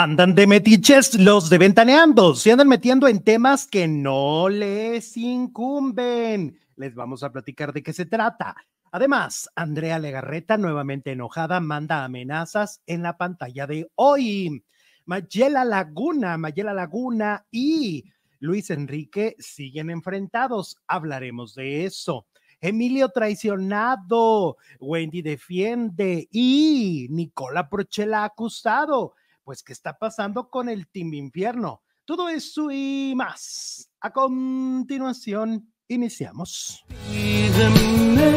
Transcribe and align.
Andan 0.00 0.36
de 0.36 0.46
metiches 0.46 1.18
los 1.18 1.50
de 1.50 1.58
Ventaneando, 1.58 2.36
se 2.36 2.52
andan 2.52 2.68
metiendo 2.68 3.08
en 3.08 3.18
temas 3.18 3.66
que 3.66 3.88
no 3.88 4.48
les 4.48 5.16
incumben. 5.16 6.56
Les 6.76 6.94
vamos 6.94 7.24
a 7.24 7.32
platicar 7.32 7.72
de 7.72 7.82
qué 7.82 7.92
se 7.92 8.06
trata. 8.06 8.54
Además, 8.92 9.50
Andrea 9.56 9.98
Legarreta, 9.98 10.56
nuevamente 10.56 11.10
enojada, 11.10 11.58
manda 11.58 12.04
amenazas 12.04 12.80
en 12.86 13.02
la 13.02 13.16
pantalla 13.16 13.66
de 13.66 13.90
hoy. 13.96 14.62
Mayela 15.04 15.64
Laguna, 15.64 16.38
Mayela 16.38 16.74
Laguna 16.74 17.44
y 17.50 18.04
Luis 18.38 18.70
Enrique 18.70 19.34
siguen 19.40 19.90
enfrentados. 19.90 20.76
Hablaremos 20.86 21.56
de 21.56 21.86
eso. 21.86 22.28
Emilio 22.60 23.08
traicionado, 23.08 24.58
Wendy 24.78 25.22
defiende 25.22 26.28
y 26.30 27.08
Nicola 27.10 27.68
Prochela 27.68 28.22
acusado 28.22 29.16
pues, 29.48 29.62
¿qué 29.62 29.72
está 29.72 29.96
pasando 29.96 30.50
con 30.50 30.68
el 30.68 30.88
Team 30.88 31.14
Infierno? 31.14 31.80
Todo 32.04 32.28
eso 32.28 32.70
y 32.70 33.14
más. 33.16 33.88
A 33.98 34.12
continuación, 34.12 35.72
iniciamos. 35.88 36.84
Pídeme 37.10 38.30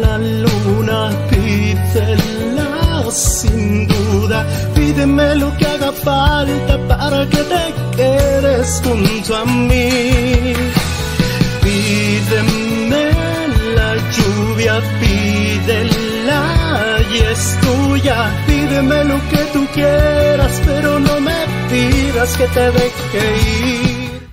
la 0.00 0.16
luna, 0.16 1.10
pídela 1.28 3.04
sin 3.10 3.86
duda, 3.88 4.46
pídeme 4.74 5.34
lo 5.34 5.54
que 5.58 5.66
haga 5.66 5.92
falta 5.92 6.88
para 6.88 7.28
que 7.28 7.42
te 7.44 7.74
quedes 7.94 8.80
junto 8.82 9.36
a 9.36 9.44
mí. 9.44 10.54
Pídeme 11.62 13.12
la 13.76 13.96
lluvia, 14.16 14.80
pídela 14.98 16.42
y 17.12 17.18
es 17.18 17.58
tuya, 17.60 18.47
pídeme 18.68 19.04
lo 19.04 19.16
que 19.30 19.44
tú 19.52 19.66
quieras, 19.72 20.60
pero 20.64 20.98
no 21.00 21.20
me 21.20 21.46
pidas 21.70 22.36
que 22.36 22.46
te 22.48 22.70
deje 22.70 23.36
ir. 23.72 24.28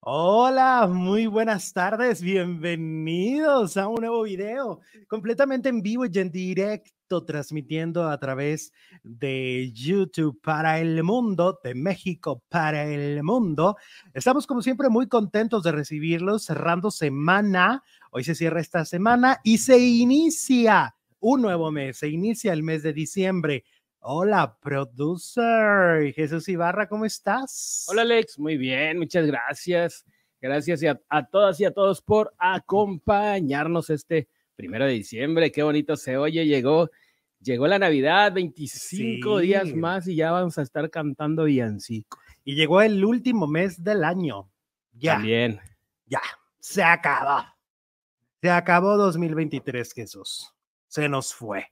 Hola, 0.00 0.88
muy 0.88 1.26
buenas 1.26 1.72
tardes, 1.72 2.20
bienvenidos 2.20 3.76
a 3.76 3.86
un 3.86 4.00
nuevo 4.00 4.24
video 4.24 4.80
completamente 5.06 5.68
en 5.68 5.80
vivo 5.82 6.06
y 6.06 6.18
en 6.18 6.32
directo, 6.32 7.24
transmitiendo 7.24 8.08
a 8.08 8.18
través 8.18 8.72
de 9.04 9.70
YouTube 9.72 10.40
para 10.42 10.80
el 10.80 11.04
mundo, 11.04 11.60
de 11.62 11.76
México 11.76 12.42
para 12.48 12.84
el 12.84 13.22
mundo. 13.22 13.76
Estamos 14.12 14.48
como 14.48 14.62
siempre 14.62 14.88
muy 14.88 15.06
contentos 15.06 15.62
de 15.62 15.70
recibirlos, 15.70 16.44
cerrando 16.44 16.90
semana. 16.90 17.84
Hoy 18.10 18.24
se 18.24 18.34
cierra 18.34 18.60
esta 18.60 18.84
semana 18.84 19.38
y 19.44 19.58
se 19.58 19.78
inicia 19.78 20.96
un 21.22 21.40
nuevo 21.40 21.70
mes, 21.70 21.98
se 21.98 22.08
inicia 22.08 22.52
el 22.52 22.64
mes 22.64 22.82
de 22.82 22.92
diciembre. 22.92 23.64
Hola, 24.00 24.58
producer 24.60 26.12
Jesús 26.14 26.48
Ibarra, 26.48 26.88
¿cómo 26.88 27.04
estás? 27.04 27.86
Hola, 27.88 28.02
Alex, 28.02 28.40
muy 28.40 28.56
bien, 28.56 28.98
muchas 28.98 29.24
gracias. 29.26 30.04
Gracias 30.40 30.82
a, 30.82 31.00
a, 31.08 31.24
todas 31.24 31.60
y 31.60 31.64
a 31.64 31.70
todos 31.70 32.02
por 32.02 32.34
acompañarnos 32.38 33.88
este 33.90 34.28
primero 34.56 34.84
de 34.84 34.94
diciembre. 34.94 35.52
Qué 35.52 35.62
bonito 35.62 35.96
se 35.96 36.16
oye, 36.16 36.44
llegó, 36.44 36.90
llegó 37.40 37.68
la 37.68 37.78
Navidad, 37.78 38.32
25 38.32 39.38
sí. 39.38 39.46
días 39.46 39.72
más 39.72 40.08
y 40.08 40.16
ya 40.16 40.32
vamos 40.32 40.58
a 40.58 40.62
estar 40.62 40.90
cantando 40.90 41.44
villancico. 41.44 42.18
Y 42.42 42.56
llegó 42.56 42.82
el 42.82 43.04
último 43.04 43.46
mes 43.46 43.84
del 43.84 44.02
año. 44.02 44.50
Ya. 44.92 45.14
También. 45.14 45.60
Ya, 46.06 46.22
se 46.58 46.82
acabó. 46.82 47.44
Se 48.40 48.50
acabó 48.50 48.96
2023, 48.96 49.92
Jesús. 49.92 50.51
Se 50.92 51.08
nos 51.08 51.32
fue. 51.32 51.68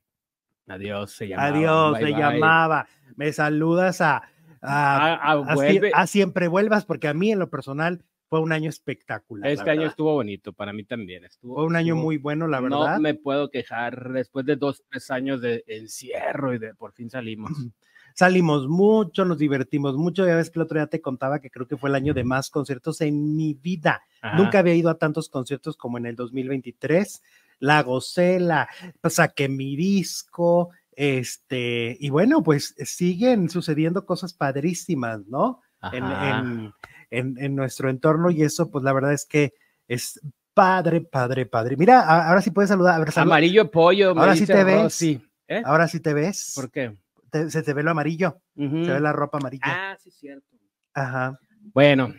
Adiós, 0.66 1.12
se 1.12 1.28
llamaba. 1.28 1.48
Adiós, 1.48 1.92
bye, 1.92 2.00
se 2.00 2.12
bye. 2.12 2.22
llamaba. 2.22 2.88
Me 3.16 3.30
saludas 3.34 4.00
a, 4.00 4.22
a, 4.62 5.32
a, 5.34 5.44
a, 5.92 6.06
siempre 6.06 6.48
vuelvas, 6.48 6.86
porque 6.86 7.06
a 7.06 7.12
mí 7.12 7.30
en 7.30 7.38
lo 7.38 7.50
personal 7.50 8.02
fue 8.28 8.40
un 8.40 8.50
año 8.50 8.70
espectacular. 8.70 9.50
Este 9.50 9.68
año 9.68 9.88
estuvo 9.88 10.14
bonito, 10.14 10.54
para 10.54 10.72
mí 10.72 10.84
también. 10.84 11.26
Estuvo, 11.26 11.56
fue 11.56 11.66
un 11.66 11.76
año 11.76 11.92
estuvo, 11.92 12.02
muy 12.02 12.16
bueno, 12.16 12.46
la 12.46 12.60
verdad. 12.60 12.94
No 12.94 13.00
me 13.00 13.12
puedo 13.12 13.50
quejar 13.50 14.10
después 14.10 14.46
de 14.46 14.56
dos, 14.56 14.82
tres 14.90 15.10
años 15.10 15.42
de 15.42 15.64
encierro 15.66 16.54
y 16.54 16.58
de 16.58 16.74
por 16.74 16.92
fin 16.92 17.10
salimos. 17.10 17.50
Salimos 18.12 18.68
mucho, 18.68 19.24
nos 19.24 19.38
divertimos 19.38 19.96
mucho. 19.96 20.26
Ya 20.26 20.34
ves 20.34 20.50
que 20.50 20.58
el 20.58 20.64
otro 20.64 20.78
día 20.78 20.88
te 20.88 21.00
contaba 21.00 21.38
que 21.40 21.48
creo 21.48 21.68
que 21.68 21.76
fue 21.76 21.90
el 21.90 21.94
año 21.94 22.12
de 22.12 22.24
más 22.24 22.50
conciertos 22.50 23.00
en 23.02 23.36
mi 23.36 23.54
vida. 23.54 24.02
Ajá. 24.20 24.36
Nunca 24.36 24.58
había 24.58 24.74
ido 24.74 24.90
a 24.90 24.98
tantos 24.98 25.28
conciertos 25.28 25.76
como 25.76 25.96
en 25.96 26.06
el 26.06 26.16
2023 26.16 27.22
la 27.60 27.82
gocé, 27.82 28.40
la 28.40 28.68
saqué 29.08 29.48
mi 29.48 29.76
disco, 29.76 30.70
este, 30.92 31.96
y 32.00 32.10
bueno, 32.10 32.42
pues 32.42 32.74
siguen 32.78 33.48
sucediendo 33.48 34.04
cosas 34.04 34.34
padrísimas, 34.34 35.26
¿no? 35.28 35.62
En, 35.92 36.04
en, 36.04 36.74
en, 37.10 37.38
en, 37.38 37.56
nuestro 37.56 37.88
entorno 37.88 38.30
y 38.30 38.42
eso, 38.42 38.70
pues 38.70 38.84
la 38.84 38.92
verdad 38.92 39.14
es 39.14 39.24
que 39.24 39.54
es 39.88 40.20
padre, 40.52 41.00
padre, 41.00 41.46
padre. 41.46 41.76
Mira, 41.76 42.00
ahora 42.00 42.42
sí 42.42 42.50
puedes 42.50 42.68
saludar. 42.68 43.00
Ver, 43.00 43.12
salud. 43.12 43.30
Amarillo 43.30 43.70
pollo. 43.70 44.10
Ahora 44.10 44.36
sí 44.36 44.46
te 44.46 44.62
ves. 44.62 44.92
Sí. 44.92 45.22
¿Eh? 45.48 45.62
Ahora 45.64 45.88
sí 45.88 46.00
te 46.00 46.12
ves. 46.12 46.52
¿Por 46.54 46.70
qué? 46.70 46.96
Te, 47.30 47.50
se 47.50 47.62
te 47.62 47.72
ve 47.72 47.82
lo 47.82 47.92
amarillo. 47.92 48.42
Uh 48.56 48.64
-huh. 48.64 48.84
Se 48.84 48.92
ve 48.92 49.00
la 49.00 49.12
ropa 49.12 49.38
amarilla. 49.38 49.64
Ah, 49.66 49.96
sí, 49.98 50.10
cierto. 50.10 50.46
Ajá. 50.92 51.38
Bueno, 51.72 52.12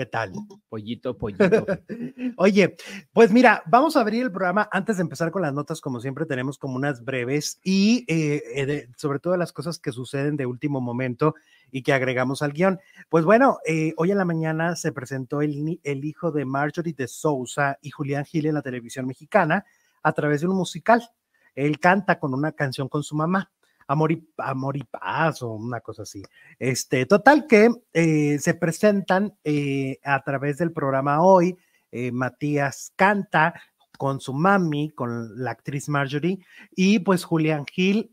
¿Qué 0.00 0.06
tal? 0.06 0.32
Pollito, 0.70 1.14
pollito. 1.18 1.66
Oye, 2.38 2.74
pues 3.12 3.30
mira, 3.32 3.62
vamos 3.66 3.96
a 3.96 4.00
abrir 4.00 4.22
el 4.22 4.32
programa. 4.32 4.66
Antes 4.72 4.96
de 4.96 5.02
empezar 5.02 5.30
con 5.30 5.42
las 5.42 5.52
notas, 5.52 5.82
como 5.82 6.00
siempre, 6.00 6.24
tenemos 6.24 6.56
como 6.56 6.76
unas 6.76 7.04
breves 7.04 7.60
y 7.62 8.06
eh, 8.08 8.64
de, 8.64 8.88
sobre 8.96 9.18
todo 9.18 9.36
las 9.36 9.52
cosas 9.52 9.78
que 9.78 9.92
suceden 9.92 10.38
de 10.38 10.46
último 10.46 10.80
momento 10.80 11.34
y 11.70 11.82
que 11.82 11.92
agregamos 11.92 12.40
al 12.40 12.54
guion. 12.54 12.80
Pues 13.10 13.26
bueno, 13.26 13.58
eh, 13.66 13.92
hoy 13.98 14.10
en 14.10 14.16
la 14.16 14.24
mañana 14.24 14.74
se 14.74 14.90
presentó 14.90 15.42
el, 15.42 15.78
el 15.84 16.04
hijo 16.06 16.32
de 16.32 16.46
Marjorie 16.46 16.94
de 16.94 17.06
Sousa 17.06 17.76
y 17.82 17.90
Julián 17.90 18.24
Gil 18.24 18.46
en 18.46 18.54
la 18.54 18.62
televisión 18.62 19.06
mexicana 19.06 19.66
a 20.02 20.12
través 20.14 20.40
de 20.40 20.46
un 20.46 20.56
musical. 20.56 21.10
Él 21.54 21.78
canta 21.78 22.18
con 22.18 22.32
una 22.32 22.52
canción 22.52 22.88
con 22.88 23.02
su 23.02 23.14
mamá. 23.16 23.50
Amor 23.90 24.12
y, 24.12 24.24
amor 24.38 24.76
y 24.76 24.84
paz 24.84 25.42
o 25.42 25.50
una 25.50 25.80
cosa 25.80 26.02
así. 26.02 26.22
Este, 26.60 27.06
total 27.06 27.48
que 27.48 27.70
eh, 27.92 28.38
se 28.38 28.54
presentan 28.54 29.34
eh, 29.42 29.98
a 30.04 30.22
través 30.22 30.58
del 30.58 30.70
programa 30.70 31.20
hoy. 31.20 31.58
Eh, 31.90 32.12
Matías 32.12 32.92
canta 32.94 33.52
con 33.98 34.20
su 34.20 34.32
mami, 34.32 34.90
con 34.90 35.42
la 35.42 35.50
actriz 35.50 35.88
Marjorie, 35.88 36.38
y 36.76 37.00
pues 37.00 37.24
Julián 37.24 37.66
Gil 37.66 38.12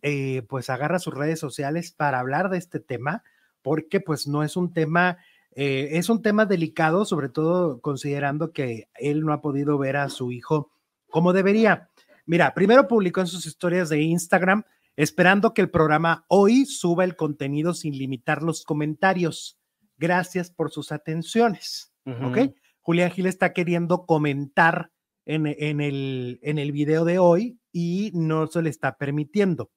pues 0.49 0.69
agarra 0.71 0.97
sus 0.97 1.13
redes 1.13 1.39
sociales 1.39 1.91
para 1.91 2.19
hablar 2.19 2.49
de 2.49 2.57
este 2.57 2.79
tema, 2.79 3.23
porque 3.61 4.01
pues 4.01 4.27
no 4.27 4.43
es 4.43 4.57
un 4.57 4.73
tema, 4.73 5.19
es 5.51 6.09
un 6.09 6.23
tema 6.23 6.45
delicado, 6.45 7.05
sobre 7.05 7.29
todo 7.29 7.79
considerando 7.81 8.51
que 8.51 8.89
él 8.95 9.21
no 9.21 9.31
ha 9.31 9.41
podido 9.41 9.77
ver 9.77 9.95
a 9.95 10.09
su 10.09 10.31
hijo 10.31 10.71
como 11.09 11.33
debería. 11.33 11.87
Mira, 12.25 12.53
primero 12.53 12.87
publicó 12.89 13.21
en 13.21 13.27
sus 13.27 13.45
historias 13.45 13.87
de 13.87 14.01
Instagram 14.01 14.63
esperando 14.97 15.53
que 15.53 15.61
el 15.61 15.69
programa 15.69 16.25
hoy 16.27 16.65
suba 16.65 17.05
el 17.05 17.15
contenido 17.15 17.73
sin 17.73 17.97
limitar 17.97 18.43
los 18.43 18.65
comentarios. 18.65 19.57
Gracias 19.97 20.51
por 20.51 20.71
sus 20.71 20.91
atenciones. 20.91 21.93
Uh 22.05 22.11
-huh. 22.11 22.29
¿Ok? 22.29 22.55
Julián 22.81 23.11
Gil 23.11 23.27
está 23.27 23.53
queriendo 23.53 24.05
comentar 24.05 24.91
en, 25.25 25.45
en, 25.45 25.81
el, 25.81 26.39
en 26.41 26.57
el 26.57 26.71
video 26.71 27.05
de 27.05 27.19
hoy 27.19 27.59
y 27.71 28.11
no 28.13 28.47
se 28.47 28.61
le 28.61 28.69
está 28.69 28.97
permitiendo. 28.97 29.71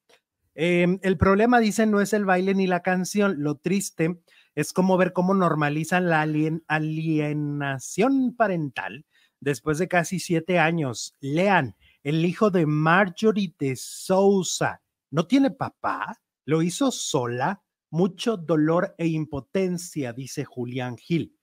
Eh, 0.54 0.98
el 1.02 1.16
problema, 1.16 1.60
dicen, 1.60 1.90
no 1.90 2.00
es 2.00 2.12
el 2.12 2.24
baile 2.24 2.54
ni 2.54 2.66
la 2.66 2.82
canción. 2.82 3.36
Lo 3.38 3.56
triste 3.56 4.20
es 4.54 4.72
como 4.72 4.96
ver 4.96 5.12
cómo 5.12 5.34
normalizan 5.34 6.08
la 6.08 6.22
alien, 6.22 6.64
alienación 6.66 8.34
parental 8.36 9.04
después 9.40 9.78
de 9.78 9.88
casi 9.88 10.18
siete 10.18 10.58
años. 10.58 11.14
Lean, 11.20 11.76
el 12.02 12.24
hijo 12.24 12.50
de 12.50 12.66
Marjorie 12.66 13.54
de 13.58 13.76
Sousa 13.76 14.80
no 15.10 15.26
tiene 15.26 15.50
papá, 15.50 16.20
lo 16.44 16.62
hizo 16.62 16.90
sola, 16.90 17.62
mucho 17.90 18.36
dolor 18.36 18.94
e 18.98 19.06
impotencia, 19.06 20.12
dice 20.12 20.44
Julián 20.44 20.96
Gil. 20.96 21.36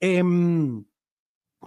Eh, 0.00 0.22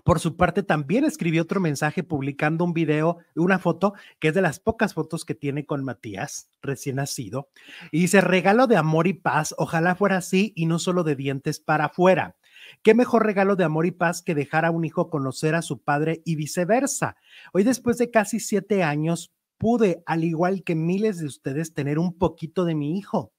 por 0.06 0.20
su 0.20 0.38
parte, 0.38 0.64
también 0.64 1.04
escribió 1.04 1.42
otro 1.42 1.60
mensaje 1.60 2.02
publicando 2.02 2.64
un 2.64 2.74
video, 2.74 3.18
una 3.36 3.60
foto 3.60 3.94
que 4.20 4.30
es 4.30 4.34
de 4.34 4.42
las 4.42 4.60
pocas 4.60 4.94
fotos 4.94 5.26
que 5.26 5.36
tiene 5.36 5.66
con 5.66 5.84
Matías, 5.84 6.50
recién 6.62 6.96
nacido, 6.96 7.50
y 7.92 8.02
dice, 8.02 8.22
regalo 8.22 8.68
de 8.68 8.78
amor 8.78 9.08
y 9.08 9.14
paz, 9.14 9.54
ojalá 9.58 9.96
fuera 9.96 10.18
así 10.18 10.54
y 10.56 10.66
no 10.66 10.80
solo 10.80 11.04
de 11.04 11.16
dientes 11.16 11.60
para 11.60 11.86
afuera. 11.86 12.38
¿Qué 12.84 12.94
mejor 12.96 13.26
regalo 13.26 13.58
de 13.58 13.66
amor 13.66 13.86
y 13.86 13.92
paz 13.92 14.22
que 14.22 14.34
dejar 14.34 14.64
a 14.66 14.72
un 14.72 14.86
hijo 14.86 15.10
conocer 15.10 15.56
a 15.56 15.62
su 15.62 15.82
padre 15.82 16.22
y 16.26 16.36
viceversa? 16.36 17.18
Hoy, 17.52 17.64
después 17.64 17.98
de 17.98 18.12
casi 18.12 18.40
siete 18.40 18.84
años, 18.84 19.34
pude, 19.62 20.02
al 20.08 20.24
igual 20.24 20.64
que 20.64 20.74
miles 20.74 21.20
de 21.20 21.28
ustedes, 21.28 21.76
tener 21.76 22.00
un 22.00 22.18
poquito 22.18 22.66
de 22.66 22.74
mi 22.74 22.98
hijo. 22.98 23.32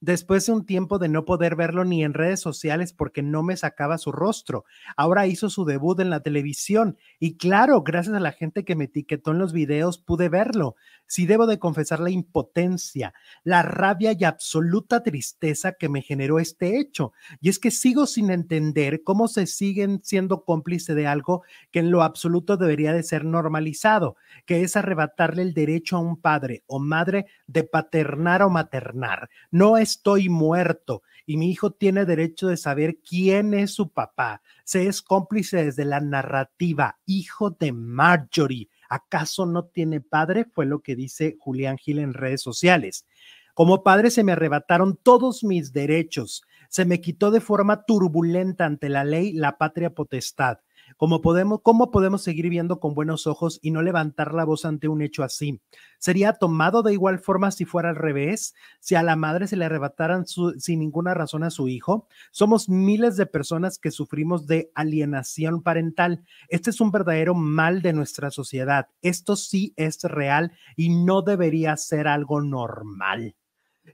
Después 0.00 0.46
de 0.46 0.52
un 0.52 0.66
tiempo 0.66 0.98
de 0.98 1.08
no 1.08 1.24
poder 1.24 1.56
verlo 1.56 1.84
ni 1.84 2.04
en 2.04 2.14
redes 2.14 2.40
sociales 2.40 2.92
porque 2.92 3.22
no 3.22 3.42
me 3.42 3.56
sacaba 3.56 3.98
su 3.98 4.12
rostro. 4.12 4.64
Ahora 4.96 5.26
hizo 5.26 5.50
su 5.50 5.64
debut 5.64 6.00
en 6.00 6.10
la 6.10 6.20
televisión 6.20 6.96
y 7.18 7.36
claro, 7.36 7.82
gracias 7.82 8.16
a 8.16 8.20
la 8.20 8.32
gente 8.32 8.64
que 8.64 8.76
me 8.76 8.84
etiquetó 8.84 9.32
en 9.32 9.38
los 9.38 9.52
videos 9.52 9.98
pude 9.98 10.28
verlo. 10.28 10.76
Si 11.06 11.26
debo 11.26 11.46
de 11.46 11.58
confesar 11.58 12.00
la 12.00 12.10
impotencia, 12.10 13.14
la 13.44 13.62
rabia 13.62 14.12
y 14.18 14.24
absoluta 14.24 15.02
tristeza 15.02 15.72
que 15.72 15.88
me 15.88 16.02
generó 16.02 16.38
este 16.40 16.78
hecho. 16.78 17.12
Y 17.40 17.48
es 17.48 17.58
que 17.58 17.70
sigo 17.70 18.06
sin 18.06 18.30
entender 18.30 19.02
cómo 19.04 19.28
se 19.28 19.46
siguen 19.46 20.00
siendo 20.02 20.44
cómplice 20.44 20.94
de 20.94 21.06
algo 21.06 21.42
que 21.70 21.78
en 21.78 21.90
lo 21.90 22.02
absoluto 22.02 22.56
debería 22.56 22.92
de 22.92 23.02
ser 23.02 23.24
normalizado, 23.24 24.16
que 24.46 24.62
es 24.62 24.76
arrebatarle 24.76 25.42
el 25.42 25.54
derecho 25.54 25.96
a 25.96 26.00
un 26.00 26.20
padre 26.20 26.64
o 26.66 26.78
madre 26.80 27.26
de 27.46 27.64
paternar 27.64 28.42
o 28.42 28.50
maternar. 28.50 29.28
No 29.50 29.76
estoy 29.86 30.28
muerto 30.28 31.02
y 31.26 31.36
mi 31.36 31.50
hijo 31.50 31.70
tiene 31.70 32.04
derecho 32.04 32.48
de 32.48 32.56
saber 32.56 32.98
quién 32.98 33.54
es 33.54 33.72
su 33.72 33.90
papá. 33.90 34.42
Se 34.64 34.86
es 34.86 35.00
cómplice 35.00 35.64
desde 35.64 35.84
la 35.84 36.00
narrativa, 36.00 36.98
hijo 37.06 37.50
de 37.50 37.72
Marjorie. 37.72 38.68
¿Acaso 38.88 39.46
no 39.46 39.64
tiene 39.64 40.00
padre? 40.00 40.44
Fue 40.44 40.66
lo 40.66 40.80
que 40.80 40.94
dice 40.94 41.36
Julián 41.38 41.78
Gil 41.78 41.98
en 41.98 42.14
redes 42.14 42.42
sociales. 42.42 43.06
Como 43.54 43.82
padre 43.82 44.10
se 44.10 44.22
me 44.22 44.32
arrebataron 44.32 44.98
todos 45.02 45.42
mis 45.42 45.72
derechos. 45.72 46.42
Se 46.68 46.84
me 46.84 47.00
quitó 47.00 47.30
de 47.30 47.40
forma 47.40 47.84
turbulenta 47.84 48.66
ante 48.66 48.88
la 48.88 49.04
ley 49.04 49.32
la 49.32 49.56
patria 49.56 49.94
potestad. 49.94 50.58
¿Cómo 50.96 51.20
podemos, 51.20 51.60
¿Cómo 51.62 51.90
podemos 51.90 52.22
seguir 52.22 52.48
viendo 52.48 52.80
con 52.80 52.94
buenos 52.94 53.26
ojos 53.26 53.58
y 53.62 53.70
no 53.70 53.82
levantar 53.82 54.34
la 54.34 54.44
voz 54.44 54.64
ante 54.64 54.88
un 54.88 55.02
hecho 55.02 55.22
así? 55.22 55.60
¿Sería 55.98 56.32
tomado 56.32 56.82
de 56.82 56.92
igual 56.92 57.18
forma 57.18 57.50
si 57.50 57.64
fuera 57.64 57.90
al 57.90 57.96
revés? 57.96 58.54
Si 58.80 58.94
a 58.94 59.02
la 59.02 59.16
madre 59.16 59.46
se 59.46 59.56
le 59.56 59.64
arrebataran 59.64 60.26
sin 60.26 60.78
ninguna 60.78 61.14
razón 61.14 61.42
a 61.42 61.50
su 61.50 61.68
hijo. 61.68 62.08
Somos 62.30 62.68
miles 62.68 63.16
de 63.16 63.26
personas 63.26 63.78
que 63.78 63.90
sufrimos 63.90 64.46
de 64.46 64.70
alienación 64.74 65.62
parental. 65.62 66.24
Este 66.48 66.70
es 66.70 66.80
un 66.80 66.90
verdadero 66.90 67.34
mal 67.34 67.82
de 67.82 67.92
nuestra 67.92 68.30
sociedad. 68.30 68.88
Esto 69.02 69.36
sí 69.36 69.72
es 69.76 70.02
real 70.02 70.52
y 70.76 70.90
no 70.90 71.22
debería 71.22 71.76
ser 71.76 72.08
algo 72.08 72.40
normal. 72.40 73.34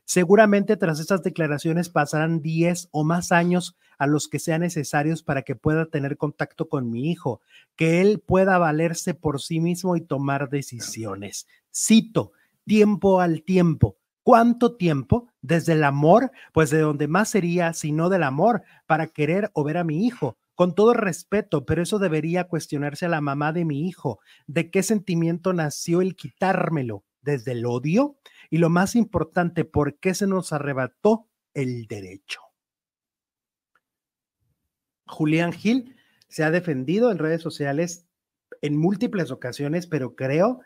Seguramente 0.05 0.77
tras 0.77 1.01
estas 1.01 1.23
declaraciones 1.23 1.89
pasarán 1.89 2.41
10 2.41 2.89
o 2.91 3.05
más 3.05 3.33
años 3.33 3.77
a 3.99 4.07
los 4.07 4.29
que 4.29 4.39
sean 4.39 4.63
necesarios 4.63 5.23
para 5.23 5.43
que 5.43 5.55
pueda 5.55 5.87
tener 5.87 6.17
contacto 6.17 6.69
con 6.69 6.91
mi 6.91 7.11
hijo, 7.11 7.41
que 7.77 8.01
él 8.01 8.21
pueda 8.25 8.59
valerse 8.59 9.15
por 9.15 9.41
sí 9.41 9.61
mismo 9.61 9.97
y 9.97 10.01
tomar 10.01 10.49
decisiones. 10.49 11.47
Cito, 11.73 12.33
tiempo 12.65 13.21
al 13.21 13.43
tiempo. 13.43 13.97
¿Cuánto 14.23 14.77
tiempo? 14.77 15.29
Desde 15.41 15.73
el 15.73 15.83
amor, 15.83 16.31
pues 16.53 16.71
de 16.71 16.79
donde 16.79 17.09
más 17.09 17.31
sería, 17.31 17.73
si 17.73 17.91
no 17.91 18.09
del 18.09 18.23
amor, 18.23 18.63
para 18.87 19.09
querer 19.09 19.51
o 19.53 19.65
ver 19.65 19.77
a 19.77 19.85
mi 19.85 20.07
hijo. 20.07 20.37
Con 20.55 20.75
todo 20.75 20.95
respeto, 20.95 21.65
pero 21.65 21.83
eso 21.83 21.99
debería 21.99 22.45
cuestionarse 22.45 23.07
a 23.07 23.09
la 23.09 23.21
mamá 23.21 23.53
de 23.53 23.65
mi 23.65 23.89
hijo. 23.89 24.21
¿De 24.47 24.71
qué 24.71 24.83
sentimiento 24.83 25.53
nació 25.53 26.03
el 26.03 26.15
quitármelo? 26.15 27.05
¿Desde 27.21 27.53
el 27.53 27.67
odio? 27.67 28.17
Y 28.53 28.59
lo 28.59 28.69
más 28.69 28.97
importante, 28.97 29.65
¿por 29.65 29.99
qué 29.99 30.13
se 30.13 30.27
nos 30.27 30.53
arrebató 30.53 31.27
el 31.55 31.87
derecho? 31.87 32.43
Julián 35.07 35.55
Gil 35.55 35.97
se 36.29 36.45
ha 36.45 36.51
defendido 36.51 37.11
en 37.11 37.17
redes 37.17 37.41
sociales 37.41 38.07
en 38.61 38.77
múltiples 38.77 39.31
ocasiones, 39.31 39.87
pero 39.87 40.15
creo 40.17 40.61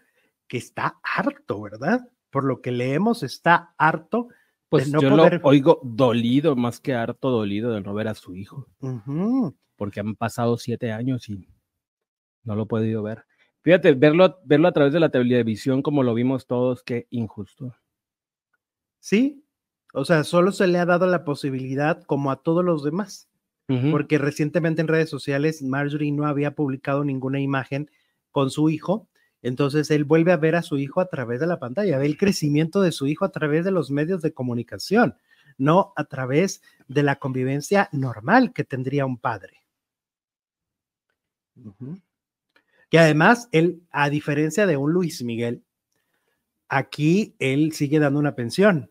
que 0.48 0.58
está 0.58 0.98
harto, 1.04 1.60
¿verdad? 1.60 2.10
Por 2.30 2.42
lo 2.42 2.60
que 2.60 2.72
leemos, 2.72 3.22
está 3.22 3.72
harto. 3.78 4.30
Pues 4.68 4.90
no 4.90 5.00
yo 5.00 5.10
lo 5.10 5.22
oigo 5.44 5.78
dolido, 5.84 6.56
más 6.56 6.80
que 6.80 6.92
harto 6.92 7.30
dolido 7.30 7.70
de 7.70 7.82
no 7.82 7.94
ver 7.94 8.08
a 8.08 8.14
su 8.14 8.34
hijo. 8.34 8.66
Porque 9.76 10.00
han 10.00 10.16
pasado 10.16 10.58
siete 10.58 10.90
años 10.90 11.28
y 11.28 11.48
no 12.42 12.56
lo 12.56 12.64
he 12.64 12.66
podido 12.66 13.04
ver. 13.04 13.26
Fíjate, 13.66 13.94
verlo, 13.94 14.38
verlo 14.44 14.68
a 14.68 14.72
través 14.72 14.92
de 14.92 15.00
la 15.00 15.08
televisión 15.08 15.82
como 15.82 16.04
lo 16.04 16.14
vimos 16.14 16.46
todos, 16.46 16.84
qué 16.84 17.08
injusto. 17.10 17.74
Sí, 19.00 19.44
o 19.92 20.04
sea, 20.04 20.22
solo 20.22 20.52
se 20.52 20.68
le 20.68 20.78
ha 20.78 20.86
dado 20.86 21.08
la 21.08 21.24
posibilidad 21.24 22.00
como 22.04 22.30
a 22.30 22.36
todos 22.44 22.64
los 22.64 22.84
demás, 22.84 23.28
porque 23.90 24.18
recientemente 24.18 24.82
en 24.82 24.86
redes 24.86 25.10
sociales 25.10 25.62
Marjorie 25.62 26.12
no 26.12 26.26
había 26.28 26.54
publicado 26.54 27.02
ninguna 27.02 27.40
imagen 27.40 27.90
con 28.30 28.50
su 28.50 28.70
hijo, 28.70 29.08
entonces 29.42 29.90
él 29.90 30.04
vuelve 30.04 30.30
a 30.30 30.36
ver 30.36 30.54
a 30.54 30.62
su 30.62 30.78
hijo 30.78 31.00
a 31.00 31.08
través 31.08 31.40
de 31.40 31.48
la 31.48 31.58
pantalla, 31.58 31.98
ve 31.98 32.06
el 32.06 32.18
crecimiento 32.18 32.82
de 32.82 32.92
su 32.92 33.08
hijo 33.08 33.24
a 33.24 33.32
través 33.32 33.64
de 33.64 33.72
los 33.72 33.90
medios 33.90 34.22
de 34.22 34.32
comunicación, 34.32 35.16
no 35.58 35.92
a 35.96 36.04
través 36.04 36.62
de 36.86 37.02
la 37.02 37.16
convivencia 37.16 37.88
normal 37.90 38.52
que 38.52 38.62
tendría 38.62 39.06
un 39.06 39.18
padre. 39.18 39.64
Y 42.96 42.98
además, 42.98 43.50
él, 43.52 43.82
a 43.90 44.08
diferencia 44.08 44.66
de 44.66 44.78
un 44.78 44.90
Luis 44.90 45.22
Miguel, 45.22 45.62
aquí 46.66 47.36
él 47.38 47.72
sigue 47.72 47.98
dando 47.98 48.18
una 48.18 48.34
pensión. 48.34 48.90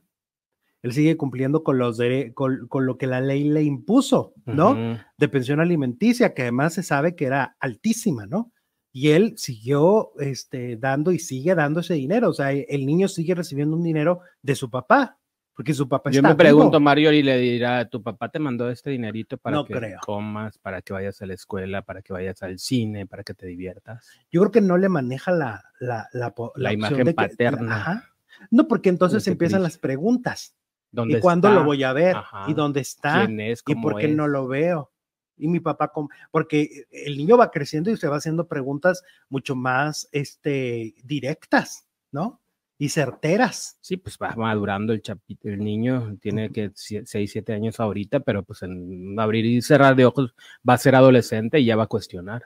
Él 0.83 0.93
sigue 0.93 1.17
cumpliendo 1.17 1.63
con, 1.63 1.79
los 1.79 1.99
con, 2.35 2.67
con, 2.67 2.85
lo 2.85 2.99
que 2.99 3.07
la 3.07 3.19
ley 3.19 3.45
le 3.45 3.63
impuso, 3.63 4.35
¿no? 4.45 4.99
De 5.17 5.27
pensión 5.27 5.59
alimenticia, 5.59 6.35
que 6.35 6.43
además 6.43 6.75
se 6.75 6.83
sabe 6.83 7.15
que 7.15 7.25
era 7.25 7.57
altísima, 7.59 8.27
¿no? 8.27 8.51
Y 8.91 9.09
él 9.09 9.33
siguió 9.37 10.11
este, 10.19 10.77
dando 10.77 11.11
y 11.11 11.17
sigue 11.17 11.55
dando 11.55 11.79
ese 11.79 11.95
dinero. 11.95 12.29
O 12.29 12.33
sea, 12.33 12.51
el 12.51 12.85
niño 12.85 13.07
sigue 13.07 13.33
recibiendo 13.33 13.75
un 13.75 13.81
dinero 13.81 14.19
de 14.43 14.53
su 14.53 14.69
papá 14.69 15.17
porque 15.55 15.73
su 15.73 15.87
papá 15.87 16.11
Yo 16.11 16.21
me 16.21 16.35
pregunto, 16.35 16.81
Mario, 16.81 17.13
y 17.13 17.23
le 17.23 17.37
dirá, 17.37 17.87
tu 17.87 18.03
papá 18.03 18.27
te 18.29 18.39
mandó 18.39 18.69
este 18.69 18.89
dinerito 18.89 19.37
para 19.37 19.63
que 19.63 19.95
comas, 20.05 20.57
para 20.57 20.81
que 20.81 20.91
vayas 20.91 21.21
a 21.21 21.25
la 21.25 21.33
escuela, 21.33 21.81
para 21.81 22.01
que 22.01 22.11
vayas 22.11 22.43
al 22.43 22.59
cine, 22.59 23.07
para 23.07 23.23
que 23.23 23.33
te 23.33 23.47
diviertas. 23.47 24.09
Yo 24.29 24.41
creo 24.41 24.51
que 24.51 24.61
no 24.61 24.77
le 24.77 24.89
maneja 24.89 25.31
la, 25.31 25.63
la, 25.79 26.09
la, 26.55 26.73
imagen 26.73 27.13
paterna. 27.13 28.03
No, 28.51 28.67
porque 28.67 28.89
entonces 28.89 29.25
empiezan 29.27 29.63
las 29.63 29.77
preguntas. 29.77 30.55
¿Y 30.91 31.19
cuándo 31.19 31.49
lo 31.49 31.63
voy 31.63 31.83
a 31.83 31.93
ver? 31.93 32.17
¿Y 32.47 32.53
dónde 32.53 32.81
está? 32.81 33.25
¿Y 33.29 33.75
por 33.75 33.97
qué 33.97 34.09
no 34.09 34.27
lo 34.27 34.47
veo? 34.47 34.91
Y 35.37 35.47
mi 35.47 35.61
papá, 35.61 35.91
porque 36.31 36.85
el 36.91 37.17
niño 37.17 37.37
va 37.37 37.51
creciendo 37.51 37.91
y 37.91 37.97
se 37.97 38.07
va 38.09 38.17
haciendo 38.17 38.47
preguntas 38.47 39.03
mucho 39.29 39.55
más 39.55 40.07
este, 40.11 40.95
directas, 41.03 41.87
¿no? 42.11 42.41
Y 42.77 42.89
certeras. 42.89 43.77
Sí, 43.81 43.97
pues 43.97 44.17
va 44.21 44.35
madurando 44.35 44.93
el 44.93 45.01
chapito, 45.01 45.49
el 45.49 45.59
niño 45.59 46.17
tiene 46.21 46.51
que 46.51 46.71
6, 46.75 47.31
7 47.31 47.53
años 47.53 47.79
ahorita, 47.79 48.19
pero 48.21 48.43
pues 48.43 48.63
en 48.63 49.19
abrir 49.19 49.45
y 49.45 49.61
cerrar 49.61 49.95
de 49.95 50.05
ojos 50.05 50.33
va 50.67 50.73
a 50.75 50.77
ser 50.77 50.95
adolescente 50.95 51.59
y 51.59 51.65
ya 51.65 51.75
va 51.75 51.83
a 51.83 51.87
cuestionar. 51.87 52.43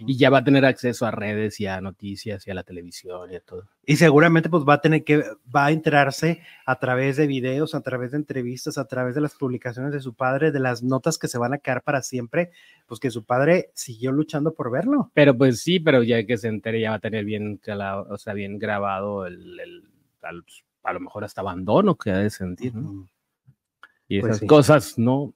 Y 0.00 0.16
ya 0.16 0.30
va 0.30 0.38
a 0.38 0.44
tener 0.44 0.64
acceso 0.64 1.06
a 1.06 1.10
redes 1.10 1.60
y 1.60 1.66
a 1.66 1.80
noticias 1.80 2.46
y 2.46 2.50
a 2.50 2.54
la 2.54 2.64
televisión 2.64 3.30
y 3.30 3.36
a 3.36 3.40
todo. 3.40 3.68
Y 3.86 3.96
seguramente 3.96 4.48
pues 4.48 4.64
va 4.68 4.74
a 4.74 4.80
tener 4.80 5.04
que, 5.04 5.22
va 5.54 5.66
a 5.66 5.70
enterarse 5.70 6.42
a 6.66 6.78
través 6.78 7.16
de 7.16 7.26
videos, 7.26 7.74
a 7.74 7.80
través 7.80 8.10
de 8.10 8.18
entrevistas, 8.18 8.78
a 8.78 8.86
través 8.86 9.14
de 9.14 9.20
las 9.20 9.34
publicaciones 9.34 9.92
de 9.92 10.00
su 10.00 10.14
padre, 10.14 10.50
de 10.50 10.60
las 10.60 10.82
notas 10.82 11.18
que 11.18 11.28
se 11.28 11.38
van 11.38 11.54
a 11.54 11.58
quedar 11.58 11.82
para 11.82 12.02
siempre, 12.02 12.50
pues 12.86 12.98
que 12.98 13.10
su 13.10 13.24
padre 13.24 13.70
siguió 13.74 14.12
luchando 14.12 14.54
por 14.54 14.70
verlo. 14.70 15.10
Pero 15.14 15.36
pues 15.36 15.60
sí, 15.60 15.78
pero 15.78 16.02
ya 16.02 16.24
que 16.26 16.36
se 16.36 16.48
entere 16.48 16.80
ya 16.80 16.90
va 16.90 16.96
a 16.96 17.00
tener 17.00 17.24
bien, 17.24 17.60
o 18.08 18.18
sea, 18.18 18.34
bien 18.34 18.58
grabado 18.58 19.26
el, 19.26 19.84
a 20.82 20.92
lo 20.92 21.00
mejor 21.00 21.24
hasta 21.24 21.40
abandono 21.40 21.96
que 21.96 22.10
ha 22.10 22.18
de 22.18 22.30
sentir, 22.30 22.74
¿no? 22.74 23.08
Y 24.08 24.20
pues 24.20 24.36
esas 24.36 24.48
cosas 24.48 24.98
no, 24.98 25.32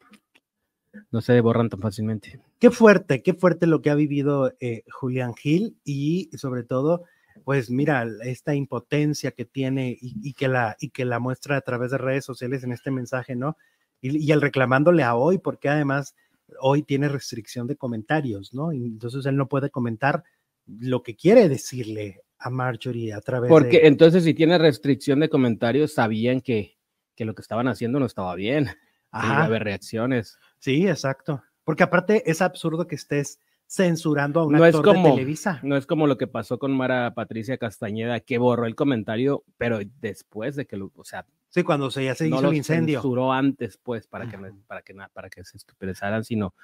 no 1.12 1.20
se 1.20 1.40
borran 1.40 1.68
tan 1.68 1.80
fácilmente. 1.80 2.40
Qué 2.64 2.70
fuerte, 2.70 3.22
qué 3.22 3.34
fuerte 3.34 3.66
lo 3.66 3.82
que 3.82 3.90
ha 3.90 3.94
vivido 3.94 4.54
eh, 4.58 4.84
Julián 4.90 5.34
Gil 5.34 5.76
y 5.84 6.30
sobre 6.32 6.62
todo, 6.62 7.04
pues 7.44 7.68
mira, 7.68 8.06
esta 8.22 8.54
impotencia 8.54 9.32
que 9.32 9.44
tiene 9.44 9.98
y, 10.00 10.32
que 10.32 10.48
la, 10.48 10.74
y 10.80 10.88
que 10.88 11.04
la 11.04 11.18
muestra 11.18 11.58
a 11.58 11.60
través 11.60 11.90
de 11.90 11.98
redes 11.98 12.24
sociales 12.24 12.64
en 12.64 12.72
este 12.72 12.90
mensaje, 12.90 13.36
¿no? 13.36 13.58
Y, 14.00 14.16
y 14.16 14.32
el 14.32 14.40
reclamándole 14.40 15.02
a 15.02 15.14
hoy, 15.14 15.36
porque 15.36 15.68
además 15.68 16.14
hoy 16.58 16.82
tiene 16.82 17.10
restricción 17.10 17.66
de 17.66 17.76
comentarios, 17.76 18.54
¿no? 18.54 18.72
Y 18.72 18.86
entonces 18.86 19.26
él 19.26 19.36
no 19.36 19.46
puede 19.46 19.68
comentar 19.68 20.24
lo 20.66 21.02
que 21.02 21.16
quiere 21.16 21.50
decirle 21.50 22.22
a 22.38 22.48
Marjorie 22.48 23.12
a 23.12 23.20
través 23.20 23.50
Porque 23.50 23.86
entonces 23.86 24.24
si 24.24 24.32
tiene 24.32 24.56
restricción 24.56 25.20
de 25.20 25.28
comentarios, 25.28 25.92
sabían 25.92 26.40
que, 26.40 26.78
que 27.14 27.26
lo 27.26 27.34
que 27.34 27.42
estaban 27.42 27.68
haciendo 27.68 28.00
no 28.00 28.06
estaba 28.06 28.34
bien. 28.34 28.68
Ajá. 29.10 29.44
haber 29.44 29.62
reacciones. 29.62 30.38
Sí, 30.58 30.88
exacto. 30.88 31.42
Porque 31.64 31.82
aparte 31.82 32.30
es 32.30 32.42
absurdo 32.42 32.86
que 32.86 32.94
estés 32.94 33.40
censurando 33.66 34.40
a 34.40 34.46
un 34.46 34.52
no 34.54 34.64
actor 34.64 34.96
de 34.96 35.02
Televisa. 35.02 35.60
No 35.62 35.76
es 35.76 35.86
como 35.86 36.06
lo 36.06 36.18
que 36.18 36.26
pasó 36.26 36.58
con 36.58 36.72
Mara 36.72 37.14
Patricia 37.14 37.58
Castañeda, 37.58 38.20
que 38.20 38.38
borró 38.38 38.66
el 38.66 38.74
comentario, 38.74 39.44
pero 39.56 39.80
después 40.00 40.54
de 40.56 40.66
que 40.66 40.76
lo, 40.76 40.92
o 40.94 41.04
sea, 41.04 41.26
sí, 41.48 41.62
cuando 41.62 41.90
se 41.90 42.04
ya 42.04 42.14
se 42.14 42.28
hizo 42.28 42.48
el 42.48 42.56
incendio. 42.56 43.00
censuró 43.00 43.32
antes, 43.32 43.78
pues, 43.82 44.06
para 44.06 44.28
que, 44.28 44.38
para 44.66 44.82
que, 44.82 44.94
para 45.12 45.30
que 45.30 45.44
se 45.44 45.56
expresaran, 45.56 46.24
sino 46.24 46.54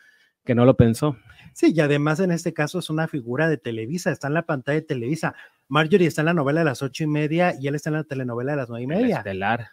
que 0.45 0.54
no 0.54 0.64
lo 0.64 0.76
pensó. 0.76 1.16
Sí, 1.52 1.73
y 1.75 1.80
además 1.80 2.21
en 2.21 2.30
este 2.30 2.52
caso 2.52 2.78
es 2.78 2.90
una 2.90 3.09
figura 3.09 3.49
de 3.49 3.59
Televisa, 3.59 4.11
está 4.11 4.28
en 4.28 4.35
la 4.35 4.47
pantalla 4.47 4.80
de 4.80 4.87
Televisa. 4.87 5.35
Marjorie 5.69 6.09
está 6.09 6.23
en 6.23 6.26
la 6.26 6.35
novela 6.35 6.61
de 6.61 6.64
las 6.64 6.83
ocho 6.83 7.04
y 7.04 7.07
media 7.07 7.54
y 7.59 7.69
él 7.69 7.75
está 7.75 7.90
en 7.90 7.97
la 7.97 8.04
telenovela 8.04 8.52
de 8.52 8.57
las 8.57 8.69
nueve 8.69 8.85
y 8.85 8.87
media. 8.87 9.19
estelar. 9.19 9.71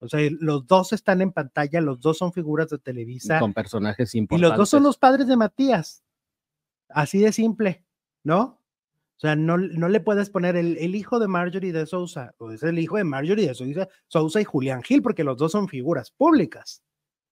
O 0.00 0.08
sea, 0.08 0.20
los 0.40 0.66
dos 0.66 0.92
están 0.92 1.20
en 1.20 1.30
pantalla, 1.30 1.80
los 1.80 2.00
dos 2.00 2.18
son 2.18 2.32
figuras 2.32 2.70
de 2.70 2.78
Televisa. 2.78 3.38
Con 3.38 3.52
personajes 3.52 4.14
Y 4.14 4.18
importantes. 4.18 4.48
los 4.48 4.58
dos 4.58 4.68
son 4.70 4.82
los 4.82 4.96
padres 4.98 5.26
de 5.26 5.36
Matías. 5.36 6.02
Así 6.88 7.18
de 7.18 7.32
simple, 7.32 7.84
¿no? 8.24 8.60
O 9.16 9.20
sea, 9.20 9.36
no, 9.36 9.58
no 9.58 9.88
le 9.90 10.00
puedes 10.00 10.30
poner 10.30 10.56
el, 10.56 10.78
el 10.78 10.94
hijo 10.94 11.18
de 11.18 11.28
Marjorie 11.28 11.72
de 11.72 11.84
Sousa, 11.84 12.34
o 12.38 12.50
es 12.50 12.62
el 12.62 12.78
hijo 12.78 12.96
de 12.96 13.04
Marjorie 13.04 13.46
de 13.48 13.54
Sousa, 13.54 13.86
Sousa 14.08 14.40
y 14.40 14.44
Julián 14.44 14.82
Gil, 14.82 15.02
porque 15.02 15.24
los 15.24 15.36
dos 15.36 15.52
son 15.52 15.68
figuras 15.68 16.10
públicas, 16.10 16.82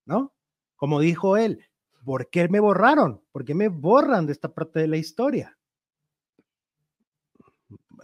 ¿no? 0.05 0.35
Como 0.77 1.01
dijo 1.01 1.39
él, 1.39 1.65
¿por 2.05 2.29
qué 2.29 2.49
me 2.49 2.61
borraron? 2.61 3.23
¿Por 3.33 3.47
qué 3.47 3.55
me 3.55 3.69
borran 3.69 4.27
de 4.27 4.33
esta 4.33 4.53
parte 4.53 4.81
de 4.81 4.89
la 4.89 4.99
historia? 4.99 5.58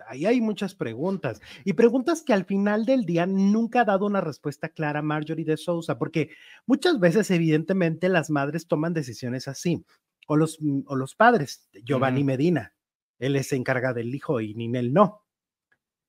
Ahí 0.09 0.27
hay 0.27 0.41
muchas 0.41 0.75
preguntas 0.75 1.41
y 1.65 1.73
preguntas 1.75 2.23
que 2.23 2.33
al 2.33 2.45
final 2.45 2.85
del 2.85 3.05
día 3.05 3.27
nunca 3.27 3.81
ha 3.81 3.85
dado 3.85 4.07
una 4.07 4.21
respuesta 4.21 4.69
clara 4.69 5.03
Marjorie 5.03 5.45
de 5.45 5.57
Sousa, 5.57 5.99
porque 5.99 6.31
muchas 6.67 6.99
veces 7.01 7.31
evidentemente 7.31 8.09
las 8.09 8.31
madres 8.31 8.67
toman 8.67 8.95
decisiones 8.95 9.49
así, 9.49 9.85
o 10.27 10.37
los, 10.37 10.61
mm, 10.61 10.83
o 10.87 10.97
los 10.97 11.15
padres, 11.15 11.69
Giovanni. 11.85 12.25
Medina, 12.25 12.75
él 13.19 13.43
se 13.45 13.57
encarga 13.57 13.93
del 13.93 14.15
hijo 14.15 14.41
y 14.41 14.55
Ninel 14.55 14.93
no. 14.93 15.25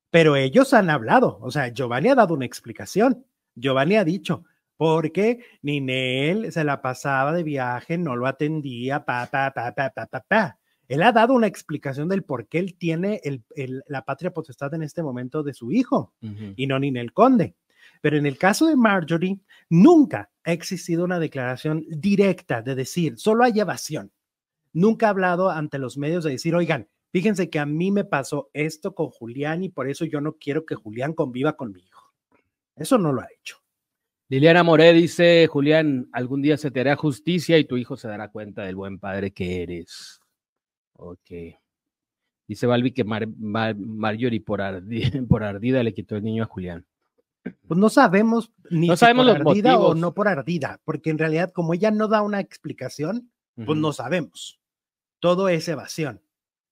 Pero 0.10 0.36
ellos 0.36 0.74
han 0.74 0.90
hablado, 0.90 1.40
o 1.42 1.52
sea, 1.52 1.70
Giovanni 1.70 2.10
ha 2.10 2.16
dado 2.16 2.34
una 2.34 2.46
explicación. 2.46 3.26
Giovanni 3.56 3.98
ha 3.98 4.04
dicho, 4.04 4.46
porque 4.78 5.46
Ninel 5.62 6.52
se 6.52 6.64
la 6.64 6.82
pasaba 6.82 7.34
de 7.34 7.44
viaje, 7.44 7.98
no 7.98 8.16
lo 8.16 8.28
atendía, 8.28 9.06
pa, 9.06 9.28
pa, 9.32 9.54
pa, 9.54 9.74
pa, 9.74 9.90
pa, 9.90 10.06
pa, 10.08 10.22
pa. 10.22 10.60
Él 10.88 11.02
ha 11.04 11.12
dado 11.12 11.34
una 11.34 11.48
explicación 11.48 12.08
del 12.10 12.24
por 12.24 12.48
qué 12.48 12.60
él 12.60 12.76
tiene 12.78 13.20
el- 13.24 13.44
el- 13.56 13.84
la 13.88 14.04
patria 14.04 14.32
potestad 14.32 14.74
en 14.74 14.84
este 14.84 15.02
momento 15.04 15.44
de 15.44 15.54
su 15.54 15.72
hijo 15.72 16.14
Ujú. 16.22 16.54
y 16.56 16.68
no 16.68 16.80
Ninel 16.80 17.14
Conde. 17.14 17.56
Pero 18.02 18.18
en 18.18 18.26
el 18.26 18.38
caso 18.38 18.68
de 18.68 18.76
Marjorie, 18.76 19.40
nunca 19.70 20.30
ha 20.44 20.52
existido 20.52 21.04
una 21.04 21.20
declaración 21.20 21.86
directa 21.90 22.62
de 22.62 22.76
decir, 22.76 23.18
solo 23.18 23.44
hay 23.44 23.60
evasión. 23.60 24.12
Nunca 24.74 25.08
ha 25.08 25.10
hablado 25.12 25.50
ante 25.50 25.80
los 25.80 25.98
medios 25.98 26.24
de 26.24 26.32
decir, 26.32 26.54
oigan, 26.56 26.88
fíjense 27.12 27.50
que 27.50 27.60
a 27.60 27.66
mí 27.66 27.92
me 27.92 28.04
pasó 28.04 28.50
esto 28.54 28.94
con 28.94 29.10
Julián 29.10 29.64
y 29.64 29.70
por 29.70 29.90
eso 29.90 30.06
yo 30.06 30.20
no 30.22 30.34
quiero 30.34 30.66
que 30.66 30.76
Julián 30.76 31.14
conviva 31.14 31.56
con 31.56 31.72
mi 31.72 31.80
hijo. 31.82 32.12
Eso 32.76 32.98
no 32.98 33.14
lo 33.14 33.22
ha 33.22 33.28
hecho. 33.40 33.58
Liliana 34.28 34.64
Moré 34.64 34.92
dice, 34.92 35.48
Julián, 35.48 36.10
algún 36.12 36.42
día 36.42 36.58
se 36.58 36.72
te 36.72 36.82
hará 36.82 36.96
justicia 36.96 37.58
y 37.58 37.66
tu 37.66 37.78
hijo 37.78 37.96
se 37.96 38.08
dará 38.08 38.30
cuenta 38.32 38.64
del 38.64 38.76
buen 38.76 39.00
padre 39.00 39.32
que 39.32 39.62
eres. 39.64 40.20
Ok. 40.98 41.32
Dice 42.48 42.68
Balbi 42.68 42.92
que 42.92 43.04
Mar- 43.04 43.28
Mar- 43.28 43.76
Marjorie 43.76 44.42
por, 44.42 44.60
ardi- 44.62 45.26
por 45.28 45.44
ardida 45.44 45.84
le 45.84 45.94
quitó 45.94 46.16
el 46.16 46.24
niño 46.24 46.44
a 46.44 46.48
Julián. 46.48 46.86
Pues 47.68 47.80
no 47.80 47.90
sabemos 47.90 48.52
ni 48.72 48.88
No 48.88 48.96
si 48.96 49.02
sabemos 49.02 49.28
por 49.28 49.40
los 49.40 49.48
ardida 49.52 49.76
o 49.78 49.80
motivos. 49.80 49.98
no 50.00 50.14
por 50.14 50.28
ardida, 50.28 50.80
porque 50.84 51.12
en 51.12 51.18
realidad 51.20 51.52
como 51.52 51.74
ella 51.74 51.92
no 51.92 52.08
da 52.08 52.22
una 52.24 52.40
explicación, 52.40 53.30
pues 53.66 53.78
no 53.80 53.94
sabemos. 53.94 54.60
Todo 55.20 55.48
es 55.50 55.68
evasión. 55.68 56.22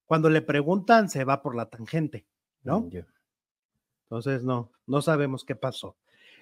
Cuando 0.06 0.30
le 0.30 0.42
preguntan, 0.42 1.10
se 1.10 1.24
va 1.26 1.42
por 1.42 1.56
la 1.56 1.70
tangente, 1.70 2.26
¿no? 2.64 2.82
Mm. 2.82 2.90
Entonces, 4.06 4.44
no, 4.44 4.72
no 4.86 5.02
sabemos 5.02 5.44
qué 5.46 5.56
pasó. 5.56 5.96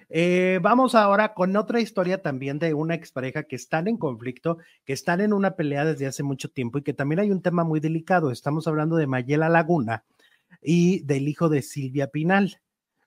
Eh, 0.08 0.58
vamos 0.62 0.94
ahora 0.94 1.34
con 1.34 1.56
otra 1.56 1.80
historia 1.80 2.22
también 2.22 2.58
de 2.58 2.74
una 2.74 2.94
expareja 2.94 3.44
que 3.44 3.56
están 3.56 3.88
en 3.88 3.96
conflicto, 3.96 4.58
que 4.84 4.92
están 4.92 5.20
en 5.20 5.32
una 5.32 5.56
pelea 5.56 5.84
desde 5.84 6.06
hace 6.06 6.22
mucho 6.22 6.50
tiempo 6.50 6.78
y 6.78 6.82
que 6.82 6.94
también 6.94 7.20
hay 7.20 7.30
un 7.30 7.42
tema 7.42 7.64
muy 7.64 7.80
delicado. 7.80 8.30
Estamos 8.30 8.66
hablando 8.66 8.96
de 8.96 9.06
Mayela 9.06 9.48
Laguna 9.48 10.04
y 10.60 11.00
del 11.04 11.28
hijo 11.28 11.48
de 11.48 11.62
Silvia 11.62 12.08
Pinal, 12.08 12.60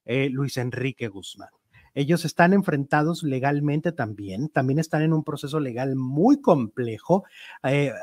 eh, 0.05 0.29
Luis 0.29 0.57
Enrique 0.57 1.07
Guzmán. 1.07 1.49
Ellos 1.97 2.25
están 2.25 2.51
enfrentados 2.51 3.23
legalmente 3.23 3.93
también, 3.93 4.49
también 4.49 4.79
están 4.79 5.01
en 5.01 5.13
un 5.13 5.23
proceso 5.23 5.61
legal 5.61 5.95
muy 5.95 6.41
complejo. 6.41 7.23
Eh, 7.63 7.93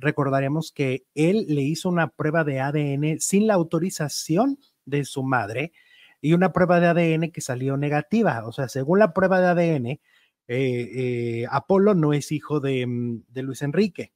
recordaremos 0.00 0.72
que 0.72 1.04
él 1.14 1.44
le 1.46 1.60
hizo 1.60 1.90
una 1.90 2.08
prueba 2.08 2.42
de 2.42 2.60
ADN 2.60 3.20
sin 3.20 3.46
la 3.46 3.52
autorización 3.52 4.58
de 4.86 5.04
su 5.04 5.22
madre 5.22 5.72
y 6.20 6.32
una 6.32 6.52
prueba 6.52 6.80
de 6.80 6.86
ADN 6.88 7.30
que 7.30 7.40
salió 7.40 7.76
negativa. 7.76 8.46
O 8.46 8.52
sea, 8.52 8.68
según 8.68 8.98
la 8.98 9.12
prueba 9.12 9.40
de 9.40 9.46
ADN, 9.46 9.86
eh, 9.86 10.00
eh, 10.48 11.46
Apolo 11.50 11.94
no 11.94 12.12
es 12.12 12.32
hijo 12.32 12.60
de, 12.60 12.86
mm, 12.86 13.24
de 13.28 13.42
Luis 13.42 13.62
Enrique. 13.62 14.12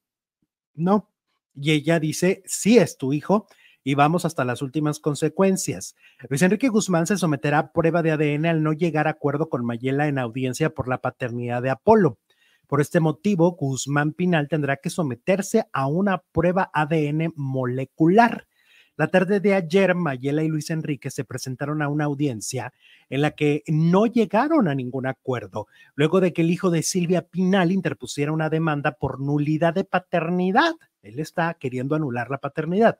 No. 0.74 1.10
Y 1.54 1.72
ella 1.72 2.00
dice, 2.00 2.42
sí 2.46 2.78
es 2.78 2.96
tu 2.96 3.12
hijo 3.12 3.46
y 3.84 3.94
vamos 3.94 4.24
hasta 4.24 4.44
las 4.44 4.62
últimas 4.62 5.00
consecuencias. 5.00 5.96
Luis 6.28 6.42
Enrique 6.42 6.68
Guzmán 6.68 7.06
se 7.06 7.16
someterá 7.16 7.58
a 7.58 7.72
prueba 7.72 8.02
de 8.02 8.12
ADN 8.12 8.46
al 8.46 8.62
no 8.62 8.72
llegar 8.72 9.06
a 9.06 9.10
acuerdo 9.10 9.48
con 9.48 9.64
Mayela 9.64 10.08
en 10.08 10.18
audiencia 10.18 10.70
por 10.70 10.88
la 10.88 10.98
paternidad 10.98 11.62
de 11.62 11.70
Apolo. 11.70 12.18
Por 12.66 12.80
este 12.80 13.00
motivo, 13.00 13.52
Guzmán 13.52 14.12
Pinal 14.12 14.48
tendrá 14.48 14.76
que 14.76 14.88
someterse 14.88 15.66
a 15.72 15.86
una 15.86 16.18
prueba 16.32 16.70
ADN 16.72 17.32
molecular. 17.36 18.46
La 18.96 19.08
tarde 19.08 19.40
de 19.40 19.54
ayer, 19.54 19.94
Mayela 19.94 20.42
y 20.42 20.48
Luis 20.48 20.68
Enrique 20.68 21.10
se 21.10 21.24
presentaron 21.24 21.80
a 21.80 21.88
una 21.88 22.04
audiencia 22.04 22.74
en 23.08 23.22
la 23.22 23.30
que 23.30 23.62
no 23.66 24.04
llegaron 24.04 24.68
a 24.68 24.74
ningún 24.74 25.06
acuerdo, 25.06 25.66
luego 25.94 26.20
de 26.20 26.34
que 26.34 26.42
el 26.42 26.50
hijo 26.50 26.70
de 26.70 26.82
Silvia 26.82 27.22
Pinal 27.22 27.72
interpusiera 27.72 28.32
una 28.32 28.50
demanda 28.50 28.92
por 28.92 29.18
nulidad 29.18 29.72
de 29.72 29.84
paternidad. 29.84 30.74
Él 31.02 31.20
está 31.20 31.54
queriendo 31.54 31.94
anular 31.94 32.30
la 32.30 32.38
paternidad 32.38 32.98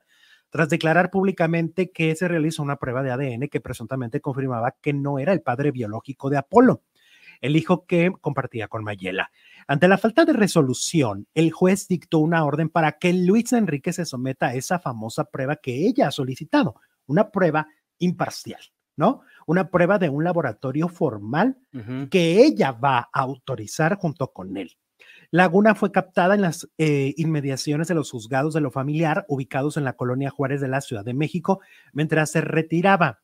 tras 0.53 0.69
declarar 0.69 1.11
públicamente 1.11 1.91
que 1.91 2.15
se 2.15 2.29
realizó 2.29 2.63
una 2.63 2.77
prueba 2.77 3.03
de 3.03 3.11
ADN 3.11 3.49
que 3.49 3.63
presuntamente 3.63 4.21
confirmaba 4.21 4.77
que 4.83 4.93
no 4.93 5.19
era 5.19 5.33
el 5.33 5.41
padre 5.41 5.71
biológico 5.71 6.29
de 6.29 6.37
Apolo, 6.37 6.83
el 7.43 7.57
hijo 7.57 7.85
que 7.85 8.11
compartía 8.23 8.69
con 8.69 8.85
Mayela. 8.85 9.31
Ante 9.67 9.89
la 9.89 9.99
falta 9.99 10.25
de 10.25 10.33
resolución, 10.33 11.27
el 11.35 11.51
juez 11.51 11.87
dictó 11.89 12.19
una 12.21 12.45
orden 12.45 12.71
para 12.71 12.93
que 12.93 13.13
Luis 13.13 13.53
Enrique 13.53 13.93
se 13.93 14.07
someta 14.07 14.47
a 14.47 14.55
esa 14.55 14.79
famosa 14.79 15.25
prueba 15.25 15.57
que 15.57 15.87
ella 15.87 16.09
ha 16.09 16.13
solicitado, 16.13 16.77
una 17.07 17.31
prueba 17.31 17.67
imparcial, 17.99 18.61
¿no? 18.97 19.23
Una 19.47 19.71
prueba 19.71 19.99
de 19.99 20.09
un 20.09 20.25
laboratorio 20.25 20.89
formal 20.89 21.59
que 22.11 22.43
ella 22.45 22.73
va 22.73 23.11
a 23.13 23.21
autorizar 23.21 23.97
junto 23.97 24.33
con 24.33 24.57
él. 24.57 24.77
Laguna 25.31 25.75
fue 25.75 25.91
captada 25.91 26.35
en 26.35 26.43
las 26.43 26.69
eh, 26.77 27.15
inmediaciones 27.17 27.89
de 27.89 27.95
los 27.95 28.11
juzgados 28.11 28.53
de 28.55 28.61
lo 28.61 28.71
familiar 28.71 29.25
ubicados 29.29 29.77
en 29.77 29.85
la 29.85 29.95
colonia 29.95 30.31
Juárez 30.31 30.61
de 30.61 30.69
la 30.69 30.83
Ciudad 30.83 31.05
de 31.05 31.15
México 31.15 31.61
mientras 31.93 32.31
se 32.31 32.43
retiraba 32.43 33.23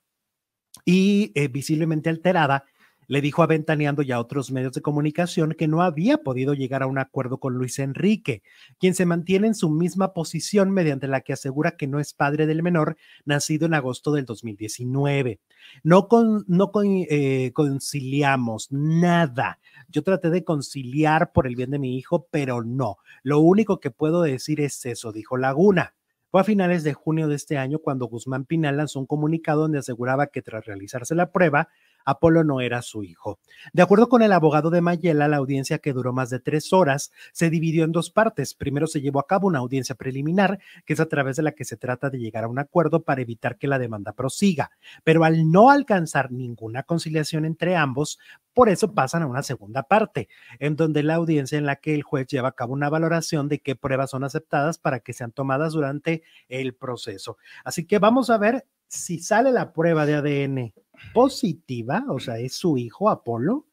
y 0.87 1.33
eh, 1.35 1.49
visiblemente 1.49 2.09
alterada 2.09 2.65
le 3.09 3.23
dijo 3.23 3.43
a 3.43 3.47
Ventaneando 3.47 4.03
y 4.03 4.12
a 4.12 4.21
otros 4.21 4.53
medios 4.53 4.75
de 4.75 4.83
comunicación 4.83 5.55
que 5.59 5.67
no 5.67 5.83
había 5.83 6.19
podido 6.19 6.55
llegar 6.55 6.83
a 6.83 6.87
un 6.87 6.99
acuerdo 6.99 7.38
con 7.38 7.55
Luis 7.55 7.79
Enrique, 7.79 8.43
quien 8.79 8.95
se 8.95 9.07
mantiene 9.07 9.49
en 9.49 9.55
su 9.55 9.71
misma 9.71 10.12
posición 10.12 10.71
mediante 10.71 11.09
la 11.09 11.23
que 11.23 11.33
asegura 11.33 11.73
que 11.73 11.87
no 11.87 11.99
es 11.99 12.12
padre 12.12 12.47
del 12.47 12.62
menor 12.62 12.97
nacido 13.25 13.67
en 13.67 13.75
agosto 13.75 14.12
del 14.12 14.27
2019. 14.27 15.41
No, 15.83 16.07
con, 16.07 16.45
no 16.47 16.71
eh, 16.85 17.50
conciliamos 17.55 18.71
nada. 18.71 19.59
Yo 19.88 20.03
traté 20.03 20.29
de 20.29 20.45
conciliar 20.45 21.33
por 21.33 21.47
el 21.47 21.57
bien 21.57 21.71
de 21.71 21.79
mi 21.79 21.97
hijo, 21.97 22.29
pero 22.31 22.62
no. 22.62 22.99
Lo 23.23 23.41
único 23.41 23.81
que 23.81 23.91
puedo 23.91 24.21
decir 24.23 24.61
es 24.61 24.85
eso, 24.85 25.12
dijo 25.12 25.38
Laguna. 25.38 25.95
Fue 26.31 26.43
a 26.43 26.45
finales 26.45 26.85
de 26.85 26.93
junio 26.93 27.27
de 27.27 27.37
este 27.37 27.57
año 27.57 27.79
cuando 27.79 28.07
Guzmán 28.07 28.45
Pinal 28.45 28.77
lanzó 28.77 29.00
un 29.00 29.07
comunicado 29.07 29.62
donde 29.62 29.79
aseguraba 29.79 30.27
que 30.27 30.43
tras 30.43 30.67
realizarse 30.67 31.15
la 31.15 31.33
prueba, 31.33 31.71
Apolo 32.05 32.45
no 32.45 32.61
era 32.61 32.83
su 32.83 33.05
hijo. 33.05 33.38
De 33.73 33.83
acuerdo 33.83 34.09
con 34.09 34.23
el 34.23 34.33
abogado 34.33 34.71
de 34.71 34.81
Mayela, 34.81 35.28
la 35.28 35.37
audiencia 35.37 35.78
que 35.78 35.93
duró 35.93 36.12
más 36.12 36.31
de 36.31 36.40
tres 36.40 36.73
horas 36.73 37.12
se 37.33 37.50
dividió 37.50 37.85
en 37.85 37.93
dos 37.93 38.11
partes. 38.11 38.55
Primero 38.55 38.87
se 38.87 39.00
llevó 39.00 39.21
a 39.21 39.26
cabo 39.26 39.47
una 39.47 39.59
audiencia 39.59 39.95
preliminar, 39.95 40.59
que 40.85 40.95
es 40.95 41.00
a 41.00 41.07
través 41.07 41.37
de 41.37 41.43
la 41.43 41.52
que 41.52 41.64
se 41.64 41.76
trata 41.76 42.11
de 42.11 42.19
llegar 42.19 42.45
a 42.45 42.49
un 42.49 42.59
acuerdo 42.59 43.02
para 43.02 43.23
evitar 43.23 43.59
que 43.59 43.69
la 43.69 43.78
demanda 43.78 44.12
prosiga. 44.12 44.71
Pero 45.05 45.25
al 45.25 45.50
no 45.50 45.71
alcanzar 45.71 46.33
ninguna 46.33 46.83
conciliación 46.83 47.45
entre 47.45 47.76
ambos, 47.76 48.19
por 48.55 48.69
eso 48.69 48.93
pasan 48.93 49.23
a 49.23 49.26
una 49.26 49.43
segunda 49.43 49.85
parte, 49.85 50.28
en 50.59 50.75
donde 50.76 51.02
la 51.02 51.14
audiencia 51.14 51.59
en 51.59 51.67
la 51.67 51.76
que 51.76 51.95
el 51.95 52.02
juez 52.02 52.26
lleva 52.26 52.49
a 52.49 52.52
cabo 52.52 52.73
una 52.73 52.88
valoración 52.88 53.49
de 53.49 53.61
qué 53.61 53.76
pruebas 53.76 54.11
son 54.11 54.25
aceptadas 54.25 54.78
para 54.78 55.00
que 55.00 55.12
sean 55.12 55.31
tomadas 55.31 55.75
durante 55.75 56.23
el 56.49 56.75
proceso. 56.75 57.38
Así 57.64 57.87
que 57.87 57.99
vamos 57.99 58.31
a 58.31 58.38
ver 58.38 58.67
si 58.88 59.21
sale 59.21 59.52
la 59.52 59.73
prueba 59.73 60.07
de 60.07 60.14
ADN 60.14 60.73
positiva, 61.12 62.05
o 62.09 62.19
sea, 62.19 62.38
es 62.38 62.55
su 62.55 62.78
hijo 62.78 63.09
Apolo, 63.09 63.67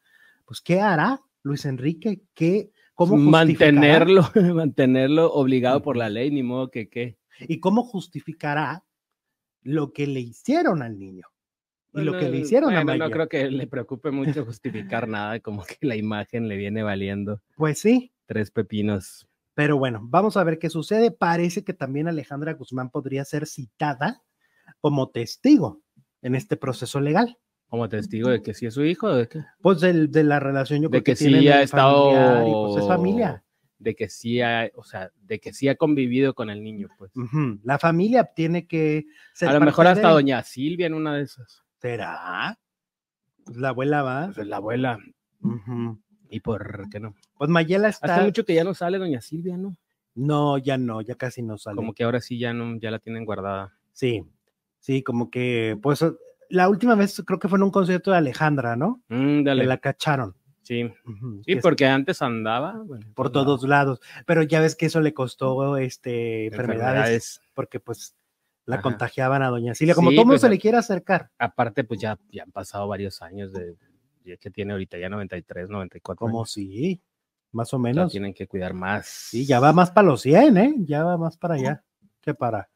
pues 0.45 0.61
¿qué 0.61 0.79
hará 0.81 1.21
Luis 1.43 1.65
Enrique? 1.65 2.23
¿Qué, 2.33 2.71
¿Cómo 2.93 3.17
mantenerlo, 3.17 4.23
mantenerlo 4.55 5.31
obligado 5.33 5.81
por 5.81 5.97
la 5.97 6.09
ley, 6.09 6.31
ni 6.31 6.43
modo 6.43 6.71
que 6.71 6.89
qué. 6.89 7.17
¿Y 7.41 7.59
cómo 7.59 7.83
justificará 7.83 8.85
lo 9.61 9.91
que 9.91 10.07
le 10.07 10.21
hicieron 10.21 10.81
al 10.81 10.97
niño? 10.97 11.27
Y 11.93 12.01
lo 12.01 12.13
que 12.13 12.23
le 12.23 12.29
Bueno, 12.29 12.43
hicieron 12.45 12.75
a 12.75 12.83
Mayela. 12.83 13.05
No 13.05 13.11
creo 13.11 13.29
que 13.29 13.49
le 13.49 13.67
preocupe 13.67 14.11
mucho 14.11 14.45
justificar 14.45 15.07
nada, 15.07 15.39
como 15.39 15.63
que 15.63 15.77
la 15.81 15.95
imagen 15.95 16.47
le 16.47 16.57
viene 16.57 16.83
valiendo 16.83 17.41
Pues 17.55 17.79
sí, 17.79 18.11
tres 18.25 18.51
pepinos. 18.51 19.27
pero 19.53 19.77
bueno, 19.77 19.99
vamos 20.03 20.35
a 20.37 20.43
ver 20.43 20.59
qué 20.59 20.69
sucede. 20.69 21.11
Parece 21.11 21.63
que 21.63 21.73
también 21.73 22.07
Alejandra 22.07 22.53
Guzmán 22.53 22.89
podría 22.89 23.23
ser 23.25 23.45
citada 23.45 24.23
como 24.81 25.09
testigo 25.09 25.81
en 26.25 26.35
este 26.35 26.57
proceso 26.57 26.99
legal. 26.99 27.37
Como 27.67 27.89
testigo 27.89 28.29
de 28.29 28.41
que 28.41 28.53
sí 28.53 28.65
es 28.67 28.73
su 28.75 28.83
hijo, 28.83 29.13
de 29.13 29.27
que, 29.27 29.41
Pues 29.61 29.81
del- 29.81 30.11
de, 30.11 30.23
la 30.23 30.39
relación 30.39 30.81
yo 30.81 30.89
de 30.89 31.01
creo 31.01 31.03
que 31.03 31.11
que, 31.13 31.17
tienen 31.17 31.41
sí 31.41 31.47
ha 31.49 31.61
y, 31.61 31.63
estado. 31.63 32.71
pues 32.71 32.83
es 32.83 32.87
familia. 32.87 33.43
De 33.79 33.95
que 33.95 34.07
sí 34.09 34.39
ha, 34.41 34.69
o 34.75 34.83
sea, 34.83 35.11
de 35.21 35.39
que 35.39 35.51
sí 35.53 35.67
ha 35.67 35.75
convivido 35.75 36.33
con 36.33 36.49
el 36.49 36.63
niño, 36.63 36.87
pues. 36.97 37.11
La 37.63 37.77
familia 37.77 38.23
tiene 38.35 38.65
que 38.67 39.05
ser 39.33 39.49
A 39.49 39.53
lo 39.53 39.61
mejor 39.61 39.87
hasta 39.87 40.07
de- 40.07 40.13
doña 40.13 40.41
Silvia 40.43 40.87
en 40.87 40.93
una 40.93 41.15
de 41.15 41.23
esas. 41.23 41.63
¿Será? 41.81 42.57
Pues 43.43 43.57
la 43.57 43.69
abuela 43.69 44.01
va. 44.03 44.31
Pues 44.33 44.47
la 44.47 44.57
abuela. 44.57 44.97
¿Y 46.29 46.39
por 46.39 46.89
qué 46.89 46.99
no? 46.99 47.15
Pues 47.37 47.49
Mayela 47.49 47.89
está. 47.89 48.15
Hace 48.15 48.25
mucho 48.25 48.45
que 48.45 48.55
ya 48.55 48.63
no 48.63 48.73
sale 48.73 48.97
doña 48.97 49.21
Silvia, 49.21 49.57
¿no? 49.57 49.75
No, 50.15 50.57
ya 50.57 50.77
no, 50.77 51.01
ya 51.01 51.15
casi 51.15 51.41
no 51.43 51.57
sale. 51.57 51.75
Como 51.75 51.93
que 51.93 52.03
ahora 52.03 52.21
sí 52.21 52.39
ya 52.39 52.53
no, 52.53 52.77
ya 52.79 52.89
la 52.89 52.99
tienen 52.99 53.25
guardada. 53.25 53.73
Sí, 53.91 54.23
sí, 54.85 55.01
como 55.01 55.31
que, 55.31 55.77
pues 55.81 56.05
la 56.49 56.69
última 56.69 56.93
vez 56.93 57.21
creo 57.25 57.39
que 57.39 57.47
fue 57.49 57.57
en 57.57 57.63
un 57.63 57.71
concierto 57.71 58.11
de 58.11 58.17
Alejandra, 58.17 58.75
¿no? 58.75 59.01
Mm, 59.09 59.37
Que 59.39 59.43
dale. 59.43 59.65
la 59.65 59.77
cacharon. 59.79 60.35
Sí. 60.61 60.83
Ujú, 60.83 61.41
Sí, 61.43 61.55
que 61.55 61.61
porque 61.61 61.87
antes 61.87 62.21
andaba 62.21 62.83
bueno, 62.85 63.05
por 63.15 63.31
todos 63.31 63.63
lados. 63.63 63.99
Pero 64.27 64.43
ya 64.43 64.59
ves 64.61 64.75
que 64.75 64.85
eso 64.87 65.01
le 65.01 65.13
costó 65.13 65.77
este, 65.77 66.47
enfermedades, 66.47 67.41
porque 67.55 67.79
pues 67.79 68.15
la 68.65 68.75
Ajá. 68.75 68.83
contagiaban 68.83 69.41
a 69.41 69.49
doña 69.49 69.73
Silvia. 69.75 69.95
Como 69.95 70.11
Sí, 70.11 70.15
todo 70.15 70.25
pues, 70.27 70.41
se 70.41 70.49
le 70.49 70.59
quiere 70.59 70.77
acercar, 70.77 71.31
Aparte, 71.39 71.83
pues 71.83 71.99
ya, 71.99 72.17
ya 72.31 72.43
han 72.43 72.51
pasado 72.51 72.87
varios 72.87 73.21
años 73.23 73.51
de, 73.53 73.75
ya 74.23 74.37
que 74.37 74.49
tiene 74.51 74.73
ahorita 74.73 74.97
ya 74.99 75.09
93, 75.09 75.69
94. 75.69 76.15
como 76.17 76.45
sí, 76.45 77.01
más 77.51 77.73
o 77.73 77.77
La 77.77 77.83
menos. 77.83 78.11
tienen 78.11 78.33
que 78.33 78.47
cuidar 78.47 78.73
más. 78.73 79.05
Sí, 79.07 79.45
ya 79.47 79.59
va 79.59 79.71
más 79.73 79.89
para 79.91 80.07
los 80.07 80.21
100, 80.21 80.57
¿eh? 80.57 80.73
Ya 80.79 81.03
va 81.03 81.17
más 81.17 81.37
para 81.37 81.55
allá 81.55 81.83
que 82.21 82.33
para. 82.35 82.69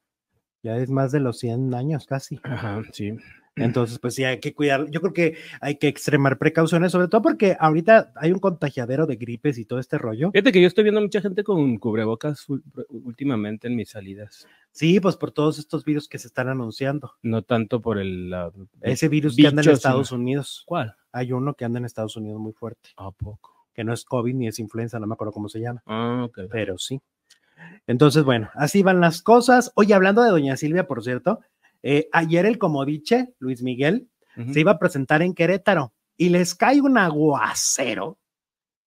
Ya 0.63 0.77
es 0.77 0.89
más 0.89 1.11
de 1.11 1.19
los 1.21 1.39
100 1.39 1.73
años 1.73 2.05
casi. 2.05 2.39
Ajá, 2.43 2.81
sí. 2.91 3.13
Entonces, 3.55 3.99
pues 3.99 4.15
sí, 4.15 4.23
hay 4.23 4.39
que 4.39 4.53
cuidar. 4.53 4.89
Yo 4.89 5.01
creo 5.01 5.11
que 5.11 5.37
hay 5.59 5.75
que 5.75 5.89
extremar 5.89 6.37
precauciones, 6.37 6.93
sobre 6.93 7.09
todo 7.09 7.21
porque 7.21 7.57
ahorita 7.59 8.13
hay 8.15 8.31
un 8.31 8.39
contagiadero 8.39 9.05
de 9.05 9.17
gripes 9.17 9.57
y 9.57 9.65
todo 9.65 9.79
este 9.79 9.97
rollo. 9.97 10.31
Fíjate 10.31 10.53
que 10.53 10.61
yo 10.61 10.67
estoy 10.67 10.83
viendo 10.85 11.01
mucha 11.01 11.19
gente 11.19 11.43
con 11.43 11.77
cubrebocas 11.77 12.45
últimamente 12.89 13.67
en 13.67 13.75
mis 13.75 13.89
salidas. 13.89 14.47
Sí, 14.71 14.99
pues 14.99 15.17
por 15.17 15.31
todos 15.31 15.59
estos 15.59 15.83
virus 15.83 16.07
que 16.07 16.19
se 16.19 16.27
están 16.27 16.47
anunciando. 16.47 17.13
No 17.21 17.41
tanto 17.41 17.81
por 17.81 17.97
el... 17.97 18.29
la- 18.29 18.51
Ese 18.81 19.09
virus 19.09 19.35
que 19.35 19.47
anda 19.47 19.61
en 19.61 19.69
Estados 19.71 20.11
Unidos. 20.11 20.63
¿Cuál? 20.65 20.95
Hay 21.11 21.33
uno 21.33 21.53
que 21.53 21.65
anda 21.65 21.79
en 21.79 21.85
Estados 21.85 22.15
Unidos 22.15 22.39
muy 22.39 22.53
fuerte, 22.53 22.89
¿A 22.97 23.11
poco? 23.11 23.67
que 23.73 23.83
no 23.83 23.93
es 23.93 24.05
COVID 24.05 24.35
ni 24.35 24.47
es 24.47 24.59
influenza, 24.59 24.99
no 24.99 25.07
me 25.07 25.13
acuerdo 25.13 25.31
cómo 25.33 25.49
se 25.49 25.59
llama, 25.59 25.81
Ah, 25.85 26.23
ok. 26.25 26.41
pero 26.51 26.77
sí. 26.77 27.01
Entonces, 27.87 28.23
bueno, 28.23 28.49
así 28.53 28.83
van 28.83 29.01
las 29.01 29.21
cosas. 29.21 29.71
Oye, 29.75 29.93
hablando 29.93 30.21
de 30.23 30.29
Doña 30.29 30.57
Silvia, 30.57 30.87
por 30.87 31.03
cierto, 31.03 31.39
eh, 31.83 32.09
ayer 32.11 32.45
el 32.45 32.57
Comodiche, 32.57 33.33
Luis 33.39 33.61
Miguel, 33.61 34.09
se 34.53 34.61
iba 34.61 34.71
a 34.71 34.79
presentar 34.79 35.21
en 35.21 35.33
Querétaro 35.33 35.93
y 36.15 36.29
les 36.29 36.55
cae 36.55 36.79
un 36.79 36.97
aguacero 36.97 38.19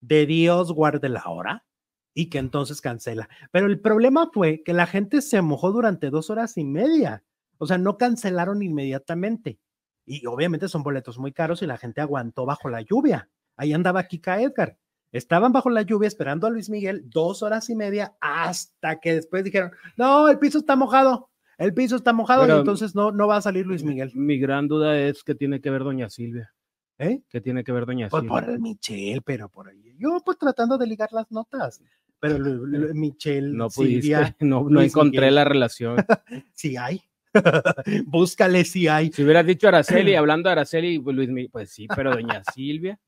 de 0.00 0.25
Dios 0.25 0.73
guarde 0.73 1.11
la 1.11 1.25
hora 1.26 1.67
y 2.14 2.31
que 2.31 2.38
entonces 2.38 2.81
cancela. 2.81 3.29
Pero 3.50 3.67
el 3.67 3.81
problema 3.81 4.31
fue 4.33 4.62
que 4.62 4.73
la 4.73 4.87
gente 4.87 5.21
se 5.21 5.43
mojó 5.43 5.73
durante 5.73 6.11
dos 6.11 6.31
horas 6.31 6.57
y 6.57 6.64
media. 6.64 7.23
O 7.59 7.67
sea, 7.67 7.79
no 7.79 7.99
cancelaron 7.99 8.62
inmediatamente. 8.62 9.59
Y 10.05 10.26
obviamente 10.26 10.69
son 10.69 10.83
boletos 10.83 11.19
muy 11.19 11.33
caros 11.33 11.62
y 11.62 11.67
la 11.67 11.79
gente 11.79 12.00
aguantó 12.00 12.45
bajo 12.45 12.69
la 12.69 12.81
lluvia. 12.83 13.31
Ahí 13.57 13.73
andaba 13.73 14.05
Kika 14.05 14.43
Edgar. 14.43 14.76
Estaban 15.12 15.52
bajo 15.52 15.69
la 15.71 15.83
lluvia 15.83 16.09
esperando 16.09 16.47
a 16.47 16.50
Luis 16.50 16.71
Miguel 16.71 17.02
dos 17.11 17.42
horas 17.42 17.69
y 17.71 17.76
media 17.76 18.14
hasta 18.21 18.99
que 18.99 19.14
después 19.14 19.45
dijeron, 19.45 19.71
no, 19.97 20.28
el 20.28 20.38
piso 20.38 20.59
está 20.59 20.75
mojado, 20.75 21.31
el 21.59 21.75
piso 21.75 21.97
está 21.97 22.12
mojado 22.12 22.42
Pero- 22.42 22.57
y 22.57 22.59
entonces 22.61 22.95
no, 22.95 23.12
no 23.12 23.26
va 23.28 23.37
a 23.37 23.42
salir 23.42 23.66
Luis 23.66 23.85
Miguel. 23.85 24.11
Mi 24.14 24.38
gran 24.38 24.69
duda 24.69 24.99
es 24.99 25.23
que 25.23 25.35
tiene 25.35 25.61
que 25.61 25.71
ver 25.71 25.85
doña 25.85 26.09
Silvia. 26.11 26.54
¿Eh? 26.99 27.21
¿Qué 27.28 27.40
tiene 27.40 27.64
que 27.64 27.73
ver 27.73 27.85
doña 27.87 28.09
Pues 28.09 28.23
Silvia? 28.23 28.40
por 28.40 28.50
el 28.50 28.59
Michelle, 28.61 29.21
pero 29.23 29.49
por 29.49 29.69
ahí. 29.69 29.95
Yo 29.99 30.19
pues 30.25 30.38
tratando 30.38 30.78
de 30.78 30.87
ligar 30.87 31.09
las 31.12 31.31
notas. 31.33 31.83
Pero 32.21 32.38
lo- 32.38 32.95
Michelle, 32.95 33.52
No 33.52 33.69
pudiste, 33.69 34.02
Silvia, 34.02 34.37
no, 34.40 34.69
no 34.69 34.81
encontré 34.81 35.21
Miguel. 35.21 35.35
la 35.35 35.45
relación. 35.45 35.97
sí 36.54 36.76
hay. 36.76 37.02
Búscale 38.07 38.64
si 38.64 38.88
hay. 38.88 39.11
Si 39.12 39.23
hubieras 39.25 39.47
dicho 39.47 39.69
Araceli, 39.69 40.14
hablando 40.14 40.49
de 40.49 40.52
Araceli, 40.52 40.99
pues, 40.99 41.16
Luis 41.16 41.28
Miguel, 41.28 41.50
pues 41.50 41.71
sí, 41.71 41.87
pero 41.95 42.12
doña 42.12 42.42
Silvia. 42.54 42.99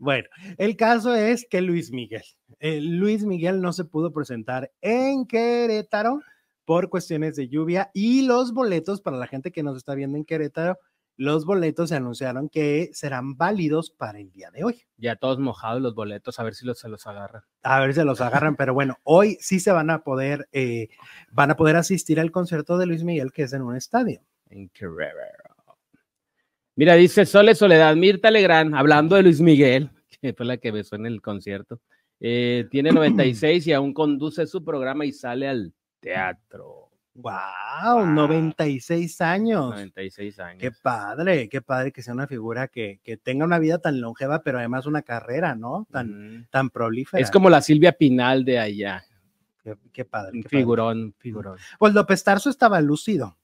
Bueno, 0.00 0.28
el 0.58 0.76
caso 0.76 1.14
es 1.14 1.46
que 1.48 1.60
Luis 1.60 1.92
Miguel, 1.92 2.24
eh, 2.58 2.80
Luis 2.80 3.24
Miguel 3.24 3.60
no 3.60 3.72
se 3.72 3.84
pudo 3.84 4.12
presentar 4.12 4.72
en 4.80 5.26
Querétaro 5.26 6.20
por 6.64 6.88
cuestiones 6.88 7.36
de 7.36 7.48
lluvia 7.48 7.90
y 7.92 8.22
los 8.22 8.52
boletos 8.52 9.00
para 9.00 9.16
la 9.16 9.26
gente 9.26 9.52
que 9.52 9.62
nos 9.62 9.76
está 9.76 9.94
viendo 9.94 10.16
en 10.16 10.24
Querétaro, 10.24 10.78
los 11.16 11.44
boletos 11.44 11.90
se 11.90 11.96
anunciaron 11.96 12.48
que 12.48 12.90
serán 12.94 13.36
válidos 13.36 13.90
para 13.90 14.18
el 14.18 14.32
día 14.32 14.50
de 14.50 14.64
hoy. 14.64 14.82
Ya 14.96 15.16
todos 15.16 15.38
mojados 15.38 15.82
los 15.82 15.94
boletos, 15.94 16.38
a 16.40 16.42
ver 16.42 16.54
si 16.54 16.64
los, 16.64 16.78
se 16.78 16.88
los 16.88 17.06
agarran. 17.06 17.42
A 17.62 17.80
ver 17.80 17.94
si 17.94 18.02
los 18.02 18.20
agarran, 18.20 18.56
pero 18.56 18.74
bueno, 18.74 18.96
hoy 19.02 19.36
sí 19.40 19.60
se 19.60 19.72
van 19.72 19.90
a 19.90 20.02
poder, 20.02 20.48
eh, 20.52 20.88
van 21.30 21.50
a 21.50 21.56
poder 21.56 21.76
asistir 21.76 22.18
al 22.18 22.30
concierto 22.30 22.78
de 22.78 22.86
Luis 22.86 23.04
Miguel 23.04 23.32
que 23.32 23.42
es 23.42 23.52
en 23.52 23.62
un 23.62 23.76
estadio. 23.76 24.22
En 24.48 24.68
Querétaro. 24.70 25.41
Mira, 26.74 26.94
dice 26.94 27.26
Sole 27.26 27.54
Soledad, 27.54 27.94
Mirta 27.96 28.30
Legrand, 28.30 28.74
hablando 28.74 29.16
de 29.16 29.22
Luis 29.22 29.40
Miguel, 29.40 29.90
que 30.22 30.32
fue 30.32 30.46
la 30.46 30.56
que 30.56 30.70
besó 30.70 30.96
en 30.96 31.06
el 31.06 31.20
concierto. 31.20 31.80
eh, 32.20 32.66
tiene 32.70 32.92
96 32.92 33.66
y 33.66 33.72
aún 33.72 33.92
conduce 33.92 34.46
su 34.46 34.64
programa 34.64 35.04
y 35.04 35.12
sale 35.12 35.48
al 35.48 35.72
teatro. 36.00 36.88
Wow, 37.14 38.06
96 38.06 39.20
años. 39.20 39.70
96 39.70 40.40
años. 40.40 40.60
Qué 40.62 40.70
padre, 40.70 41.46
qué 41.50 41.60
padre 41.60 41.92
que 41.92 42.02
sea 42.02 42.14
una 42.14 42.26
figura 42.26 42.68
que, 42.68 43.00
que 43.04 43.18
tenga 43.18 43.44
una 43.44 43.58
vida 43.58 43.78
tan 43.78 44.00
longeva, 44.00 44.42
pero 44.42 44.58
además 44.58 44.86
una 44.86 45.02
carrera, 45.02 45.54
¿no? 45.54 45.86
Tan, 45.90 46.48
tan 46.50 46.70
prolífera. 46.70 47.22
Es 47.22 47.30
como 47.30 47.50
la 47.50 47.60
Silvia 47.60 47.92
Pinal 47.92 48.46
de 48.46 48.58
allá. 48.58 49.04
Qué, 49.62 49.76
qué 49.92 50.06
padre. 50.06 50.32
Qué 50.38 50.42
padre. 50.44 50.48
figurón, 50.48 51.14
figurón. 51.18 51.58
Pues 51.78 51.92
López 51.92 52.24
Tarso 52.24 52.48
estaba 52.48 52.80
lúcido. 52.80 53.36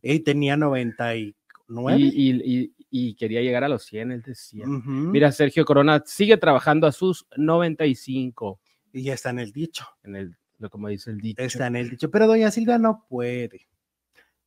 Y 0.00 0.20
tenía 0.20 0.56
99. 0.56 1.26
Y, 1.26 1.34
y- 1.98 2.30
y- 2.64 2.74
y 2.90 3.14
quería 3.14 3.40
llegar 3.40 3.62
a 3.64 3.68
los 3.68 3.84
100, 3.84 4.10
él 4.12 4.22
decía. 4.22 4.64
Ujú, 4.66 4.90
Mira, 4.90 5.30
Sergio 5.32 5.64
Corona 5.64 6.02
sigue 6.04 6.36
trabajando 6.36 6.86
a 6.86 6.92
sus 6.92 7.26
95, 7.36 8.60
Y 8.92 9.02
ya 9.04 9.14
está 9.14 9.30
en 9.30 9.38
el 9.38 9.52
dicho. 9.52 9.86
en 10.02 10.16
el, 10.16 10.36
lo 10.58 10.68
como 10.70 10.88
dice 10.88 11.10
el 11.10 11.18
dicho. 11.18 11.40
Está 11.42 11.68
en 11.68 11.76
el 11.76 11.90
dicho. 11.90 12.10
Pero 12.10 12.26
doña 12.26 12.50
Silvia 12.50 12.78
no 12.78 13.06
puede. 13.08 13.68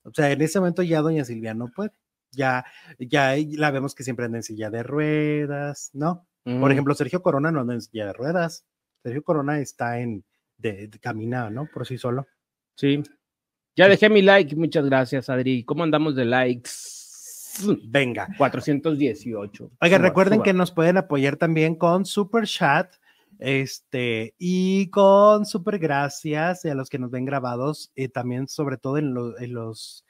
O 0.03 0.11
sea, 0.13 0.31
en 0.31 0.41
ese 0.41 0.59
momento 0.59 0.83
ya 0.83 1.01
doña 1.01 1.23
Silvia 1.23 1.53
no 1.53 1.69
puede. 1.69 1.91
Ya, 2.31 2.65
ya 2.99 3.35
la 3.57 3.71
vemos 3.71 3.95
que 3.95 4.03
siempre 4.03 4.25
anda 4.25 4.39
en 4.39 4.43
silla 4.43 4.69
de 4.69 4.83
ruedas, 4.83 5.91
¿no? 5.93 6.27
Por 6.43 6.71
ejemplo, 6.73 6.93
Sergio 6.93 7.21
Corona 7.21 7.51
no 7.51 7.61
anda 7.61 7.73
en 7.75 7.81
silla 7.81 8.07
de 8.07 8.13
ruedas. 8.13 8.65
Sergio 9.01 9.23
Corona 9.23 9.59
está 9.59 9.99
en, 10.01 10.25
de, 10.57 10.87
de- 10.89 10.99
camina, 10.99 11.49
¿no? 11.49 11.69
Por 11.71 11.87
sí 11.87 11.97
solo. 11.97 12.27
Sí. 12.75 13.01
Ya 13.77 13.87
dejé 13.87 14.09
mi 14.09 14.21
like, 14.21 14.55
muchas 14.57 14.85
gracias, 14.85 15.29
Adri. 15.29 15.63
¿Cómo 15.63 15.83
andamos 15.83 16.15
de 16.15 16.25
likes? 16.25 16.69
Venga. 17.85 18.27
418. 18.37 19.71
Oiga, 19.81 19.97
Suba, 19.97 20.07
recuerden 20.07 20.37
suba. 20.37 20.43
que 20.43 20.53
nos 20.53 20.71
pueden 20.71 20.97
apoyar 20.97 21.37
también 21.37 21.75
con 21.75 22.05
Super 22.05 22.45
Chat, 22.45 22.93
este, 23.39 24.35
y 24.37 24.89
con 24.89 25.45
Super 25.45 25.79
Gracias, 25.79 26.65
a 26.65 26.73
los 26.75 26.89
que 26.89 26.99
nos 26.99 27.11
ven 27.11 27.25
grabados, 27.25 27.91
y 27.95 28.07
también 28.07 28.47
sobre 28.47 28.77
todo 28.77 28.97
en, 28.97 29.13
lo- 29.13 29.37
en 29.39 29.53
los, 29.53 30.05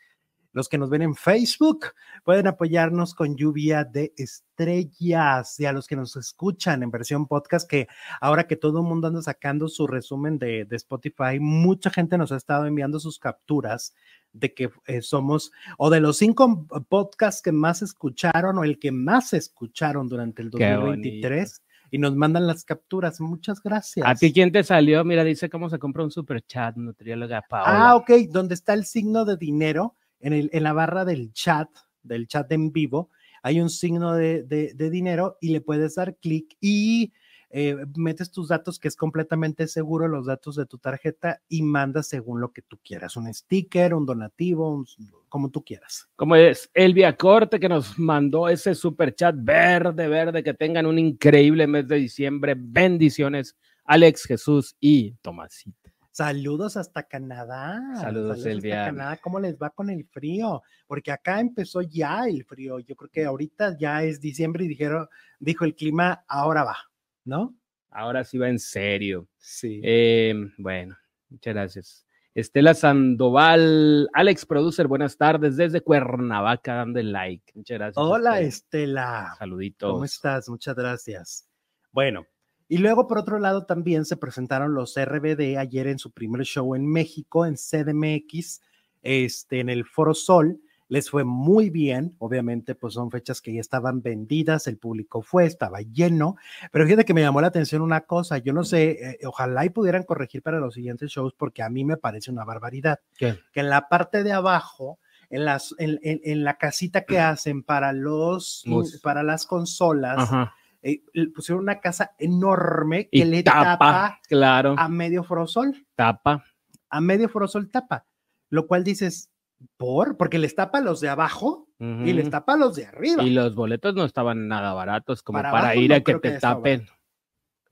los 0.53 0.69
que 0.69 0.77
nos 0.77 0.89
ven 0.89 1.01
en 1.01 1.15
Facebook, 1.15 1.87
pueden 2.23 2.47
apoyarnos 2.47 3.13
con 3.13 3.35
lluvia 3.35 3.83
de 3.83 4.13
estrellas, 4.15 5.59
y 5.59 5.65
a 5.65 5.73
los 5.73 5.87
que 5.87 5.95
nos 5.95 6.15
escuchan 6.15 6.83
en 6.83 6.91
versión 6.91 7.27
podcast, 7.27 7.69
que 7.69 7.87
ahora 8.21 8.47
que 8.47 8.55
todo 8.55 8.79
el 8.79 8.87
mundo 8.87 9.07
anda 9.07 9.21
sacando 9.21 9.67
su 9.67 9.87
resumen 9.87 10.37
de, 10.37 10.65
de 10.65 10.75
Spotify, 10.75 11.39
mucha 11.39 11.89
gente 11.89 12.17
nos 12.17 12.31
ha 12.31 12.37
estado 12.37 12.65
enviando 12.65 12.99
sus 12.99 13.19
capturas 13.19 13.93
de 14.31 14.53
que 14.53 14.69
eh, 14.87 15.01
somos 15.01 15.51
o 15.77 15.89
de 15.89 15.99
los 15.99 16.17
cinco 16.17 16.67
podcasts 16.89 17.41
que 17.41 17.51
más 17.51 17.81
escucharon 17.81 18.57
o 18.57 18.63
el 18.63 18.79
que 18.79 18.91
más 18.91 19.33
escucharon 19.33 20.09
durante 20.09 20.41
el 20.41 20.51
Qué 20.51 20.71
2023 20.71 21.61
y 21.91 21.99
nos 21.99 22.15
mandan 22.15 22.47
las 22.47 22.65
capturas. 22.65 23.21
Muchas 23.21 23.61
gracias. 23.61 24.05
¿A 24.05 24.15
ti 24.15 24.33
quién 24.33 24.51
te 24.51 24.63
salió? 24.63 25.03
Mira, 25.05 25.23
dice 25.23 25.49
cómo 25.49 25.69
se 25.69 25.77
compra 25.77 26.03
un 26.03 26.09
super 26.09 26.41
chat, 26.41 26.75
nutrióloga 26.75 27.43
Paola. 27.47 27.89
Ah, 27.89 27.95
ok, 27.95 28.11
donde 28.29 28.55
está 28.55 28.73
el 28.73 28.85
signo 28.85 29.25
de 29.25 29.37
dinero 29.37 29.95
en, 30.23 30.63
la 30.63 30.73
barra 30.73 31.05
del 31.05 31.33
chat, 31.33 31.69
del 32.01 32.27
chat 32.27 32.51
en 32.51 32.71
vivo, 32.71 33.09
hay 33.41 33.59
un 33.59 33.69
signo 33.69 34.13
de, 34.13 34.43
dinero 34.77 35.37
y 35.41 35.49
le 35.49 35.61
puedes 35.61 35.95
dar 35.95 36.15
clic 36.15 36.55
y 36.61 37.11
eh, 37.49 37.75
metes 37.95 38.31
tus 38.31 38.47
datos, 38.47 38.79
que 38.79 38.87
es 38.87 38.95
completamente 38.95 39.67
seguro, 39.67 40.07
los 40.07 40.25
datos 40.25 40.55
de 40.55 40.65
tu 40.65 40.79
tarjeta 40.79 41.41
y 41.47 41.61
mandas 41.61 42.07
según 42.07 42.41
lo 42.41 42.51
que 42.51 42.63
tú 42.63 42.79
quieras, 42.83 43.15
un 43.15 43.31
sticker, 43.31 43.93
un 43.93 44.07
donativo, 44.07 44.83
como 45.29 45.51
tú 45.51 45.63
quieras. 45.63 46.07
Como 46.15 46.35
es 46.35 46.71
Elvia 46.73 47.15
Corte 47.15 47.59
que 47.59 47.69
nos 47.69 47.99
mandó 47.99 48.49
ese 48.49 48.73
super 48.73 49.13
chat 49.13 49.35
verde, 49.37 50.07
verde, 50.07 50.41
que 50.41 50.53
tengan 50.53 50.85
un 50.85 50.97
increíble 50.97 51.67
mes 51.67 51.87
de 51.87 51.97
diciembre. 51.97 52.55
Bendiciones, 52.57 53.55
Alex, 53.83 54.23
Jesús 54.23 54.75
y 54.79 55.11
Tomasito. 55.21 55.82
Saludos 56.13 56.77
hasta 56.77 57.01
Canadá. 57.07 57.81
Saludos, 57.99 58.37
hasta 58.37 58.51
Elvia. 58.51 58.85
Canadá. 58.85 59.17
¿Cómo 59.17 59.39
les 59.39 59.57
va 59.57 59.71
con 59.71 59.89
el 59.89 60.05
frío? 60.05 60.61
Porque 60.85 61.11
acá 61.11 61.39
empezó 61.39 61.81
ya 61.81 62.25
el 62.27 62.45
frío. 62.45 62.77
Yo 62.77 62.95
creo 62.95 63.09
que 63.09 63.25
ahorita 63.25 63.75
ya 63.79 64.03
es 64.03 64.21
diciembre 64.21 64.63
y 64.63 64.67
dijeron, 64.67 65.07
dijo 65.39 65.65
el 65.65 65.73
clima, 65.73 66.23
ahora 66.27 66.65
va, 66.65 66.77
¿no? 67.25 67.55
Ahora 67.89 68.23
sí 68.23 68.37
va 68.37 68.47
en 68.47 68.59
serio. 68.59 69.27
Sí. 69.37 69.81
Eh, 69.83 70.35
bueno, 70.59 70.95
muchas 71.29 71.53
gracias. 71.55 72.05
Estela 72.35 72.75
Sandoval, 72.75 74.07
Alex 74.13 74.45
Producer, 74.45 74.85
buenas 74.85 75.17
tardes 75.17 75.57
desde 75.57 75.81
Cuernavaca, 75.81 76.75
dando 76.75 76.99
el 76.99 77.11
like. 77.11 77.53
Muchas 77.55 77.79
gracias. 77.79 77.97
Hola, 77.97 78.39
Estela. 78.39 79.21
Estela. 79.21 79.35
Saluditos. 79.39 79.91
¿Cómo 79.91 80.05
estás? 80.05 80.47
Muchas 80.47 80.75
gracias. 80.75 81.49
Bueno, 81.91 82.27
y 82.69 82.77
luego 82.77 83.07
por 83.07 83.17
otro 83.17 83.39
lado 83.39 83.65
también 83.65 84.05
se 84.05 84.17
presentaron 84.17 84.73
los 84.73 84.95
RBD 84.97 85.57
ayer 85.57 85.87
en 85.87 85.99
su 85.99 86.11
primer 86.11 86.43
show 86.43 86.75
en 86.75 86.85
México, 86.87 87.45
en 87.45 87.55
CDMX, 87.57 88.61
este, 89.01 89.59
en 89.59 89.69
el 89.69 89.85
Foro 89.85 90.13
Sol. 90.13 90.59
Les 90.89 91.09
fue 91.09 91.23
muy 91.23 91.69
bien, 91.69 92.15
obviamente, 92.19 92.75
pues 92.75 92.93
son 92.93 93.09
fechas 93.09 93.41
que 93.41 93.53
ya 93.53 93.61
estaban 93.61 94.01
vendidas, 94.01 94.67
el 94.67 94.77
público 94.77 95.21
fue, 95.23 95.45
estaba 95.45 95.81
lleno, 95.81 96.35
pero 96.71 96.85
fíjate 96.85 97.05
que 97.05 97.13
me 97.15 97.21
llamó 97.21 97.41
la 97.41 97.47
atención 97.47 97.81
una 97.81 98.01
cosa, 98.01 98.37
yo 98.37 98.53
no 98.53 98.63
sé, 98.63 98.91
eh, 98.91 99.17
ojalá 99.25 99.65
y 99.65 99.69
pudieran 99.69 100.03
corregir 100.03 100.43
para 100.43 100.59
los 100.59 100.75
siguientes 100.75 101.09
shows 101.09 101.33
porque 101.35 101.63
a 101.63 101.69
mí 101.69 101.83
me 101.83 101.97
parece 101.97 102.29
una 102.31 102.43
barbaridad, 102.43 102.99
¿Qué? 103.17 103.39
que 103.53 103.61
en 103.61 103.69
la 103.69 103.87
parte 103.87 104.23
de 104.23 104.33
abajo, 104.33 104.99
en, 105.31 105.45
las, 105.45 105.73
en, 105.79 105.99
en- 106.03 106.21
en 106.25 106.43
la 106.43 106.57
casita 106.57 107.05
que 107.05 107.17
hacen 107.19 107.63
para, 107.63 107.91
los, 107.93 108.63
para 109.01 109.23
las 109.23 109.47
consolas, 109.47 110.19
Ajá. 110.19 110.53
Eh, 110.83 111.01
le 111.13 111.29
pusieron 111.29 111.63
una 111.63 111.79
casa 111.79 112.11
enorme 112.19 113.09
que 113.09 113.19
Y 113.19 113.23
le 113.23 113.41
tapa, 113.41 113.63
tapa, 113.63 114.19
claro, 114.27 114.75
a 114.77 114.89
medio 114.89 115.23
forosol, 115.23 115.85
tapa. 115.95 116.43
a 116.89 117.01
medio 117.01 117.29
forosol 117.29 117.71
tapa, 117.71 118.05
lo 118.49 118.67
cual 118.67 118.83
dices, 118.83 119.31
¿por? 119.77 120.17
Porque 120.17 120.39
les 120.39 120.55
tapa 120.55 120.79
a 120.79 120.81
los 120.81 120.99
de 120.99 121.09
abajo 121.09 121.69
y 121.79 122.13
les 122.13 122.29
tapa 122.29 122.53
a 122.53 122.57
los 122.57 122.75
de 122.75 122.85
arriba. 122.85 123.23
Y 123.23 123.31
los 123.31 123.55
boletos 123.55 123.93
no 123.95 124.05
estaban 124.05 124.47
nada 124.47 124.73
baratos 124.73 125.21
como 125.21 125.41
Para 125.41 125.75
ir 125.75 125.89
no 125.89 125.95
a 125.97 125.99
que 126.01 126.15
te 126.15 126.35
estaba 126.35 126.55
tapen. 126.55 126.87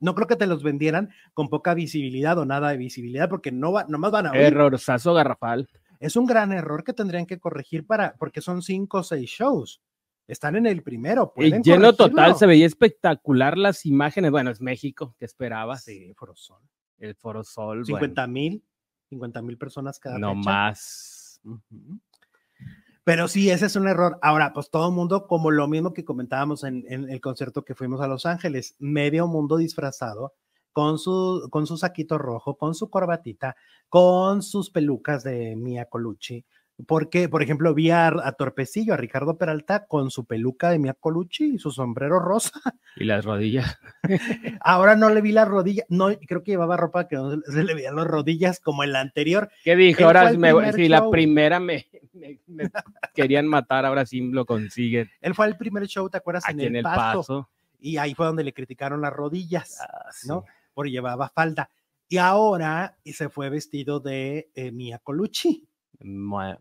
No 0.00 0.14
creo 0.14 0.26
que 0.26 0.36
te 0.36 0.46
los 0.46 0.62
vendieran 0.62 1.10
con 1.32 1.48
poca 1.48 1.74
visibilidad 1.74 2.36
o 2.36 2.44
nada 2.44 2.70
de 2.70 2.76
visibilidad, 2.76 3.28
porque 3.28 3.52
no 3.52 3.72
va, 3.72 3.84
nomás 3.88 4.10
van 4.10 4.26
a. 4.26 4.30
Errorzazo 4.32 5.14
garrafal. 5.14 5.68
Es 6.00 6.16
un 6.16 6.26
gran 6.26 6.52
error 6.52 6.82
que 6.82 6.92
tendrían 6.92 7.24
que 7.24 7.38
corregir 7.38 7.86
para, 7.86 8.14
porque 8.18 8.40
son 8.40 8.62
cinco 8.62 8.98
o 8.98 9.02
seis 9.02 9.30
shows. 9.30 9.80
Están 10.26 10.56
en 10.56 10.66
el 10.66 10.82
primero. 10.82 11.32
Pueden 11.34 11.62
lleno 11.62 11.92
total, 11.94 12.36
se 12.36 12.46
veía 12.46 12.66
espectacular 12.66 13.58
las 13.58 13.84
imágenes. 13.86 14.30
Bueno, 14.30 14.50
es 14.50 14.60
México, 14.60 15.14
¿qué 15.18 15.24
esperabas? 15.24 15.84
Sí, 15.84 16.12
Forosol. 16.14 16.62
El 16.98 17.16
Foro 17.16 17.42
Sol, 17.42 17.84
50 17.84 18.26
mil, 18.28 18.64
50 19.08 19.42
mil 19.42 19.58
personas 19.58 19.98
cada 19.98 20.18
no 20.18 20.34
fecha. 20.36 20.50
más. 20.50 21.40
Ujú. 21.44 21.98
Pero 23.04 23.26
sí, 23.26 23.50
ese 23.50 23.66
es 23.66 23.74
un 23.74 23.88
error. 23.88 24.18
Ahora, 24.22 24.52
pues 24.52 24.70
todo 24.70 24.88
el 24.88 24.94
mundo, 24.94 25.26
como 25.26 25.50
lo 25.50 25.66
mismo 25.66 25.92
que 25.92 26.04
comentábamos 26.04 26.62
en, 26.62 26.84
en 26.88 27.10
el 27.10 27.20
concierto 27.20 27.64
que 27.64 27.74
fuimos 27.74 28.00
a 28.00 28.06
Los 28.06 28.26
Ángeles, 28.26 28.76
medio 28.78 29.26
mundo 29.26 29.56
disfrazado 29.56 30.34
con 30.72 30.98
su, 30.98 31.48
con 31.50 31.66
su 31.66 31.76
saquito 31.76 32.18
rojo, 32.18 32.56
con 32.56 32.74
su 32.74 32.90
corbatita, 32.90 33.56
con 33.88 34.42
sus 34.42 34.70
pelucas 34.70 35.22
de 35.24 35.56
Mia 35.56 35.86
Colucci. 35.86 36.44
Porque, 36.86 37.28
por 37.28 37.42
ejemplo, 37.42 37.74
vi 37.74 37.90
a, 37.90 38.08
a 38.08 38.32
Torpecillo, 38.32 38.94
a 38.94 38.96
Ricardo 38.96 39.36
Peralta, 39.38 39.86
con 39.86 40.10
su 40.10 40.24
peluca 40.24 40.70
de 40.70 40.78
Mia 40.78 40.94
Colucci 40.94 41.54
y 41.54 41.58
su 41.58 41.70
sombrero 41.70 42.18
rosa. 42.18 42.52
Y 42.96 43.04
las 43.04 43.24
rodillas. 43.24 43.78
Ahora 44.60 44.96
no 44.96 45.08
le 45.08 45.22
vi 45.22 45.32
las 45.32 45.48
rodillas, 45.48 45.86
no, 45.88 46.08
creo 46.26 46.42
que 46.42 46.50
llevaba 46.52 46.76
ropa 46.76 47.08
que 47.08 47.16
no 47.16 47.40
se, 47.40 47.64
le 47.64 47.74
veían 47.74 47.96
las 47.96 48.06
rodillas 48.06 48.60
como 48.60 48.84
en 48.84 48.92
la 48.92 49.00
anterior. 49.00 49.50
¿Qué 49.64 49.74
dije? 49.76 50.00
Él 50.02 50.06
Ahora 50.06 50.28
el 50.28 50.38
me, 50.38 50.52
la 50.88 51.08
primera 51.10 51.58
me, 51.58 51.86
me- 52.12 52.38
me 52.46 52.70
querían 53.14 53.46
matar, 53.46 53.86
ahora 53.86 54.04
sí 54.04 54.20
lo 54.30 54.44
consiguen. 54.44 55.08
Él 55.22 55.34
fue 55.34 55.46
el 55.46 55.56
primer 55.56 55.86
show, 55.86 56.08
¿te 56.10 56.18
acuerdas? 56.18 56.44
Aquí 56.46 56.66
en 56.66 56.76
el 56.76 56.82
paso. 56.82 57.48
y 57.80 57.96
ahí 57.96 58.14
fue 58.14 58.26
donde 58.26 58.44
le 58.44 58.52
criticaron 58.52 59.00
las 59.00 59.12
rodillas, 59.12 59.78
Ah, 59.80 60.10
sí. 60.12 60.28
¿no? 60.28 60.44
Porque 60.74 60.90
llevaba 60.90 61.30
falda. 61.30 61.70
Y 62.08 62.18
ahora 62.18 62.96
y 63.04 63.14
se 63.14 63.30
fue 63.30 63.48
vestido 63.48 64.00
de 64.00 64.50
eh, 64.54 64.70
Mia 64.70 64.98
Colucci. 64.98 65.66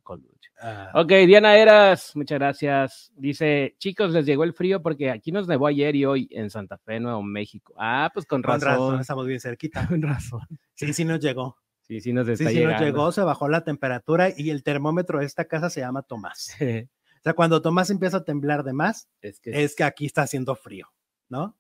Colucci. 0.04 0.50
Ah, 0.62 0.92
Ok, 0.96 1.10
Diana 1.26 1.58
Eras, 1.58 2.16
muchas 2.16 2.40
gracias. 2.40 3.12
Dice, 3.16 3.76
chicos, 3.80 4.12
les 4.12 4.26
llegó 4.26 4.44
el 4.44 4.54
frío 4.54 4.82
porque 4.82 5.10
aquí 5.10 5.32
nos 5.32 5.48
nevó 5.48 5.68
ayer 5.68 5.96
y 5.96 6.06
hoy 6.06 6.28
en 6.32 6.50
Santa 6.50 6.78
Fe, 6.78 7.00
Nuevo 7.00 7.24
México. 7.24 7.74
Ah, 7.78 8.10
pues 8.14 8.26
con 8.26 8.42
con 8.42 8.54
razón. 8.62 8.70
razón, 8.70 9.02
estamos 9.02 9.28
bien 9.28 9.40
cerquita. 9.40 9.82
Con 9.90 10.02
razón. 10.02 10.42
Sí, 10.76 10.94
sí 10.94 11.06
nos 11.06 11.20
llegó. 11.20 11.58
Sí, 11.82 12.00
sí 12.00 12.14
nos 12.14 12.26
Sí, 12.28 12.34
está 12.34 12.50
sí 12.50 12.56
llegando. 12.56 12.74
nos 12.78 12.82
llegó, 12.86 13.12
se 13.12 13.22
bajó 13.22 13.50
la 13.50 13.64
temperatura 13.64 14.30
y 14.36 14.50
el 14.50 14.64
termómetro 14.64 15.20
de 15.20 15.26
esta 15.26 15.46
casa 15.46 15.70
se 15.70 15.82
llama 15.82 16.02
Tomás. 16.04 16.56
O 17.20 17.24
sea, 17.24 17.34
cuando 17.34 17.62
Tomás 17.62 17.92
empieza 17.92 18.18
a 18.18 18.24
temblar 18.24 18.64
de 18.64 18.74
más, 18.74 19.08
es 19.22 19.40
que 19.40 19.52
es 19.64 19.76
que 19.76 19.84
aquí 19.84 20.08
está 20.08 20.24
haciendo 20.24 20.56
frío, 20.56 20.88
¿no? 21.30 21.56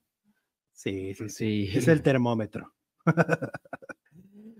Sí, 0.73 1.13
sí, 1.13 1.29
sí. 1.29 1.67
sí. 1.67 1.77
Es 1.77 1.87
el 1.87 2.01
termómetro. 2.01 2.73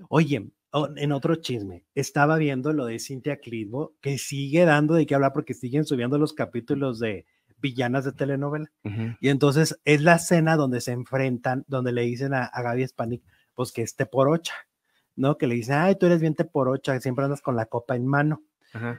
Oye, 0.10 0.52
en 0.96 1.12
otro 1.12 1.36
chisme, 1.36 1.84
estaba 1.96 2.38
viendo 2.38 2.74
lo 2.74 2.86
de 2.86 3.00
Cintia 3.00 3.38
Clitbo, 3.38 3.96
que 4.02 4.18
sigue 4.18 4.66
dando 4.66 4.94
de 4.94 5.06
qué 5.06 5.16
hablar 5.16 5.34
porque 5.34 5.54
siguen 5.54 5.86
subiendo 5.86 6.18
los 6.18 6.34
capítulos 6.34 7.00
de 7.00 7.26
villanas 7.60 8.06
de 8.06 8.14
telenovela. 8.14 8.72
Y 9.20 9.30
entonces 9.30 9.80
es 9.86 10.02
la 10.02 10.16
escena 10.16 10.56
donde 10.56 10.82
se 10.82 10.92
enfrentan, 10.92 11.66
donde 11.68 11.92
le 11.92 12.02
dicen 12.04 12.34
a, 12.34 12.46
a 12.46 12.62
Gaby 12.62 12.88
Spanik, 12.88 13.24
pues 13.54 13.72
que 13.72 13.82
es 13.82 13.96
teporocha, 13.96 14.54
¿no? 15.16 15.38
Que 15.38 15.48
le 15.48 15.56
dicen, 15.56 15.76
ay, 15.76 15.96
tú 15.98 16.06
eres 16.08 16.22
bien 16.22 16.36
teporocha, 16.36 17.00
siempre 17.00 17.26
andas 17.26 17.42
con 17.42 17.56
la 17.56 17.66
copa 17.66 17.96
en 17.96 18.08
mano. 18.08 18.44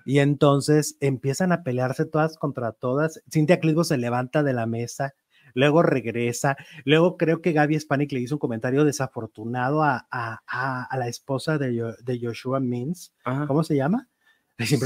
Y 0.04 0.18
entonces 0.18 0.98
empiezan 1.00 1.50
a 1.50 1.62
pelearse 1.62 2.04
todas 2.04 2.36
contra 2.36 2.72
todas. 2.72 3.22
Cintia 3.30 3.58
Clitbo 3.58 3.84
se 3.84 3.96
levanta 3.96 4.42
de 4.42 4.52
la 4.52 4.66
mesa, 4.66 5.14
luego 5.54 5.82
regresa, 5.82 6.56
luego 6.84 7.16
creo 7.16 7.40
que 7.40 7.52
Gaby 7.52 7.78
Spanik 7.80 8.12
le 8.12 8.20
hizo 8.20 8.34
un 8.34 8.38
comentario 8.40 8.84
desafortunado 8.84 9.82
a, 9.82 10.06
a- 10.10 10.40
a- 10.46 10.84
a 10.84 10.96
la 10.96 11.08
esposa 11.08 11.58
de, 11.58 11.94
de 12.02 12.20
Joshua 12.20 12.60
Mins. 12.60 13.12
Ajá. 13.24 13.46
¿Cómo 13.46 13.62
se 13.64 13.76
llama? 13.76 14.08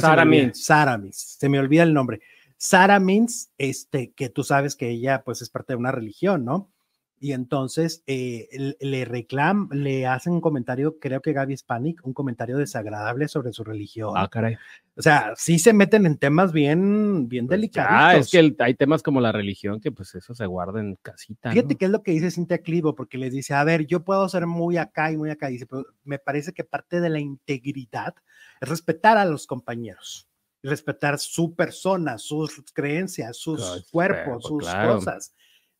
Sara. 0.01 0.25
Mintz. 0.25 0.65
Sara 0.65 0.97
Mintz, 0.99 1.37
se 1.39 1.49
me 1.49 1.59
olvida 1.59 1.83
el 1.83 1.93
nombre. 1.93 2.21
Sara 2.57 2.99
Mintz, 3.01 3.51
este, 3.59 4.13
que 4.13 4.29
tú 4.31 4.43
sabes 4.43 4.77
que 4.77 4.89
ella 4.89 5.23
pues 5.25 5.43
es 5.43 5.51
parte 5.51 5.73
de 5.75 5.77
una 5.79 5.93
religión, 5.93 6.45
¿no? 6.45 6.71
Y 7.19 7.33
entonces 7.33 8.03
eh, 8.07 8.75
le- 8.79 9.05
reclaman, 9.07 9.69
le 9.73 10.07
hacen 10.07 10.35
un 10.35 10.41
comentario, 10.43 10.99
creo 10.99 11.23
que 11.23 11.33
Gaby 11.33 11.57
Spanik, 11.57 12.05
un 12.05 12.13
comentario 12.13 12.59
desagradable 12.59 13.27
sobre 13.29 13.53
su 13.55 13.65
religión. 13.65 14.13
Ah, 14.15 14.29
caray. 14.29 14.57
O 14.97 15.03
sea, 15.03 15.33
sí 15.37 15.59
se 15.59 15.73
meten 15.73 16.05
en 16.05 16.19
temas 16.19 16.53
bien, 16.53 17.27
bien 17.29 17.47
Pues 17.47 17.59
delicados. 17.59 17.91
ya, 17.91 18.17
es 18.19 18.31
que 18.31 18.39
el- 18.39 18.57
hay 18.59 18.75
temas 18.75 19.03
como 19.03 19.21
la 19.23 19.33
religión 19.33 19.81
que 19.81 19.91
pues 19.93 20.15
eso 20.15 20.35
se 20.35 20.45
guarda 20.47 20.81
en 20.81 20.97
casita. 21.01 21.51
Fíjate 21.53 21.75
¿no? 21.75 21.79
qué 21.79 21.85
es 21.87 21.91
lo 21.91 22.03
que 22.03 22.11
dice 22.13 22.31
Cintia 22.31 22.59
Clivo, 22.59 22.95
porque 22.95 23.17
les 23.17 23.33
dice, 23.33 23.55
a 23.55 23.65
ver, 23.65 23.87
yo 23.87 24.05
puedo 24.05 24.29
ser 24.29 24.47
muy 24.47 24.77
acá 24.77 25.11
y 25.11 25.17
muy 25.17 25.31
acá. 25.31 25.49
Dice, 25.49 25.67
pero 25.67 25.87
me 26.05 26.19
parece 26.19 26.53
que 26.53 26.65
parte 26.65 27.01
de 27.01 27.09
la 27.09 27.19
integridad 27.21 28.15
es 28.61 28.69
respetar 28.69 29.17
a 29.17 29.25
los 29.25 29.47
compañeros, 29.47 30.29
respetar 30.63 31.19
su 31.19 31.55
persona, 31.55 32.19
sus 32.19 32.63
creencias, 32.75 33.37
sus 33.39 33.61
Claro, 33.61 33.83
cuerpos, 33.91 34.45
sus 34.45 34.65
claro. 34.65 34.97
cosas. 34.97 35.35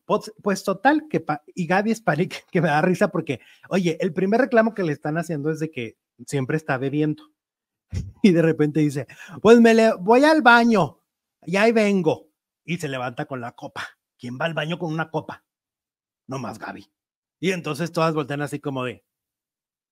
Pues, 0.07 0.33
pues 0.41 0.63
total, 0.63 1.09
que 1.09 1.23
y 1.53 1.67
Gaby 1.67 1.93
Spanik, 1.93 2.45
que 2.51 2.61
me 2.61 2.69
da 2.69 2.81
risa 2.81 3.09
porque, 3.09 3.41
oye, 3.69 3.97
el 3.99 4.13
primer 4.13 4.39
reclamo 4.39 4.73
que 4.73 4.83
le 4.83 4.93
están 4.93 5.17
haciendo 5.17 5.51
es 5.51 5.59
de 5.59 5.69
que 5.69 5.97
siempre 6.25 6.57
está 6.57 6.77
bebiendo. 6.77 7.23
Y 8.23 8.31
de 8.31 8.41
repente 8.41 8.79
dice, 8.79 9.05
pues 9.41 9.61
me 9.61 9.73
le 9.73 9.93
voy 9.93 10.23
al 10.23 10.41
baño 10.41 11.01
y 11.45 11.57
ahí 11.57 11.71
vengo. 11.71 12.29
Y 12.65 12.77
se 12.77 12.87
levanta 12.87 13.25
con 13.25 13.41
la 13.41 13.51
copa. 13.51 13.85
¿Quién 14.17 14.37
va 14.39 14.45
al 14.45 14.53
baño 14.53 14.79
con 14.79 14.91
una 14.91 15.09
copa? 15.09 15.45
No 16.25 16.39
más 16.39 16.57
Gaby. 16.57 16.89
Y 17.39 17.51
entonces 17.51 17.91
todas 17.91 18.13
voltean 18.13 18.41
así 18.41 18.59
como 18.59 18.83
de, 18.83 19.05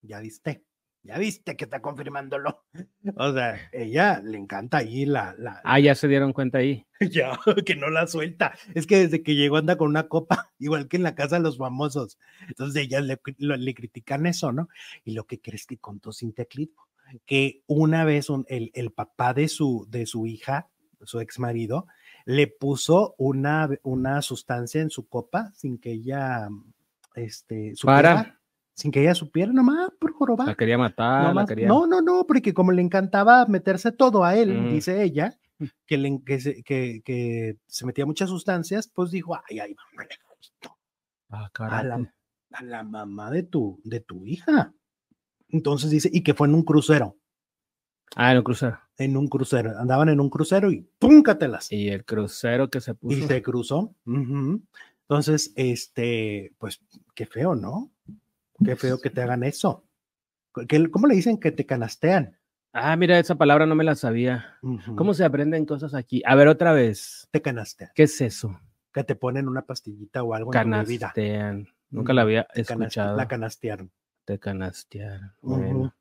ya 0.01 0.19
viste, 0.19 0.65
ya 1.05 1.17
viste 1.19 1.55
que 1.55 1.65
está 1.65 1.81
confirmándolo. 1.81 2.63
O 3.17 3.31
sea, 3.33 3.59
ella 3.71 4.19
le 4.23 4.37
encanta 4.37 4.77
ahí 4.77 5.05
la, 5.05 5.35
la, 5.37 5.61
Ah, 5.63 5.79
ya 5.79 5.93
se 5.93 6.07
dieron 6.07 6.33
cuenta 6.33 6.57
ahí. 6.57 6.85
ya, 7.11 7.39
que 7.65 7.75
no 7.75 7.89
la 7.89 8.07
suelta. 8.07 8.53
Es 8.73 8.87
que 8.87 8.97
desde 8.97 9.21
que 9.21 9.35
llegó 9.35 9.57
anda 9.57 9.77
con 9.77 9.89
una 9.89 10.07
copa, 10.07 10.51
igual 10.59 10.87
que 10.87 10.97
en 10.97 11.03
la 11.03 11.13
casa 11.15 11.35
de 11.37 11.43
los 11.43 11.57
famosos. 11.57 12.17
Entonces 12.47 12.83
ellas 12.83 13.03
le, 13.03 13.73
critican 13.75 14.25
eso, 14.25 14.51
¿no? 14.51 14.69
Y 15.03 15.11
lo 15.11 15.25
que 15.25 15.39
crees 15.39 15.67
que 15.67 15.77
contó 15.77 16.11
Cintia 16.11 16.45
Clitbo, 16.45 16.87
que 17.25 17.61
una 17.67 18.03
vez 18.05 18.29
un- 18.31 18.45
el, 18.49 18.71
el 18.73 18.91
papá 18.91 19.33
de 19.35 19.47
su, 19.47 19.85
de 19.89 20.07
su 20.07 20.25
hija, 20.25 20.67
su 21.03 21.19
ex 21.19 21.37
marido, 21.37 21.85
le 22.25 22.47
puso 22.47 23.13
una, 23.19 23.69
una 23.83 24.23
sustancia 24.23 24.81
en 24.81 24.89
su 24.89 25.07
copa 25.07 25.51
sin 25.53 25.77
que 25.77 25.91
ella, 25.91 26.49
este, 27.13 27.75
supiera, 27.75 28.15
Para. 28.15 28.39
Sin 28.75 28.91
que 28.91 29.01
ella 29.01 29.15
supiera, 29.15 29.51
nomás 29.51 29.89
por 29.99 30.11
jorobar. 30.13 30.47
La 30.47 30.55
quería 30.55 30.77
matar, 30.77 31.33
la 31.33 31.45
quería. 31.45 31.67
No, 31.67 31.87
no, 31.87 32.01
no, 32.01 32.25
porque 32.27 32.53
como 32.53 32.71
le 32.71 32.81
encantaba 32.81 33.45
meterse 33.47 33.91
todo 33.91 34.23
a 34.23 34.35
él, 34.35 34.53
Mm. 34.53 34.73
dice 34.73 35.01
ella, 35.01 35.37
que, 35.87 35.97
le, 35.97 36.21
que, 36.25 36.39
se, 36.39 36.61
que, 36.63 37.01
que 37.03 37.57
se 37.65 37.85
metía 37.85 38.05
muchas 38.05 38.29
sustancias, 38.29 38.87
pues 38.93 39.09
dijo, 39.11 39.35
ay, 39.49 39.59
ay, 39.59 39.73
vámonos, 39.73 40.53
Ah, 41.29 41.49
a 41.57 41.83
la, 41.83 42.13
a 42.51 42.63
la 42.63 42.83
mamá 42.83 43.31
de 43.31 43.43
tu, 43.43 43.79
de 43.83 43.99
tu 44.01 44.25
hija. 44.25 44.73
Entonces 45.49 45.89
dice, 45.89 46.09
y 46.13 46.21
que 46.23 46.33
fue 46.33 46.47
en 46.47 46.53
un 46.55 46.63
crucero, 46.63 47.17
Ah, 48.15 48.31
en 48.31 48.37
un 48.37 48.43
crucero. 48.43 48.77
en 48.97 49.17
un 49.17 49.27
crucero, 49.27 49.71
andaban 49.79 50.09
en 50.09 50.19
un 50.19 50.29
crucero 50.29 50.71
y 50.71 50.81
¡púncatelas! 50.99 51.71
Y 51.71 51.89
el 51.89 52.05
crucero 52.05 52.69
que 52.69 52.79
se 52.81 52.93
puso. 52.93 53.17
Y 53.17 53.21
se 53.23 53.41
cruzó. 53.41 53.95
Entonces, 54.05 55.51
este, 55.55 56.53
pues, 56.57 56.81
qué 57.15 57.25
feo, 57.25 57.55
¿no? 57.55 57.91
Qué 58.63 58.75
feo 58.75 58.99
que 59.01 59.09
te 59.09 59.21
hagan 59.21 59.43
eso. 59.43 59.83
¿Qué- 60.67 60.89
¿Cómo 60.89 61.07
le 61.07 61.15
dicen 61.15 61.39
que 61.39 61.51
te 61.51 61.65
canastean? 61.65 62.37
Ah, 62.71 62.95
mira, 62.95 63.19
esa 63.19 63.35
palabra 63.35 63.65
no 63.65 63.75
me 63.75 63.83
la 63.83 63.95
sabía. 63.95 64.57
¿Cómo 64.95 65.13
se 65.13 65.23
aprenden 65.23 65.65
cosas 65.65 65.93
aquí? 65.93 66.21
A 66.25 66.35
ver, 66.35 66.47
otra 66.47 66.73
vez. 66.73 67.27
te 67.31 67.41
canastean? 67.41 67.91
¿Qué 67.95 68.03
es 68.03 68.19
eso? 68.21 68.59
Que 68.93 69.03
te 69.03 69.15
ponen 69.15 69.47
una 69.47 69.61
pastillita 69.65 70.23
o 70.23 70.33
algo 70.33 70.53
en 70.53 70.59
tu. 70.59 70.69
Canastean. 70.71 71.67
Nunca 71.89 72.13
la 72.13 72.23
había 72.23 72.47
Te 72.53 72.61
escuchado. 72.61 73.15
La 73.15 73.27
canastearon. 73.27 73.91
Te 74.25 74.39
canastearon. 74.39 75.93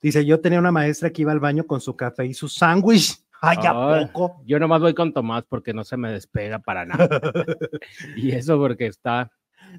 Dice, 0.00 0.24
yo 0.24 0.40
tenía 0.40 0.58
una 0.60 0.70
maestra 0.72 1.10
que 1.10 1.22
iba 1.22 1.32
al 1.32 1.40
baño 1.40 1.66
con 1.66 1.80
su 1.80 1.96
café 1.96 2.24
y 2.26 2.34
su 2.34 2.48
sándwich. 2.48 3.18
Ay, 3.40 3.58
¿a 3.66 3.72
poco? 4.12 4.42
Yo 4.46 4.58
nomás 4.58 4.80
voy 4.80 4.94
con 4.94 5.12
Tomás 5.12 5.44
porque 5.48 5.72
no 5.72 5.84
se 5.84 5.96
me 5.96 6.10
despega 6.12 6.58
para 6.58 6.84
nada. 6.84 7.08
y 8.16 8.32
eso 8.32 8.58
porque 8.58 8.86
está. 8.86 9.30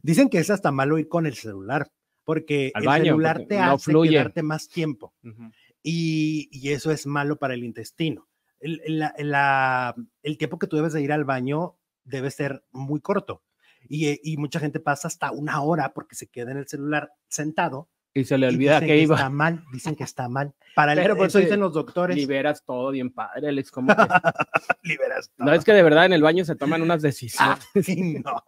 Dicen 0.03 0.29
que 0.29 0.39
es 0.39 0.49
hasta 0.49 0.71
malo 0.71 0.97
ir 0.97 1.07
con 1.07 1.25
el 1.25 1.33
celular, 1.35 1.89
porque 2.29 2.71
Al 2.75 2.83
el 2.83 2.87
baño, 2.87 3.03
celular 3.05 3.37
porque 3.37 3.47
te 3.55 3.57
no 3.59 3.71
hace 3.71 3.83
fluye. 3.85 4.11
quedarte 4.11 4.43
más 4.43 4.69
tiempo 4.69 5.15
Ujú. 5.23 5.49
y, 5.81 6.47
y 6.51 6.69
eso 6.73 6.91
es 6.91 7.07
malo 7.07 7.37
para 7.39 7.55
el 7.55 7.63
intestino. 7.63 8.27
El, 8.59 8.79
la- 8.85 9.15
la- 9.17 9.95
el 10.21 10.37
tiempo 10.37 10.59
que 10.59 10.67
tú 10.67 10.75
debes 10.75 10.93
de 10.93 11.01
ir 11.01 11.11
al 11.11 11.25
baño 11.25 11.77
debe 12.03 12.29
ser 12.29 12.63
muy 12.71 13.01
corto 13.01 13.41
y, 13.87 14.09
eh, 14.09 14.19
y 14.23 14.37
mucha 14.37 14.59
gente 14.59 14.79
pasa 14.79 15.07
hasta 15.07 15.31
una 15.31 15.59
hora 15.63 15.91
porque 15.95 16.13
se 16.15 16.27
queda 16.27 16.51
en 16.51 16.57
el 16.59 16.67
celular 16.67 17.11
sentado. 17.29 17.89
Y 18.13 18.25
se 18.25 18.37
le 18.37 18.47
olvida 18.47 18.79
que 18.79 19.01
Está 19.01 19.15
iba. 19.15 19.29
mal, 19.31 19.63
dicen 19.73 19.95
que 19.95 20.03
está 20.03 20.29
mal. 20.29 20.53
Para 20.75 20.93
el, 20.93 20.99
Pero, 20.99 21.15
pues, 21.17 21.29
eso 21.29 21.39
dicen 21.39 21.59
los 21.61 21.73
doctores. 21.73 22.15
Liberas 22.15 22.63
todo 22.63 22.91
bien 22.91 23.09
padre, 23.11 23.47
Alex. 23.49 23.71
como 23.71 23.87
que- 23.95 23.95
Liberas 24.83 25.31
No 25.37 25.51
es 25.51 25.63
que 25.65 25.73
de 25.73 25.81
verdad 25.81 26.05
en 26.05 26.13
el 26.13 26.21
baño 26.21 26.45
se 26.45 26.55
toman 26.55 26.83
unas 26.83 27.01
decisiones. 27.01 27.59
Ay, 27.75 28.21
no. 28.23 28.43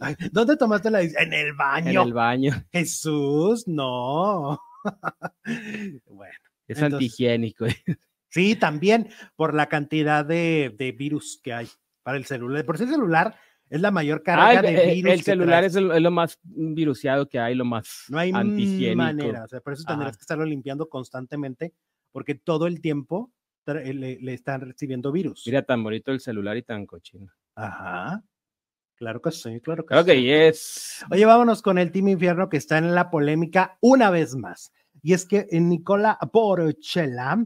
Ay, 0.00 0.14
¿Dónde 0.32 0.56
tomaste 0.56 0.90
la 0.90 0.98
decisión? 0.98 1.24
En 1.24 1.32
el 1.34 1.46
en 1.48 1.56
baño. 1.56 2.02
el 2.02 2.12
baño. 2.12 2.52
Jesús, 2.72 3.66
no. 3.66 4.60
bueno, 6.06 6.32
Es 6.66 6.76
Entonces- 6.78 6.92
antihigiénico. 6.94 7.66
sí, 8.30 8.56
también 8.56 9.08
por 9.36 9.54
la 9.54 9.68
cantidad 9.68 10.24
de, 10.24 10.74
de 10.78 10.92
virus 10.92 11.40
que 11.42 11.52
hay 11.52 11.68
para 12.02 12.16
el 12.18 12.24
celular. 12.24 12.64
Por 12.64 12.78
si 12.78 12.84
el 12.84 12.90
celular 12.90 13.36
es 13.70 13.80
la 13.80 13.90
mayor 13.90 14.22
carga 14.22 14.62
de 14.62 14.90
el- 14.90 14.94
virus. 14.96 15.12
el 15.12 15.22
celular 15.22 15.64
es, 15.64 15.76
el- 15.76 15.90
es 15.90 16.00
lo 16.00 16.10
más 16.10 16.38
viruseado 16.42 17.28
que 17.28 17.38
hay, 17.38 17.54
lo 17.54 17.64
más 17.64 18.04
No 18.08 18.18
hay 18.18 18.30
antihigiénico. 18.34 18.96
manera. 18.96 19.44
O 19.44 19.48
sea, 19.48 19.60
por 19.60 19.72
eso 19.74 19.84
Ajá. 19.86 20.04
que 20.10 20.18
estarlo 20.20 20.44
limpiando 20.44 20.88
constantemente, 20.88 21.74
porque 22.12 22.34
todo 22.34 22.66
el 22.66 22.80
tiempo 22.80 23.30
tra- 23.66 23.84
le, 23.84 24.18
le 24.20 24.34
están 24.34 24.62
recibiendo 24.62 25.12
virus. 25.12 25.42
Mira 25.46 25.62
tan 25.62 25.82
bonito 25.82 26.10
el 26.12 26.20
celular 26.20 26.56
y 26.56 26.62
tan 26.62 26.86
cochino. 26.86 27.30
Ajá. 27.54 28.22
Claro 28.98 29.22
que 29.22 29.30
sí, 29.30 29.60
claro 29.60 29.84
que 29.84 29.88
Creo 29.94 30.00
sí. 30.02 30.06
que 30.06 30.48
es. 30.48 31.04
Oye, 31.10 31.24
vámonos 31.24 31.62
con 31.62 31.78
el 31.78 31.92
Team 31.92 32.08
Infierno 32.08 32.48
que 32.48 32.56
está 32.56 32.78
en 32.78 32.94
la 32.94 33.10
polémica 33.10 33.78
una 33.80 34.10
vez 34.10 34.34
más. 34.34 34.72
Y 35.02 35.12
es 35.12 35.24
que 35.24 35.46
eh, 35.50 35.60
Nicola 35.60 36.18
Porchela 36.32 37.44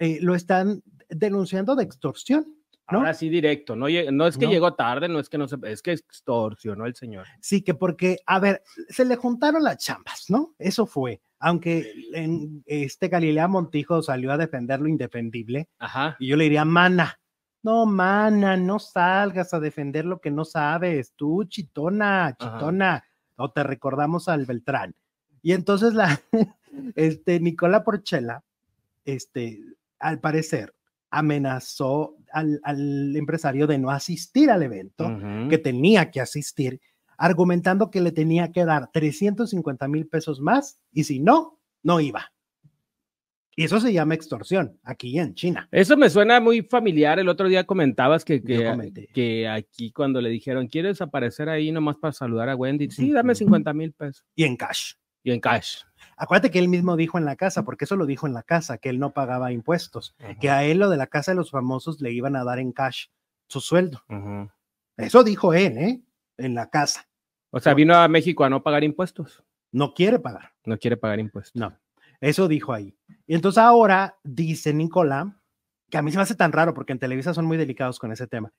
eh, 0.00 0.18
lo 0.22 0.34
están 0.34 0.82
denunciando 1.10 1.76
de 1.76 1.84
extorsión. 1.84 2.46
¿no? 2.90 2.98
Ahora 2.98 3.14
sí 3.14 3.28
directo, 3.30 3.76
no, 3.76 3.86
no 4.12 4.26
es 4.26 4.36
que 4.36 4.44
No. 4.46 4.50
llegó 4.52 4.74
tarde, 4.74 5.08
no 5.08 5.18
es 5.18 5.28
que 5.30 5.38
no 5.38 5.48
se, 5.48 5.56
es 5.64 5.80
que 5.80 5.92
extorsionó 5.92 6.84
el 6.86 6.94
señor. 6.94 7.26
Sí, 7.40 7.62
que 7.62 7.72
porque, 7.74 8.18
a 8.26 8.38
ver, 8.38 8.62
se 8.88 9.04
le 9.06 9.16
juntaron 9.16 9.62
las 9.62 9.78
chambas, 9.78 10.26
¿no? 10.28 10.54
Eso 10.58 10.84
fue. 10.86 11.20
Aunque 11.38 11.92
en 12.12 12.62
este 12.66 13.08
Galilea 13.08 13.48
Montijo 13.48 14.02
salió 14.02 14.32
a 14.32 14.38
defender 14.38 14.80
lo 14.80 14.88
indefendible, 14.88 15.68
Ajá. 15.78 16.16
y 16.18 16.28
yo 16.28 16.36
le 16.36 16.44
diría, 16.44 16.64
mana, 16.66 17.18
no, 17.64 17.86
mana, 17.86 18.58
no 18.58 18.78
salgas 18.78 19.54
a 19.54 19.58
defender 19.60 20.04
lo 20.04 20.20
que 20.20 20.30
no 20.30 20.44
sabes, 20.44 21.14
tú, 21.16 21.44
chitona, 21.44 22.36
chitona, 22.38 23.02
o 23.36 23.50
te 23.50 23.62
recordamos 23.62 24.28
al 24.28 24.44
Beltrán. 24.44 24.94
Y 25.40 25.52
entonces 25.52 25.94
la, 25.94 26.20
este, 26.94 27.40
Nicola 27.40 27.82
Porchela, 27.82 28.44
este, 29.06 29.60
al 29.98 30.20
parecer, 30.20 30.74
amenazó 31.10 32.16
al, 32.32 32.60
al 32.64 33.16
empresario 33.16 33.66
de 33.66 33.78
no 33.78 33.90
asistir 33.90 34.50
al 34.50 34.62
evento, 34.62 35.16
que 35.48 35.56
tenía 35.56 36.10
que 36.10 36.20
asistir, 36.20 36.82
argumentando 37.16 37.90
que 37.90 38.02
le 38.02 38.12
tenía 38.12 38.52
que 38.52 38.66
dar 38.66 38.90
350 38.92 39.88
mil 39.88 40.06
pesos 40.06 40.40
más 40.40 40.78
y 40.92 41.04
si 41.04 41.18
no, 41.18 41.60
no 41.82 42.00
iba. 42.00 42.33
Y 43.56 43.64
eso 43.64 43.78
se 43.80 43.92
llama 43.92 44.14
extorsión 44.14 44.78
aquí 44.82 45.18
en 45.18 45.34
China. 45.34 45.68
Eso 45.70 45.96
me 45.96 46.10
suena 46.10 46.40
muy 46.40 46.62
familiar. 46.62 47.18
El 47.18 47.28
otro 47.28 47.48
día 47.48 47.64
comentabas 47.64 48.24
que, 48.24 48.42
que, 48.42 49.08
que 49.14 49.48
aquí 49.48 49.92
cuando 49.92 50.20
le 50.20 50.28
dijeron, 50.30 50.66
¿quieres 50.66 51.00
aparecer 51.00 51.48
ahí 51.48 51.70
nomás 51.70 51.96
para 51.96 52.12
saludar 52.12 52.48
a 52.48 52.56
Wendy? 52.56 52.90
Sí, 52.90 53.12
dame 53.12 53.32
Ujú. 53.32 53.38
50 53.38 53.72
mil 53.72 53.92
pesos. 53.92 54.24
Y 54.34 54.44
en 54.44 54.56
cash. 54.56 54.94
Y 55.22 55.30
en 55.30 55.40
cash. 55.40 55.82
Acuérdate 56.16 56.50
que 56.50 56.58
él 56.58 56.68
mismo 56.68 56.96
dijo 56.96 57.16
en 57.16 57.24
la 57.24 57.36
casa, 57.36 57.64
porque 57.64 57.84
eso 57.86 57.96
lo 57.96 58.06
dijo 58.06 58.26
en 58.26 58.34
la 58.34 58.42
casa, 58.42 58.78
que 58.78 58.88
él 58.90 58.98
no 58.98 59.12
pagaba 59.14 59.52
impuestos, 59.52 60.14
que 60.40 60.50
a 60.50 60.64
él 60.64 60.78
lo 60.78 60.90
de 60.90 60.96
la 60.96 61.06
casa 61.06 61.32
de 61.32 61.36
los 61.36 61.50
famosos 61.50 62.00
le 62.00 62.12
iban 62.12 62.36
a 62.36 62.44
dar 62.44 62.58
en 62.58 62.72
cash 62.72 63.06
su 63.48 63.60
sueldo. 63.60 64.02
Eso 64.96 65.24
dijo 65.24 65.54
él, 65.54 65.78
¿eh? 65.78 66.02
En 66.36 66.54
la 66.54 66.68
casa. 66.70 67.08
O 67.50 67.60
sea, 67.60 67.72
vino 67.74 67.94
a 67.94 68.06
México 68.08 68.44
a 68.44 68.50
no 68.50 68.62
pagar 68.62 68.84
impuestos. 68.84 69.42
No 69.72 69.94
quiere 69.94 70.18
pagar. 70.18 70.52
No 70.64 70.76
quiere 70.78 70.96
pagar 70.96 71.20
impuestos. 71.20 71.58
No, 71.58 71.76
eso 72.24 72.48
dijo 72.48 72.72
ahí. 72.72 72.96
Y 73.26 73.34
entonces 73.34 73.58
ahora 73.58 74.18
dice 74.24 74.72
Nicola, 74.72 75.40
que 75.90 75.98
a 75.98 76.02
mí 76.02 76.10
se 76.10 76.16
me 76.16 76.22
hace 76.22 76.34
tan 76.34 76.52
raro 76.52 76.72
porque 76.72 76.92
en 76.92 76.98
Televisa 76.98 77.34
son 77.34 77.44
muy 77.44 77.56
delicados 77.56 77.98
con 77.98 78.12
ese 78.12 78.26
tema. 78.26 78.52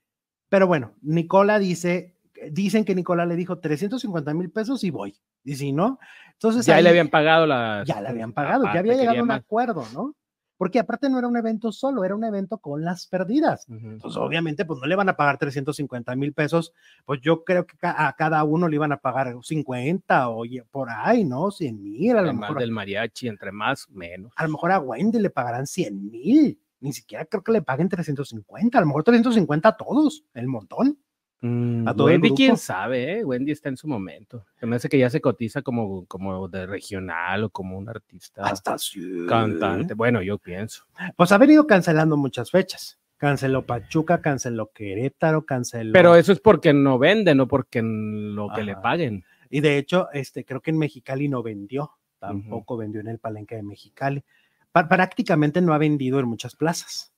Pero 0.50 0.68
bueno, 0.68 0.94
Nicola 1.02 1.58
dice, 1.58 2.20
dicen 2.52 2.86
que 2.86 2.94
Nicola 2.94 3.26
le 3.26 3.36
dijo 3.36 3.60
350 3.60 4.34
mil 4.36 4.52
pesos 4.52 4.84
y 4.84 4.92
voy. 4.92 5.16
Y 5.44 5.56
si 5.56 5.72
no, 5.72 6.00
entonces 6.34 6.66
ya 6.66 6.76
ahí 6.76 6.84
le 6.84 6.90
habían 6.90 7.10
pagado 7.10 7.48
la. 7.48 7.84
ya 7.86 8.02
le 8.02 8.10
habían 8.10 8.34
pagado, 8.34 8.66
ya 8.66 8.80
había 8.80 8.94
llegado 8.94 9.20
a 9.20 9.22
un 9.22 9.28
más. 9.28 9.40
acuerdo, 9.40 9.84
¿no? 9.94 10.16
Porque 10.58 10.80
aparte 10.80 11.10
no 11.10 11.20
era 11.20 11.28
un 11.28 11.36
evento 11.38 11.72
solo, 11.72 12.04
era 12.04 12.16
un 12.16 12.24
evento 12.24 12.58
con 12.60 12.84
las 12.84 13.08
perdidas. 13.08 13.66
Ujú. 13.68 13.88
Entonces, 13.88 14.18
obviamente, 14.18 14.66
pues 14.66 14.80
no 14.80 14.88
le 14.88 14.96
van 14.96 15.10
a 15.10 15.18
pagar 15.18 15.38
350 15.38 16.16
mil 16.16 16.34
pesos, 16.34 16.74
pues 17.06 17.20
yo 17.22 17.44
creo 17.44 17.66
que 17.66 17.76
a 17.82 18.14
cada 18.18 18.44
uno 18.44 18.68
le 18.68 18.76
iban 18.76 18.92
a 18.92 18.98
pagar 18.98 19.36
50 19.42 20.30
o 20.30 20.44
por 20.72 20.90
ahí, 20.90 21.26
¿no? 21.26 21.52
100 21.52 21.82
mil, 21.84 22.12
a 22.12 22.22
lo 22.22 22.30
Además 22.30 22.50
mejor. 22.50 22.60
del 22.60 22.72
mariachi, 22.72 23.28
entre 23.28 23.52
más, 23.52 23.90
menos. 23.90 24.32
A 24.36 24.44
lo 24.46 24.52
mejor 24.52 24.72
a 24.72 24.80
Wendy 24.80 25.20
le 25.20 25.30
pagarán 25.30 25.68
100 25.68 26.10
mil, 26.10 26.60
ni 26.80 26.94
siquiera 26.94 27.26
creo 27.26 27.44
que 27.44 27.52
le 27.52 27.62
paguen 27.62 27.90
350, 27.90 28.78
a 28.78 28.82
lo 28.82 28.88
mejor 28.88 29.04
350 29.04 29.70
a 29.70 29.78
todos, 29.78 30.24
el 30.34 30.48
montón. 30.48 30.98
Mm, 31.42 31.88
A 31.88 31.94
todo 31.94 32.08
el 32.10 32.14
Wendy, 32.22 32.36
quién 32.36 32.50
grupo. 32.52 32.62
sabe, 32.62 33.20
¿eh? 33.20 33.26
Wendy 33.26 33.52
está 33.52 33.70
en 33.70 33.78
su 33.78 33.88
momento. 33.88 34.46
Se 34.60 34.66
me 34.66 34.78
hace 34.78 34.90
que 34.90 34.98
ya 34.98 35.10
se 35.10 35.22
cotiza 35.22 35.62
como, 35.62 36.06
como 36.06 36.48
de 36.48 36.66
regional 36.66 37.44
o 37.44 37.50
como 37.50 37.78
un 37.78 37.88
artista 37.90 38.44
Hasta 38.44 38.78
sí. 38.78 39.00
cantante. 39.28 39.94
Bueno, 39.94 40.22
yo 40.22 40.38
pienso. 40.38 40.86
Pues 41.16 41.32
ha 41.32 41.38
venido 41.38 41.68
cancelando 41.68 42.18
muchas 42.18 42.50
fechas. 42.52 43.00
Canceló 43.18 43.66
Pachuca, 43.66 44.22
canceló 44.22 44.72
Querétaro, 44.74 45.46
canceló. 45.46 45.94
Pero 45.94 46.16
eso 46.16 46.32
es 46.32 46.40
porque 46.40 46.74
no 46.74 46.98
vende, 47.00 47.34
no 47.36 47.48
porque 47.48 47.82
lo 47.84 48.50
que 48.54 48.64
le 48.64 48.76
paguen. 48.76 49.24
Y 49.50 49.62
de 49.62 49.78
hecho, 49.78 50.10
este, 50.12 50.44
creo 50.44 50.60
que 50.62 50.72
en 50.72 50.78
Mexicali 50.78 51.30
no 51.30 51.42
vendió, 51.44 51.92
tampoco 52.20 52.76
vendió 52.76 53.00
en 53.02 53.08
el 53.08 53.20
palenque 53.20 53.56
de 53.56 53.64
Mexicali. 53.64 54.24
Pa- 54.72 54.90
prácticamente 54.90 55.62
no 55.62 55.74
ha 55.74 55.78
vendido 55.78 56.20
en 56.20 56.26
muchas 56.28 56.56
plazas. 56.56 57.14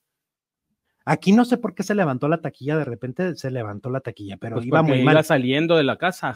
Aquí 1.10 1.32
no 1.32 1.44
sé 1.44 1.56
por 1.56 1.74
qué 1.74 1.82
se 1.82 1.94
levantó 1.94 2.28
la 2.28 2.40
taquilla, 2.42 2.76
de 2.76 2.84
repente 2.84 3.34
se 3.36 3.50
levantó 3.50 3.88
la 3.90 4.00
taquilla, 4.00 4.36
pero 4.36 4.56
Pues 4.56 4.66
iba 4.66 4.82
muy 4.82 4.98
iba 5.00 5.12
mal. 5.14 5.24
saliendo 5.24 5.76
de 5.76 5.84
la 5.84 5.96
casa. 5.96 6.34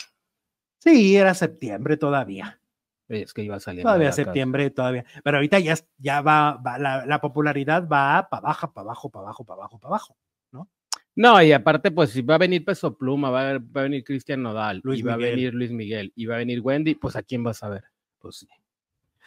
Sí, 0.78 1.16
era 1.16 1.34
septiembre 1.34 1.96
todavía. 1.96 2.58
Es 3.08 3.34
que 3.34 3.42
iba 3.42 3.60
saliendo. 3.60 3.88
de 3.88 3.92
Todavía 3.92 4.08
casa. 4.08 4.24
septiembre, 4.24 4.70
todavía. 4.70 5.04
Pero 5.22 5.36
ahorita 5.36 5.58
ya, 5.58 5.74
ya 5.98 6.22
va, 6.22 6.56
va- 6.56 6.78
la, 6.78 7.04
la 7.04 7.20
popularidad 7.20 7.86
va 7.86 8.28
para 8.30 8.40
baja, 8.40 8.72
para 8.72 8.84
abajo, 8.86 9.10
para 9.10 9.24
abajo, 9.26 9.44
para 9.44 9.58
abajo, 9.60 9.78
para 9.78 9.88
abajo. 9.90 10.16
No, 11.14 11.42
y 11.42 11.52
aparte, 11.52 11.90
pues 11.90 12.08
si 12.08 12.22
va 12.22 12.36
a 12.36 12.38
venir 12.38 12.64
Peso 12.64 12.96
Pluma, 12.96 13.28
va 13.28 13.50
a, 13.50 13.52
va 13.58 13.80
a 13.80 13.82
venir 13.82 14.02
Cristian 14.02 14.42
Nodal, 14.42 14.80
Luis 14.82 15.00
y 15.00 15.02
va 15.02 15.16
Miguel. 15.18 15.28
a 15.28 15.34
venir 15.36 15.54
Luis 15.54 15.70
Miguel, 15.70 16.10
y 16.16 16.24
va 16.24 16.36
a 16.36 16.38
venir 16.38 16.60
Wendy, 16.62 16.94
pues 16.94 17.16
a 17.16 17.22
quién 17.22 17.42
vas 17.44 17.62
a 17.62 17.68
ver. 17.68 17.84
Pues 18.18 18.36
sí. 18.36 18.48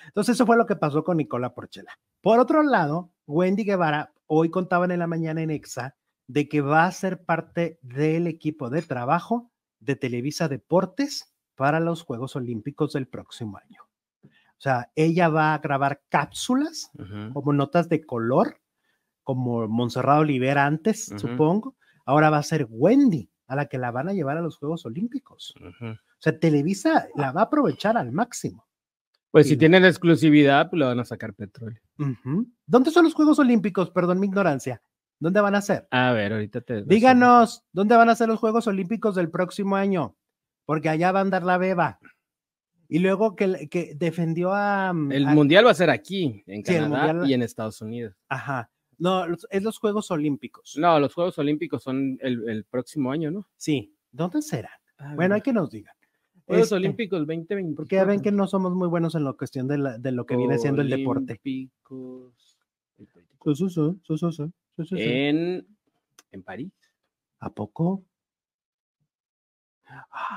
Entonces, 0.08 0.36
eso 0.36 0.46
fue 0.46 0.58
lo 0.58 0.66
que 0.66 0.76
pasó 0.76 1.04
con 1.04 1.18
Nicola 1.18 1.54
Porchela. 1.54 1.98
Por 2.22 2.40
otro 2.40 2.64
lado, 2.64 3.12
Wendy 3.28 3.64
Guevara 3.64 4.14
hoy 4.28 4.50
contaban 4.50 4.92
en 4.92 5.00
la 5.00 5.08
mañana 5.08 5.42
en 5.42 5.52
EXA 5.52 5.96
de 6.28 6.48
que 6.50 6.62
va 6.62 6.86
a 6.86 6.92
ser 6.92 7.24
parte 7.24 7.80
del 7.82 8.28
equipo 8.28 8.70
de 8.70 8.82
trabajo 8.82 9.52
de 9.80 9.96
Televisa 9.96 10.48
Deportes 10.48 11.34
para 11.56 11.80
los 11.80 12.04
Juegos 12.04 12.36
Olímpicos 12.36 12.94
del 12.94 13.08
próximo 13.08 13.58
año. 13.58 13.84
O 14.58 14.62
sea, 14.62 14.92
ella 14.96 15.30
va 15.30 15.54
a 15.54 15.60
grabar 15.60 16.02
cápsulas 16.10 16.92
como 17.34 17.54
notas 17.54 17.90
de 17.90 18.06
color, 18.06 18.62
como 19.24 19.68
Montserrat 19.68 20.20
Olivera 20.20 20.66
antes, 20.66 21.14
supongo. 21.18 21.76
Ahora 22.06 22.30
va 22.30 22.38
a 22.38 22.44
ser 22.44 22.68
Wendy 22.70 23.30
a 23.48 23.56
la 23.56 23.68
que 23.68 23.78
la 23.78 23.92
van 23.92 24.10
a 24.10 24.14
llevar 24.14 24.38
a 24.38 24.42
los 24.42 24.58
Juegos 24.58 24.86
Olímpicos. 24.86 25.54
O 25.82 25.98
sea, 26.20 26.40
Televisa 26.40 27.08
la 27.16 27.32
va 27.32 27.42
a 27.42 27.46
aprovechar 27.46 27.98
al 27.98 28.12
máximo. 28.12 28.65
Pues 29.36 29.50
si 29.50 29.58
tienen 29.58 29.84
exclusividad, 29.84 30.70
pues 30.70 30.80
le 30.80 30.86
van 30.86 31.00
a 31.00 31.04
sacar 31.04 31.34
petróleo. 31.34 31.82
¿Dónde 32.66 32.92
son 32.92 33.04
los 33.04 33.14
Juegos 33.14 33.38
Olímpicos? 33.40 33.92
Perdón 33.92 34.20
mi 34.22 34.28
ignorancia. 34.28 34.82
¿Dónde 35.20 35.42
van 35.42 35.56
a 35.56 35.62
ser? 35.62 35.88
A 35.92 36.14
ver, 36.14 36.32
ahorita 36.32 36.62
te. 36.62 36.84
Díganos, 36.84 37.64
¿dónde 37.74 37.96
van 37.98 38.10
a 38.10 38.16
ser 38.16 38.30
los 38.30 38.40
Juegos 38.40 38.68
Olímpicos 38.68 39.16
del 39.16 39.30
próximo 39.30 39.76
año? 39.76 40.16
Porque 40.66 40.88
allá 40.90 41.12
va 41.12 41.20
a 41.20 41.22
andar 41.24 41.44
la 41.44 41.58
beba. 41.58 42.00
Y 42.88 43.00
luego 43.00 43.36
que, 43.36 43.68
que 43.70 43.94
defendió 43.96 44.54
a... 44.54 44.92
El 45.12 45.28
a- 45.28 45.34
mundial 45.34 45.66
va 45.66 45.72
a 45.72 45.76
ser 45.76 45.90
aquí, 45.90 46.44
en 46.48 46.64
Sí, 46.66 46.74
el 46.76 46.84
Canadá 46.84 47.08
mundial- 47.14 47.30
y 47.30 47.34
en 47.34 47.42
Estados 47.42 47.82
Unidos. 47.82 48.16
Ajá. 48.30 48.70
No, 48.98 49.26
es 49.50 49.64
los 49.64 49.78
Juegos 49.80 50.12
Olímpicos. 50.12 50.76
No, 50.78 50.98
los 51.00 51.14
Juegos 51.14 51.38
Olímpicos 51.40 51.84
son 51.84 52.18
el, 52.22 52.48
el 52.48 52.64
próximo 52.64 53.12
año, 53.12 53.32
¿no? 53.32 53.48
Sí. 53.58 53.94
¿Dónde 54.12 54.42
serán? 54.42 54.72
Bueno, 55.16 55.36
hay 55.36 55.42
que 55.42 55.52
nos 55.52 55.70
digan. 55.72 55.94
Juegos 56.46 56.66
este, 56.66 56.76
Olímpicos 56.76 57.20
2020. 57.20 57.76
Porque 57.76 58.04
ven 58.04 58.22
que 58.22 58.32
no 58.32 58.48
somos 58.48 58.74
muy 58.74 58.88
buenos 58.88 59.16
en 59.16 59.24
la 59.24 59.34
cuestión 59.34 59.68
de, 59.68 59.78
lo 60.12 60.26
que 60.26 60.36
viene 60.36 60.58
siendo 60.60 60.82
el 60.82 60.90
deporte. 60.90 61.40
Olímpicos. 61.44 62.58
En, 66.32 66.44
París. 66.44 66.72
¿A 67.40 67.50
poco? 67.50 68.04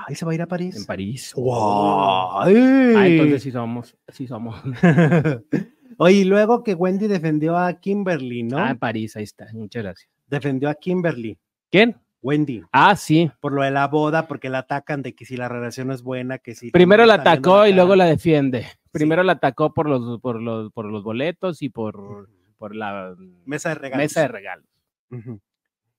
Ahí 0.07 0.15
se 0.15 0.25
va 0.25 0.31
a 0.31 0.35
ir 0.35 0.41
a 0.41 0.47
París. 0.47 0.75
En 0.77 0.85
París. 0.85 1.33
¡Wow! 1.35 2.41
¡Ay! 2.41 2.55
Ah, 2.95 3.07
entonces 3.07 3.43
sí 3.43 3.51
somos, 3.51 3.97
sí 4.07 4.27
somos. 4.27 4.61
Oye, 5.97 6.15
y 6.15 6.23
luego 6.23 6.63
que 6.63 6.75
Wendy 6.75 7.07
defendió 7.07 7.57
a 7.57 7.73
Kimberly, 7.73 8.43
¿no? 8.43 8.57
Ah, 8.57 8.75
París, 8.79 9.15
ahí 9.15 9.23
está. 9.23 9.47
Muchas 9.53 9.83
gracias. 9.83 10.09
Defendió 10.27 10.69
a 10.69 10.75
Kimberly. 10.75 11.37
¿Quién? 11.69 11.97
Wendy, 12.21 12.63
Ah, 12.71 12.95
sí. 12.95 13.31
por 13.39 13.53
lo 13.53 13.63
de 13.63 13.71
la 13.71 13.87
boda, 13.87 14.27
porque 14.27 14.49
la 14.49 14.59
atacan 14.59 15.01
de 15.01 15.15
que 15.15 15.25
si 15.25 15.37
la 15.37 15.47
relación 15.47 15.91
es 15.91 16.01
buena, 16.03 16.37
que 16.37 16.53
si. 16.55 16.71
Primero 16.71 17.05
la 17.05 17.13
atacó 17.15 17.65
y 17.65 17.73
luego 17.73 17.95
la 17.95 18.05
defiende. 18.05 18.65
Primero 18.91 19.23
la 19.23 19.33
atacó 19.33 19.73
por 19.73 19.87
los, 19.87 20.19
por 20.19 20.41
los, 20.41 20.71
por 20.73 20.85
los 20.85 21.03
boletos 21.03 21.61
y 21.61 21.69
por, 21.69 22.29
por 22.57 22.75
la 22.75 23.15
Mesa 23.45 23.69
de 23.69 23.75
regalos. 23.75 24.03
mesa 24.03 24.21
de 24.21 24.27
regalos. 24.27 24.65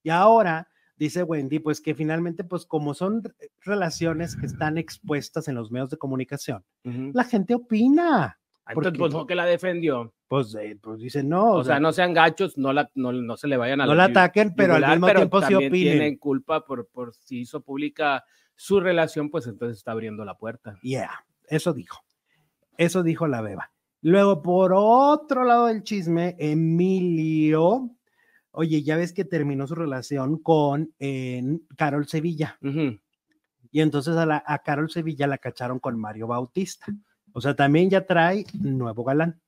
Y 0.03 0.11
ahora 0.11 0.69
dice 0.97 1.23
Wendy, 1.23 1.59
pues 1.61 1.81
que 1.81 1.95
finalmente, 1.95 2.45
pues 2.45 2.67
como 2.67 2.93
son 2.95 3.23
re- 3.25 3.33
relaciones 3.63 4.37
que 4.37 4.47
están 4.47 4.77
expuestas 4.77 5.49
en 5.49 5.55
los 5.55 5.71
medios 5.71 5.89
de 5.91 5.97
comunicación, 5.97 6.65
la 6.85 7.25
gente 7.25 7.55
opina. 7.55 8.39
Entonces, 8.69 8.75
porque- 8.93 8.99
pues 8.99 9.13
no 9.13 9.27
que 9.27 9.35
la 9.35 9.47
defendió. 9.47 10.13
Pues, 10.31 10.55
eh, 10.55 10.79
pues 10.81 11.01
dice, 11.01 11.25
no, 11.25 11.55
O, 11.55 11.65
sea, 11.65 11.81
no 11.81 11.93
sean 11.93 12.15
gachos, 12.15 12.57
no, 12.57 12.73
la, 12.73 12.89
no, 12.95 13.13
no 13.13 13.37
se 13.37 13.49
le 13.49 13.57
vayan 13.57 13.81
a 13.81 13.87
no 13.87 13.97
la 13.97 14.05
ataquen, 14.05 14.55
pero 14.55 14.77
al 14.77 14.89
mismo 14.89 15.09
pero 15.09 15.19
tiempo 15.19 15.43
sí 15.43 15.55
opinen. 15.55 15.73
tienen 15.73 16.19
culpa 16.19 16.65
por, 16.65 16.87
por 16.87 17.13
si 17.13 17.41
hizo 17.41 17.63
pública 17.63 18.23
su 18.55 18.79
relación, 18.79 19.29
pues 19.29 19.49
entonces 19.49 19.79
está 19.79 19.91
abriendo 19.91 20.25
la 20.25 20.39
puerta. 20.39 20.79
Yeah, 20.83 21.25
eso 21.49 21.73
dijo. 21.73 22.05
Eso 22.77 23.03
dijo 23.03 23.27
la 23.27 23.41
beba. 23.41 23.73
Luego, 24.03 24.41
por 24.41 24.73
otro 24.73 25.43
lado 25.43 25.67
del 25.67 25.83
chisme, 25.83 26.37
Emilio, 26.39 27.91
oye, 28.53 28.85
ya 28.85 28.97
ves 28.97 29.13
que 29.13 29.25
terminó 29.25 29.67
su 29.67 29.75
relación 29.75 30.39
con 30.39 30.95
Carol 31.77 32.07
Sevilla. 32.07 32.57
Y 33.73 33.81
entonces 33.81 34.17
a, 34.17 34.27
la, 34.27 34.45
a 34.47 34.61
Carol 34.61 34.91
Sevilla 34.93 35.27
la 35.27 35.39
cacharon 35.39 35.81
con 35.81 35.99
Mario 35.99 36.29
Bautista. 36.29 36.87
O 37.33 37.41
sea, 37.41 37.57
también 37.57 37.91
ya 37.91 38.07
trae 38.07 38.45
nuevo 38.53 39.03
galán. 39.03 39.41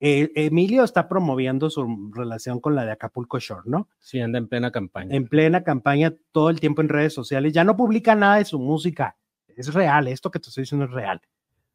Eh, 0.00 0.30
Emilio 0.36 0.84
está 0.84 1.08
promoviendo 1.08 1.70
su 1.70 2.10
relación 2.14 2.60
con 2.60 2.74
la 2.76 2.84
de 2.84 2.92
Acapulco 2.92 3.38
Shore, 3.40 3.62
¿no? 3.64 3.88
Sí, 3.98 4.20
anda 4.20 4.38
en 4.38 4.46
plena 4.46 4.70
campaña. 4.70 5.14
En 5.16 5.26
plena 5.26 5.64
campaña 5.64 6.14
todo 6.32 6.50
el 6.50 6.60
tiempo 6.60 6.82
en 6.82 6.88
redes 6.88 7.12
sociales. 7.14 7.52
Ya 7.52 7.64
no 7.64 7.76
publica 7.76 8.14
nada 8.14 8.36
de 8.36 8.44
su 8.44 8.58
música. 8.60 9.16
Es 9.48 9.74
real, 9.74 10.06
esto 10.06 10.30
que 10.30 10.38
te 10.38 10.48
estoy 10.50 10.62
diciendo 10.62 10.84
es 10.84 10.92
real. 10.92 11.20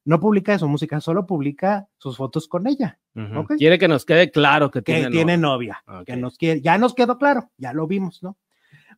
No 0.05 0.19
publica 0.19 0.51
de 0.53 0.59
su 0.59 0.67
música, 0.67 0.99
solo 1.01 1.25
publica 1.25 1.87
sus 1.97 2.17
fotos 2.17 2.47
con 2.49 2.67
ella, 2.67 2.99
ok. 3.15 3.53
Quiere 3.57 3.79
que 3.79 3.87
nos 3.87 4.03
quede 4.05 4.31
claro 4.31 4.69
que 4.69 4.83
que 4.83 5.07
tiene, 5.09 5.37
novia. 5.37 5.81
Que 6.05 6.13
Ok. 6.13 6.19
nos 6.19 6.37
quiere, 6.37 6.59
ya 6.59 6.77
nos 6.77 6.93
quedó 6.93 7.17
claro, 7.17 7.51
ya 7.57 7.71
lo 7.71 7.87
vimos, 7.87 8.21
¿no? 8.21 8.37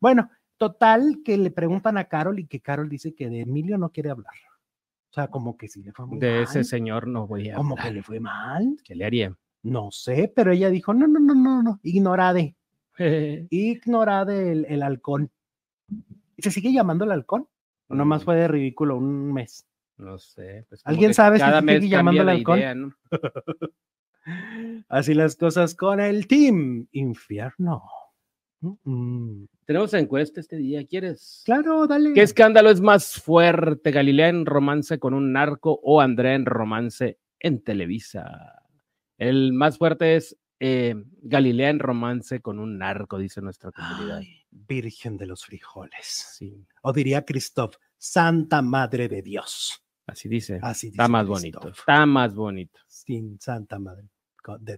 Bueno, 0.01 0.29
total 0.57 1.21
que 1.23 1.37
le 1.37 1.51
preguntan 1.51 1.97
a 1.99 2.05
Carol 2.05 2.39
y 2.39 2.47
que 2.47 2.59
Carol 2.59 2.89
dice 2.89 3.13
que 3.13 3.29
de 3.29 3.41
Emilio 3.41 3.77
no 3.77 3.89
quiere 3.89 4.09
hablar. 4.09 4.33
O 5.15 5.21
sea, 5.21 5.27
como 5.29 5.55
que 5.55 5.69
sí 5.69 5.81
le 5.81 5.93
fue 5.93 6.05
muy 6.07 6.19
De 6.19 6.29
mal. 6.33 6.43
ese 6.43 6.65
señor 6.65 7.07
no 7.07 7.25
voy 7.25 7.49
a 7.49 7.55
Como 7.55 7.77
que 7.77 7.89
le 7.89 8.03
fue 8.03 8.19
mal. 8.19 8.75
¿Qué 8.83 8.95
le 8.95 9.05
haría? 9.05 9.33
No 9.63 9.89
sé, 9.89 10.29
pero 10.35 10.51
ella 10.51 10.69
dijo, 10.69 10.93
no, 10.93 11.07
no, 11.07 11.21
no, 11.21 11.33
no, 11.33 11.63
no, 11.63 11.79
ignorade, 11.83 12.57
ignorade 13.49 14.51
el, 14.51 14.65
el 14.67 14.83
halcón. 14.83 15.31
¿Y 16.35 16.41
se 16.41 16.51
sigue 16.51 16.73
llamando 16.73 17.05
el 17.05 17.11
halcón? 17.13 17.47
¿O 17.87 17.95
nomás 17.95 18.23
Mm. 18.23 18.25
fue 18.25 18.35
de 18.35 18.47
ridículo 18.49 18.97
un 18.97 19.31
mes? 19.31 19.65
No 19.97 20.17
sé. 20.19 20.65
pues 20.67 20.81
¿Alguien 20.83 21.13
sabe 21.13 21.37
si 21.37 21.43
cada 21.45 21.61
sigue 21.61 21.87
llamando 21.87 22.25
de 22.25 22.31
halcón? 22.31 22.57
idea, 22.59 22.75
¿no? 22.75 22.91
Así 24.89 25.13
las 25.13 25.37
cosas 25.37 25.75
con 25.75 26.01
el 26.01 26.27
Team 26.27 26.87
Infierno. 26.91 27.83
Mm, 28.83 29.45
Tenemos 29.65 29.93
encuesta 29.93 30.39
este 30.39 30.57
día. 30.57 30.85
¿Quieres? 30.85 31.41
Claro, 31.45 31.87
dale. 31.87 32.13
¿Qué 32.13 32.21
escándalo 32.21 32.69
es 32.69 32.81
más 32.81 33.13
fuerte? 33.21 33.91
¿Galilea 33.91 34.29
en 34.29 34.45
romance 34.45 34.99
con 34.99 35.13
un 35.13 35.31
narco 35.33 35.79
o 35.83 36.01
Andrea 36.01 36.35
en 36.35 36.45
romance 36.45 37.19
en 37.39 37.63
Televisa? 37.63 38.61
El 39.17 39.53
más 39.53 39.77
fuerte 39.77 40.15
es 40.17 40.37
eh, 40.59 40.95
Galilea 41.21 41.69
en 41.69 41.79
romance 41.79 42.41
con 42.41 42.59
un 42.59 42.77
narco, 42.77 43.17
dice 43.17 43.41
nuestra 43.41 43.71
comunidad. 43.71 44.17
Ay, 44.19 44.41
Virgen 44.51 45.17
de 45.17 45.25
los 45.25 45.43
frijoles. 45.45 46.05
Sí, 46.37 46.65
O 46.81 46.93
diría 46.93 47.25
Christoph, 47.25 47.75
Santa 47.97 48.61
Madre 48.61 49.07
de 49.09 49.21
Dios. 49.21 49.83
así 50.07 50.29
dice. 50.29 50.59
Así 50.61 50.87
dice 50.87 50.95
Está 51.01 51.07
más 51.09 51.27
bonito. 51.27 51.69
Está 51.69 52.05
más 52.05 52.33
bonito. 52.33 52.79
Sin 52.87 53.39
Santa 53.39 53.79
Madre 53.79 54.07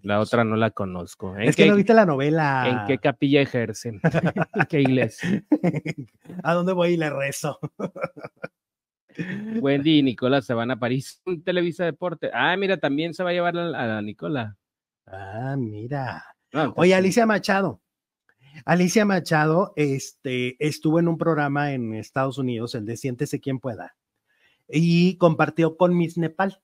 La 0.04 0.20
otra 0.20 0.44
no 0.44 0.56
la 0.56 0.72
conozco. 0.72 1.36
¿En 1.36 1.44
Es 1.44 1.56
que 1.56 1.68
no 1.68 1.76
viste 1.76 1.94
la 1.94 2.06
novela. 2.06 2.68
¿En 2.68 2.88
qué 2.88 2.98
capilla 2.98 3.42
ejercen? 3.42 4.00
¿En 4.54 4.66
qué 4.66 4.82
iglesia? 4.82 5.44
¿A 6.44 6.54
dónde 6.54 6.74
voy 6.74 6.90
y 6.90 6.98
le 6.98 7.10
rezo? 7.10 7.60
Wendy 9.62 10.00
y 10.00 10.04
Nicola 10.04 10.42
se 10.42 10.54
van 10.54 10.72
a 10.72 10.80
París. 10.80 11.22
Televisa 11.44 11.86
Deporte. 11.86 12.30
Ah, 12.34 12.56
mira, 12.56 12.78
también 12.78 13.14
se 13.14 13.24
va 13.24 13.32
a 13.32 13.34
llevar 13.34 13.58
a 13.58 13.66
la, 13.70 14.02
Nicola. 14.02 14.58
Ah, 15.06 15.56
mira. 15.58 16.24
No, 16.54 16.60
entonces 16.62 16.82
Oye. 16.82 16.96
Alicia 16.96 17.26
Machado. 17.26 17.82
Alicia 18.66 19.06
Machado 19.06 19.74
este, 19.76 20.56
estuvo 20.66 21.00
en 21.00 21.08
un 21.08 21.18
programa 21.18 21.74
en 21.74 21.94
Estados 21.94 22.38
Unidos, 22.38 22.76
el 22.76 22.86
de 22.86 22.98
Siéntese 22.98 23.40
quien 23.40 23.60
pueda, 23.60 23.96
y 24.68 25.18
compartió 25.18 25.78
con 25.78 25.96
Miss 25.96 26.18
Nepal. 26.18 26.62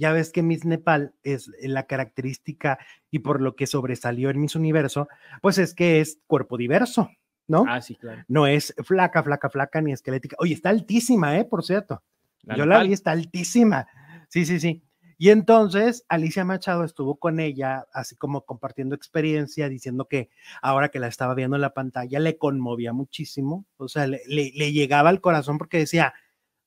Ya 0.00 0.12
ves 0.12 0.32
que 0.32 0.42
Miss 0.42 0.64
Nepal 0.64 1.14
es 1.22 1.50
la 1.60 1.84
característica 1.86 2.78
y 3.10 3.20
por 3.20 3.40
lo 3.40 3.54
que 3.54 3.66
sobresalió 3.66 4.30
en 4.30 4.40
Miss 4.40 4.56
Universo, 4.56 5.08
pues 5.42 5.58
es 5.58 5.74
que 5.74 6.00
es 6.00 6.18
cuerpo 6.26 6.56
diverso, 6.56 7.10
¿no? 7.46 7.64
Ah, 7.68 7.80
sí, 7.82 7.94
claro. 7.96 8.24
No 8.26 8.46
es 8.46 8.74
flaca, 8.82 9.22
flaca, 9.22 9.50
flaca 9.50 9.80
ni 9.82 9.92
esquelética. 9.92 10.36
Oye, 10.38 10.54
está 10.54 10.70
altísima, 10.70 11.38
¿eh? 11.38 11.44
Por 11.44 11.62
cierto. 11.64 12.02
La 12.42 12.56
Yo 12.56 12.64
la 12.66 12.82
vi, 12.82 12.92
está 12.94 13.10
altísima. 13.12 13.86
Sí, 14.28 14.46
sí, 14.46 14.58
sí. 14.58 14.82
Y 15.18 15.28
entonces 15.28 16.06
Alicia 16.08 16.46
Machado 16.46 16.82
estuvo 16.82 17.16
con 17.18 17.40
ella, 17.40 17.84
así 17.92 18.16
como 18.16 18.46
compartiendo 18.46 18.94
experiencia, 18.94 19.68
diciendo 19.68 20.06
que 20.08 20.30
ahora 20.62 20.88
que 20.88 20.98
la 20.98 21.08
estaba 21.08 21.34
viendo 21.34 21.56
en 21.56 21.60
la 21.62 21.74
pantalla 21.74 22.18
le 22.20 22.38
conmovía 22.38 22.94
muchísimo, 22.94 23.66
o 23.76 23.86
sea, 23.88 24.06
le, 24.06 24.22
le- 24.26 24.52
le 24.54 24.72
llegaba 24.72 25.10
al 25.10 25.20
corazón 25.20 25.58
porque 25.58 25.76
decía, 25.76 26.14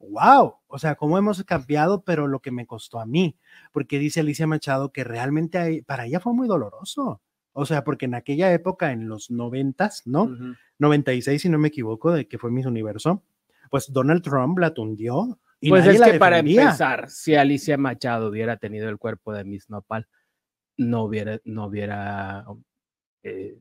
wow, 0.09 0.55
o 0.67 0.79
sea, 0.79 0.95
cómo 0.95 1.17
hemos 1.17 1.43
cambiado, 1.43 2.03
pero 2.03 2.27
lo 2.27 2.39
que 2.39 2.51
me 2.51 2.65
costó 2.65 2.99
a 2.99 3.05
mí, 3.05 3.37
porque 3.71 3.99
dice 3.99 4.19
Alicia 4.19 4.47
Machado 4.47 4.91
que 4.91 5.03
realmente 5.03 5.83
para 5.85 6.05
ella 6.05 6.19
fue 6.19 6.33
muy 6.33 6.47
doloroso, 6.47 7.21
o 7.53 7.65
sea, 7.65 7.83
porque 7.83 8.05
en 8.05 8.15
aquella 8.15 8.51
época, 8.51 8.91
en 8.91 9.07
los 9.07 9.29
noventas, 9.29 10.01
¿no? 10.05 10.23
Ujú. 10.23 10.55
96, 10.79 11.41
si 11.41 11.49
no 11.49 11.59
me 11.59 11.67
equivoco, 11.69 12.11
de 12.11 12.27
que 12.27 12.37
fue 12.37 12.51
Miss 12.51 12.65
Universo, 12.65 13.23
pues 13.69 13.91
Donald 13.91 14.21
Trump 14.21 14.59
la 14.59 14.73
tundió. 14.73 15.39
Y 15.59 15.69
Pues 15.69 15.85
nadie 15.85 15.95
es 15.95 15.99
la 15.99 16.11
que 16.11 16.19
para 16.19 16.39
empezar, 16.39 17.09
si 17.09 17.35
Alicia 17.35 17.77
Machado 17.77 18.29
hubiera 18.29 18.57
tenido 18.57 18.89
el 18.89 18.97
cuerpo 18.97 19.33
de 19.33 19.45
Miss 19.45 19.69
Nopal, 19.69 20.07
no 20.77 21.03
hubiera, 21.03 21.39
no 21.45 21.67
hubiera 21.67 22.45
eh, 23.23 23.57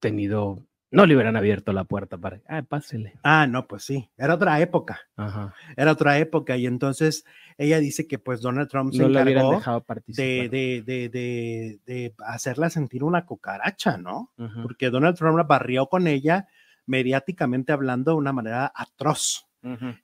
tenido, 0.00 0.66
no 0.90 1.04
le 1.06 1.14
hubieran 1.14 1.36
abierto 1.36 1.72
la 1.72 1.84
puerta 1.84 2.16
para, 2.16 2.40
ah, 2.48 2.62
pásele. 2.62 3.14
Ah, 3.22 3.46
no, 3.46 3.66
pues 3.66 3.82
sí, 3.84 4.08
era 4.16 4.34
otra 4.34 4.60
época, 4.60 5.00
Ajá. 5.16 5.54
era 5.76 5.92
otra 5.92 6.18
época 6.18 6.56
y 6.56 6.66
entonces 6.66 7.24
ella 7.58 7.78
dice 7.78 8.06
que 8.06 8.18
pues 8.18 8.40
Donald 8.40 8.68
Trump 8.70 8.92
se 8.92 9.02
No 9.02 9.08
encargó 9.08 9.50
dejado 9.52 9.82
participar. 9.82 10.26
de, 10.26 10.48
de, 10.48 10.82
de, 10.86 11.08
de, 11.08 11.80
de 11.86 12.14
hacerla 12.26 12.70
sentir 12.70 13.04
una 13.04 13.26
cucaracha, 13.26 13.98
¿no? 13.98 14.32
Porque 14.62 14.90
Donald 14.90 15.16
Trump 15.16 15.36
la 15.36 15.44
barrió 15.44 15.86
con 15.88 16.06
ella 16.06 16.46
mediáticamente 16.86 17.72
hablando 17.72 18.12
de 18.12 18.16
una 18.16 18.32
manera 18.32 18.72
atroz. 18.74 19.44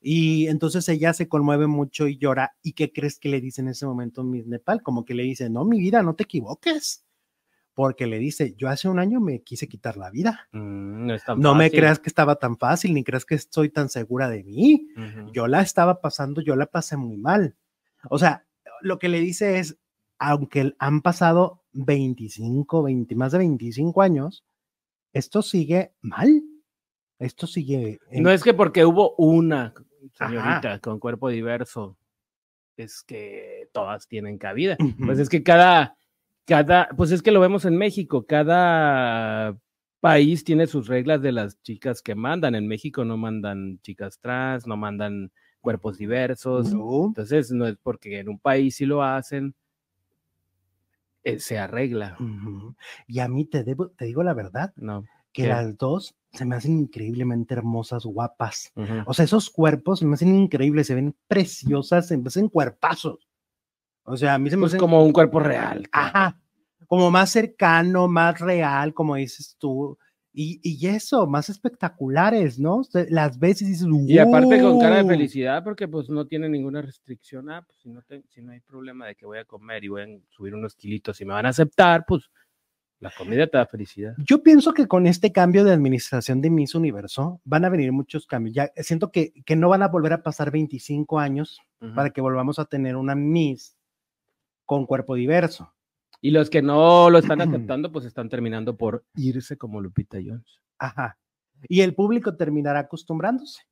Y 0.02 0.48
entonces 0.48 0.86
ella 0.90 1.14
se 1.14 1.28
conmueve 1.28 1.66
mucho 1.66 2.06
y 2.06 2.18
llora. 2.18 2.54
¿Y 2.62 2.72
qué 2.74 2.92
crees 2.92 3.18
que 3.18 3.30
le 3.30 3.40
dice 3.40 3.62
en 3.62 3.68
ese 3.68 3.86
momento 3.86 4.22
Miss 4.22 4.46
Nepal? 4.46 4.82
Como 4.82 5.04
que 5.06 5.14
le 5.14 5.22
dice, 5.22 5.48
no, 5.48 5.64
mi 5.64 5.78
vida, 5.78 6.02
no 6.02 6.14
te 6.14 6.24
equivoques. 6.24 7.03
Porque 7.74 8.06
le 8.06 8.18
dice, 8.18 8.54
yo 8.56 8.68
hace 8.68 8.88
un 8.88 8.98
año 9.00 9.20
me 9.20 9.42
quise 9.42 9.66
quitar 9.68 9.96
la 9.96 10.08
vida. 10.10 10.48
Mm, 10.52 11.06
no 11.06 11.14
es 11.14 11.24
tan 11.24 11.40
No 11.40 11.54
me 11.56 11.70
creas 11.70 11.98
que 11.98 12.08
estaba 12.08 12.36
tan 12.36 12.56
fácil, 12.56 12.94
ni 12.94 13.02
creas 13.02 13.24
que 13.24 13.34
estoy 13.34 13.68
tan 13.68 13.88
segura 13.88 14.28
de 14.28 14.44
mí. 14.44 14.88
Yo 15.32 15.48
la 15.48 15.60
estaba 15.60 16.00
pasando, 16.00 16.40
yo 16.40 16.54
la 16.54 16.66
pasé 16.66 16.96
muy 16.96 17.16
mal. 17.16 17.56
O 18.10 18.18
sea, 18.18 18.46
lo 18.80 18.98
que 19.00 19.08
le 19.08 19.18
dice 19.20 19.58
es, 19.58 19.76
aunque 20.18 20.74
han 20.78 21.02
pasado 21.02 21.64
25, 21.72 22.82
20, 22.84 23.14
más 23.16 23.32
de 23.32 23.38
25 23.38 24.02
años, 24.02 24.44
esto 25.12 25.42
sigue 25.42 25.92
mal. 26.00 26.42
Esto 27.18 27.46
sigue. 27.46 27.98
en- 28.10 28.22
No 28.22 28.30
es 28.30 28.42
que 28.42 28.54
porque 28.54 28.84
hubo 28.84 29.14
una 29.16 29.72
Ajá. 30.18 30.28
señorita 30.28 30.78
con 30.80 30.98
cuerpo 31.00 31.28
diverso, 31.28 31.96
es 32.76 33.02
que 33.02 33.68
todas 33.72 34.06
tienen 34.08 34.38
cabida. 34.38 34.76
Pues 35.04 35.18
es 35.18 35.28
que 35.28 35.42
cada, 35.42 35.96
cada, 36.46 36.88
pues 36.96 37.10
es 37.10 37.22
que 37.22 37.30
lo 37.32 37.40
vemos 37.40 37.64
en 37.64 37.76
México, 37.76 38.26
cada 38.26 39.56
país 40.00 40.44
tiene 40.44 40.66
sus 40.66 40.86
reglas 40.86 41.22
de 41.22 41.32
las 41.32 41.60
chicas 41.62 42.02
que 42.02 42.14
mandan. 42.14 42.54
En 42.54 42.66
México 42.68 43.04
no 43.04 43.16
mandan 43.16 43.80
chicas 43.80 44.18
trans, 44.20 44.66
no 44.66 44.76
mandan 44.76 45.32
cuerpos 45.60 45.96
diversos. 45.96 46.74
No. 46.74 47.06
Entonces, 47.06 47.50
no 47.50 47.66
es 47.66 47.76
porque 47.82 48.18
en 48.18 48.28
un 48.28 48.38
país 48.38 48.76
sí 48.76 48.84
lo 48.84 49.02
hacen, 49.02 49.54
eh, 51.22 51.40
se 51.40 51.58
arregla. 51.58 52.16
Ujú. 52.20 52.74
Y 53.06 53.20
a 53.20 53.28
mí 53.28 53.46
te, 53.46 53.64
debo, 53.64 53.88
te 53.88 54.04
digo 54.04 54.22
la 54.22 54.34
verdad, 54.34 54.74
No. 54.76 55.04
que 55.32 55.42
¿Qué? 55.42 55.48
las 55.48 55.76
dos 55.78 56.14
se 56.32 56.44
me 56.44 56.56
hacen 56.56 56.78
increíblemente 56.80 57.54
hermosas, 57.54 58.04
guapas. 58.04 58.72
O 59.06 59.14
sea, 59.14 59.24
esos 59.24 59.48
cuerpos 59.50 60.00
se 60.00 60.06
me 60.06 60.14
hacen 60.14 60.34
increíbles, 60.34 60.88
se 60.88 60.96
ven 60.96 61.14
preciosas, 61.28 62.08
se 62.08 62.18
me 62.18 62.26
hacen 62.26 62.48
cuerpazos. 62.48 63.26
O 64.04 64.16
sea, 64.16 64.34
a 64.34 64.38
mí 64.38 64.50
se 64.50 64.56
me 64.56 64.60
Pues 64.62 64.70
hacen 64.70 64.80
como 64.80 65.04
un 65.04 65.12
cuerpo 65.12 65.40
real. 65.40 65.88
claro. 65.90 66.08
Ajá, 66.08 66.40
como 66.86 67.10
más 67.10 67.30
cercano, 67.30 68.06
más 68.08 68.38
real, 68.40 68.92
como 68.94 69.16
dices 69.16 69.56
tú. 69.58 69.98
Y, 70.36 70.58
y 70.62 70.88
eso, 70.88 71.26
más 71.28 71.48
espectaculares, 71.48 72.58
¿no? 72.58 72.82
Las 73.08 73.36
y 73.36 73.38
dices, 73.46 73.86
Y 74.06 74.18
aparte 74.18 74.60
con 74.60 74.78
cara 74.80 74.96
de 75.02 75.08
felicidad, 75.08 75.62
porque 75.62 75.86
pues 75.86 76.08
no 76.10 76.26
tiene 76.26 76.48
ninguna 76.48 76.82
restricción. 76.82 77.48
Ah, 77.50 77.62
pues 77.64 77.78
si 77.78 77.88
no, 77.88 78.02
te- 78.02 78.24
si 78.30 78.42
no 78.42 78.50
hay 78.52 78.60
problema 78.60 79.06
de 79.06 79.14
que 79.14 79.26
voy 79.26 79.38
a 79.38 79.44
comer 79.44 79.84
y 79.84 79.88
voy 79.88 80.02
a 80.02 80.06
subir 80.30 80.54
unos 80.54 80.74
kilitos 80.74 81.20
y 81.20 81.24
me 81.24 81.34
van 81.34 81.46
a 81.46 81.50
aceptar, 81.50 82.04
pues 82.06 82.30
la 82.98 83.12
comida 83.16 83.46
te 83.46 83.58
da 83.58 83.66
felicidad. 83.66 84.14
Yo 84.18 84.42
pienso 84.42 84.72
que 84.74 84.88
con 84.88 85.06
este 85.06 85.30
cambio 85.30 85.62
de 85.62 85.72
administración 85.72 86.40
de 86.40 86.50
Miss 86.50 86.74
Universo 86.74 87.40
van 87.44 87.64
a 87.64 87.68
venir 87.68 87.92
muchos 87.92 88.26
cambios. 88.26 88.54
Ya 88.56 88.72
siento 88.78 89.12
que, 89.12 89.32
que 89.44 89.54
no 89.56 89.68
van 89.68 89.82
a 89.84 89.88
volver 89.88 90.14
a 90.14 90.22
pasar 90.22 90.50
25 90.50 91.20
años 91.20 91.60
Ujú. 91.80 91.94
para 91.94 92.10
que 92.10 92.20
volvamos 92.20 92.58
a 92.58 92.64
tener 92.64 92.96
una 92.96 93.14
Miss 93.14 93.76
con 94.64 94.86
cuerpo 94.86 95.14
diverso. 95.14 95.72
Y 96.20 96.30
los 96.30 96.48
que 96.50 96.62
no 96.62 97.10
lo 97.10 97.18
están 97.18 97.40
aceptando, 97.42 97.92
pues 97.92 98.04
están 98.04 98.28
terminando 98.28 98.76
por 98.76 99.04
irse 99.14 99.56
como 99.58 99.80
Lupita 99.80 100.18
Jones. 100.24 100.60
Ajá. 100.78 101.18
Y 101.68 101.80
el 101.82 101.94
público 101.94 102.36
terminará 102.36 102.80
acostumbrándose. 102.80 103.62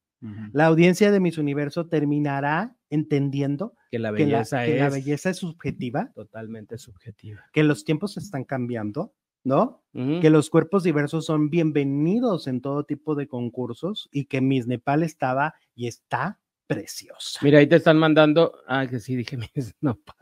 La 0.53 0.67
audiencia 0.67 1.11
de 1.11 1.19
Miss 1.19 1.37
Universo 1.37 1.89
terminará 1.89 2.77
entendiendo 2.91 3.75
Que 3.91 3.99
la 3.99 4.13
que, 4.15 4.25
la, 4.25 4.39
belleza 4.39 4.65
que 4.65 4.75
es 4.77 4.81
la 4.81 4.89
belleza 4.89 5.31
es 5.31 5.39
subjetiva, 5.39 6.13
totalmente 6.15 6.79
subjetiva. 6.79 7.41
que 7.53 7.65
los 7.65 7.85
tiempos 7.85 8.17
están 8.17 8.45
cambiando, 8.45 9.15
¿no? 9.43 9.83
Que 9.93 10.31
los 10.31 10.49
cuerpos 10.49 10.85
diversos 10.85 11.27
son 11.27 11.51
bienvenidos 11.51 12.47
en 12.47 12.61
todo 12.61 12.85
tipo 12.85 13.17
de 13.17 13.27
concursos 13.27 14.09
y 14.13 14.27
que 14.27 14.41
Miss 14.41 14.69
Nepal 14.69 15.03
estaba 15.03 15.57
y 15.75 15.89
está 15.89 16.39
preciosa. 16.69 17.41
Mira, 17.43 17.59
ahí 17.59 17.67
te 17.67 17.75
están 17.77 17.99
mandando. 17.99 18.55
Ah, 18.69 18.87
que 18.87 19.01
sí, 19.01 19.17
dije, 19.17 19.37
no, 19.81 19.97
pa- 19.97 20.17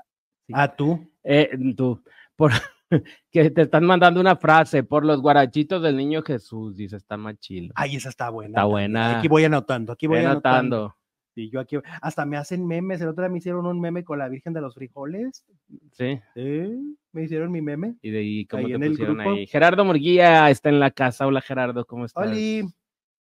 sí. 0.50 0.60
A 0.60 0.74
tú. 0.74 1.10
Eh, 1.22 1.50
tú, 1.76 2.02
por, 2.36 2.52
que 3.30 3.50
te 3.50 3.62
están 3.62 3.84
mandando 3.84 4.20
una 4.20 4.36
frase 4.36 4.82
por 4.82 5.04
los 5.04 5.20
guarachitos 5.20 5.82
del 5.82 5.96
niño 5.96 6.22
Jesús, 6.22 6.76
dice, 6.76 6.96
está 6.96 7.16
más 7.16 7.38
chilo. 7.38 7.72
Ay, 7.76 7.96
esa 7.96 8.08
está 8.08 8.30
buena. 8.30 8.50
Está 8.50 8.64
buena. 8.64 9.18
Aquí 9.18 9.28
voy 9.28 9.44
anotando, 9.44 9.92
aquí 9.92 10.06
voy 10.06 10.18
anotando. 10.18 10.76
anotando. 10.76 10.96
Y 11.36 11.48
yo 11.48 11.60
aquí, 11.60 11.76
hasta 12.02 12.26
me 12.26 12.36
hacen 12.36 12.66
memes. 12.66 13.00
El 13.00 13.08
otro 13.08 13.22
día 13.22 13.30
me 13.30 13.38
hicieron 13.38 13.64
un 13.64 13.80
meme 13.80 14.04
con 14.04 14.18
la 14.18 14.28
Virgen 14.28 14.52
de 14.52 14.60
los 14.60 14.74
Frijoles. 14.74 15.44
Sí, 15.92 16.20
¿eh? 16.34 16.76
Me 17.12 17.22
hicieron 17.22 17.52
mi 17.52 17.62
meme. 17.62 17.94
y 18.02 18.10
de 18.10 18.18
ahí, 18.18 18.46
¿cómo 18.46 18.66
Ahí 18.66 18.72
te 18.72 18.88
pusieron 18.88 19.20
ahí? 19.20 19.46
Gerardo 19.46 19.84
Murguía 19.84 20.50
está 20.50 20.68
en 20.68 20.80
la 20.80 20.90
casa. 20.90 21.26
Hola, 21.26 21.40
Gerardo, 21.40 21.84
¿cómo 21.84 22.04
estás? 22.04 22.26
Oli, 22.26 22.64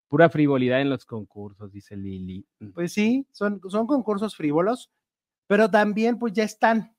Pura 0.08 0.30
frivolidad 0.30 0.80
en 0.80 0.88
los 0.88 1.04
concursos, 1.04 1.70
dice 1.70 1.94
Lili. 1.94 2.46
Pues 2.72 2.94
sí, 2.94 3.26
son, 3.30 3.60
son 3.68 3.86
concursos 3.86 4.34
frívolos, 4.34 4.90
pero 5.46 5.70
también 5.70 6.18
pues 6.18 6.32
ya 6.32 6.44
están. 6.44 6.94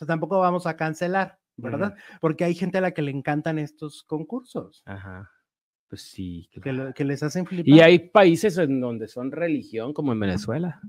Sea, 0.00 0.06
tampoco 0.06 0.38
vamos 0.40 0.66
a 0.66 0.76
cancelar, 0.76 1.38
¿verdad? 1.56 1.94
Porque 2.20 2.44
hay 2.44 2.54
gente 2.54 2.78
a 2.78 2.80
la 2.80 2.92
que 2.92 3.02
le 3.02 3.10
encantan 3.10 3.58
estos 3.58 4.02
concursos, 4.02 4.82
Ajá. 4.86 5.30
Pues 5.88 6.02
sí. 6.02 6.48
que, 6.52 6.60
claro. 6.60 6.84
lo- 6.86 6.94
que 6.94 7.04
les 7.04 7.22
hacen 7.22 7.44
flipar. 7.46 7.68
Y 7.68 7.80
hay 7.80 7.98
países 7.98 8.56
en 8.58 8.80
donde 8.80 9.08
son 9.08 9.30
religión, 9.30 9.92
como 9.92 10.12
en 10.12 10.20
Venezuela. 10.20 10.80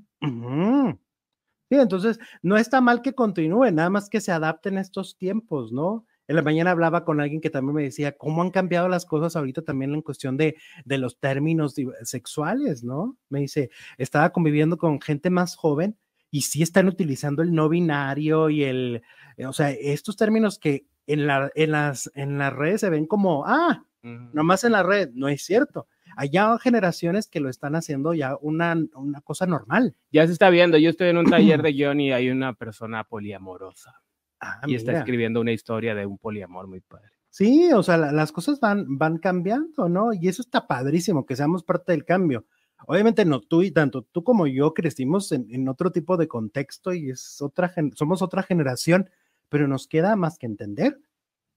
Sí, 1.70 1.78
entonces 1.78 2.20
no 2.41 2.57
está 2.57 2.82
mal 2.82 3.01
que 3.01 3.14
continúen, 3.14 3.76
nada 3.76 3.89
más 3.89 4.09
que 4.09 4.20
se 4.22 4.32
adapten 4.32 4.78
a 4.78 4.82
estos 4.82 5.18
tiempos, 5.18 5.72
¿no? 5.72 6.05
En 6.28 6.36
la 6.36 6.41
mañana 6.41 6.72
hablaba 6.72 7.03
con 7.03 7.20
alguien 7.20 7.41
que 7.41 7.49
también 7.49 7.76
me 7.76 7.84
decía 7.84 8.18
cómo 8.18 8.41
han 8.41 8.51
cambiado 8.51 8.88
las 8.88 9.05
cosas 9.05 9.36
ahorita 9.36 9.64
también 9.64 9.93
en 9.93 10.01
cuestión 10.01 10.38
de, 10.38 10.55
de 10.86 10.97
los 10.97 11.20
términos 11.20 11.76
sexuales, 12.03 12.84
¿no? 12.84 13.18
Me 13.30 13.39
dice, 13.41 13.70
estaba 13.97 14.30
conviviendo 14.32 14.78
con 14.78 15.01
gente 15.01 15.30
más 15.30 15.55
joven 15.55 15.97
y 16.32 16.42
sí 16.42 16.64
están 16.64 16.88
utilizando 16.88 17.44
el 17.44 17.54
no 17.54 17.70
binario 17.70 18.50
y 18.50 18.64
el, 18.64 19.04
eh, 19.38 19.46
o 19.46 19.54
sea, 19.54 19.70
estos 19.72 20.16
términos 20.18 20.58
que 20.58 20.86
en, 21.06 21.28
la, 21.28 21.52
en, 21.56 21.72
las, 21.72 22.10
en 22.16 22.38
las 22.38 22.54
redes 22.54 22.82
se 22.82 22.90
ven 22.90 23.06
como, 23.06 23.44
ah, 23.46 23.84
nomás 24.02 24.64
en 24.64 24.72
la 24.72 24.82
red, 24.82 25.10
no 25.14 25.28
es 25.28 25.44
cierto. 25.44 25.88
Hay 26.18 26.30
ya 26.30 26.58
generaciones 26.58 27.28
que 27.28 27.40
lo 27.40 27.50
están 27.50 27.76
haciendo 27.76 28.14
ya 28.14 28.36
una, 28.42 28.76
una 28.96 29.22
cosa 29.22 29.46
normal. 29.46 29.96
Ya 30.12 30.26
se 30.26 30.34
está 30.34 30.50
viendo. 30.50 30.78
Yo 30.78 30.90
estoy 30.90 31.10
en 31.10 31.18
un 31.18 31.26
taller 31.30 31.62
de 31.64 31.72
guion 31.74 32.00
y 32.02 32.12
hay 32.12 32.30
una 32.30 32.54
persona 32.54 33.04
poliamorosa. 33.04 34.02
Ah, 34.40 34.60
y 34.68 34.76
está 34.76 34.92
mira. 34.92 35.00
escribiendo 35.02 35.40
una 35.40 35.52
historia 35.52 35.94
de 35.96 36.06
un 36.06 36.18
poliamor 36.18 36.68
muy 36.68 36.82
padre. 36.82 37.12
Sí, 37.30 37.72
o 37.74 37.82
sea, 37.84 37.96
la- 37.98 38.12
las 38.12 38.32
cosas 38.32 38.60
van, 38.60 38.98
van 38.98 39.20
cambiando, 39.20 39.88
¿no? 39.88 40.12
Y 40.14 40.28
eso 40.28 40.42
está 40.42 40.68
padrísimo, 40.68 41.26
que 41.26 41.36
seamos 41.36 41.64
parte 41.64 41.92
del 41.94 42.04
cambio. 42.04 42.46
Obviamente 42.88 43.26
no 43.26 43.40
tú 43.42 43.62
y 43.64 43.72
tanto 43.72 44.02
tú 44.04 44.24
como 44.24 44.48
yo 44.48 44.74
crecimos 44.74 45.32
en, 45.32 45.48
en 45.50 45.68
otro 45.70 45.92
tipo 45.92 46.18
de 46.18 46.28
contexto 46.28 46.94
y 46.94 47.10
es 47.12 47.42
otra, 47.42 47.74
somos 47.96 48.22
otra 48.22 48.44
generación, 48.44 49.10
pero 49.50 49.68
nos 49.68 49.88
queda 49.88 50.16
más 50.16 50.38
que 50.38 50.46
entender, 50.48 51.00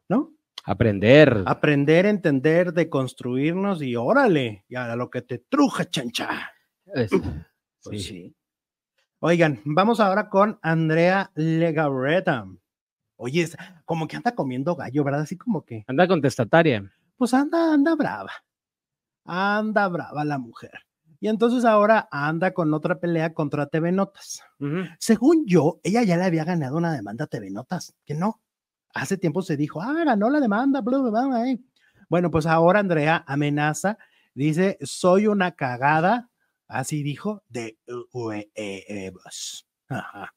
¿no? 0.09 0.33
Aprender. 0.65 1.43
Aprender, 1.47 2.07
entender, 2.07 2.73
de 2.73 2.89
construirnos 2.89 3.83
y 3.83 3.97
órale, 3.97 4.65
y 4.69 4.77
a 4.77 4.97
lo 4.97 5.11
que 5.11 5.23
te 5.23 5.39
truja, 5.39 5.85
chancha. 5.89 6.51
Es- 6.87 7.11
Pues 7.11 8.03
sí. 8.03 8.09
sí. 8.09 8.37
Oigan, 9.21 9.61
vamos 9.65 10.01
ahora 10.01 10.29
con 10.31 10.59
Andrea 10.63 11.31
Legarreta. 11.35 12.47
Oye, 13.17 13.43
es 13.43 13.57
como 13.85 14.09
que 14.09 14.17
anda 14.17 14.35
comiendo 14.35 14.75
gallo, 14.75 15.05
¿verdad? 15.05 15.21
Así 15.23 15.37
como 15.37 15.65
que, 15.65 15.85
Anda 15.87 16.09
contestataria. 16.09 16.91
pues 17.17 17.33
anda, 17.35 17.73
anda 17.75 17.95
brava. 17.95 18.33
Anda 19.25 19.89
brava 19.89 20.25
la 20.25 20.39
mujer. 20.39 20.73
Y 21.25 21.29
entonces 21.29 21.65
ahora 21.65 22.07
anda 22.11 22.53
con 22.53 22.75
otra 22.75 23.01
pelea 23.01 23.33
contra 23.33 23.65
TV 23.65 23.93
Notas. 23.93 24.43
Ujú. 24.61 24.83
Según 24.99 25.47
yo, 25.47 25.81
ella 25.83 26.03
ya 26.03 26.19
le 26.19 26.25
había 26.25 26.45
ganado 26.45 26.77
una 26.77 26.93
demanda 26.93 27.25
a 27.25 27.27
TV 27.29 27.51
Notas, 27.51 27.95
que 28.05 28.13
no. 28.13 28.43
Hace 28.93 29.17
tiempo 29.17 29.41
se 29.41 29.57
dijo, 29.57 29.81
ah, 29.81 30.05
ganó 30.05 30.29
la 30.29 30.39
demanda, 30.39 30.83
bla, 30.83 30.99
bla, 30.99 31.27
bla, 31.27 31.51
eh". 31.51 31.59
Bueno, 32.11 32.31
pues 32.31 32.45
ahora 32.45 32.81
Andrea 32.81 33.25
amenaza, 33.27 33.97
dice, 34.35 34.77
soy 34.83 35.27
una 35.27 35.53
cagada, 35.53 36.29
así 36.69 37.03
dijo, 37.03 37.43
de 37.49 37.79
huevos. 38.13 39.67
Ajá. 39.89 40.35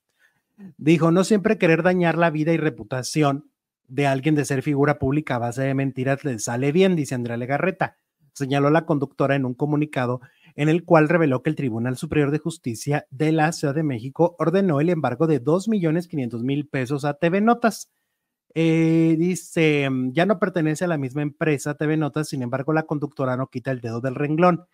Dijo, 0.78 1.12
no 1.12 1.26
siempre 1.26 1.58
querer 1.58 1.84
dañar 1.84 2.18
la 2.18 2.30
vida 2.30 2.54
y 2.54 2.58
reputación 2.58 3.52
de 3.90 4.08
alguien 4.08 4.36
de 4.36 4.46
ser 4.46 4.62
figura 4.62 5.00
pública 5.00 5.36
a 5.36 5.40
base 5.40 5.64
de 5.64 5.74
mentiras 5.74 6.24
le 6.24 6.40
sale 6.40 6.72
bien, 6.72 6.96
dice 6.96 7.14
Andrea 7.14 7.36
Legarreta. 7.36 7.98
Señaló 8.32 8.70
la 8.70 8.86
conductora 8.86 9.36
en 9.36 9.44
un 9.44 9.54
comunicado 9.54 10.22
en 10.58 10.70
el 10.70 10.84
cual 10.84 11.08
reveló 11.08 11.43
que 11.43 11.51
el 11.51 11.55
Tribunal 11.55 11.97
Superior 11.97 12.32
de 12.32 12.39
Justicia 12.39 13.05
de 13.12 13.32
la 13.32 13.51
Ciudad 13.51 13.76
de 13.76 13.84
México 13.84 14.36
ordenó 14.39 14.82
el 14.82 14.89
embargo 14.89 15.28
de 15.28 15.41
2.500.000 15.41 16.70
pesos 16.70 17.05
a 17.05 17.14
TV 17.14 17.41
Notas. 17.41 17.91
Eh, 18.55 19.16
dice, 19.20 19.88
mm, 19.88 20.14
ya 20.14 20.26
no 20.26 20.39
pertenece 20.39 20.84
a 20.84 20.88
la 20.88 20.97
misma 20.97 21.22
empresa 21.22 21.76
TV 21.76 21.95
Notas, 21.95 22.30
sin 22.30 22.41
embargo, 22.41 22.74
la 22.74 22.88
conductora 22.88 23.38
no 23.38 23.47
quita 23.51 23.70
el 23.70 23.82
dedo 23.82 24.01
del 24.01 24.16
renglón 24.16 24.66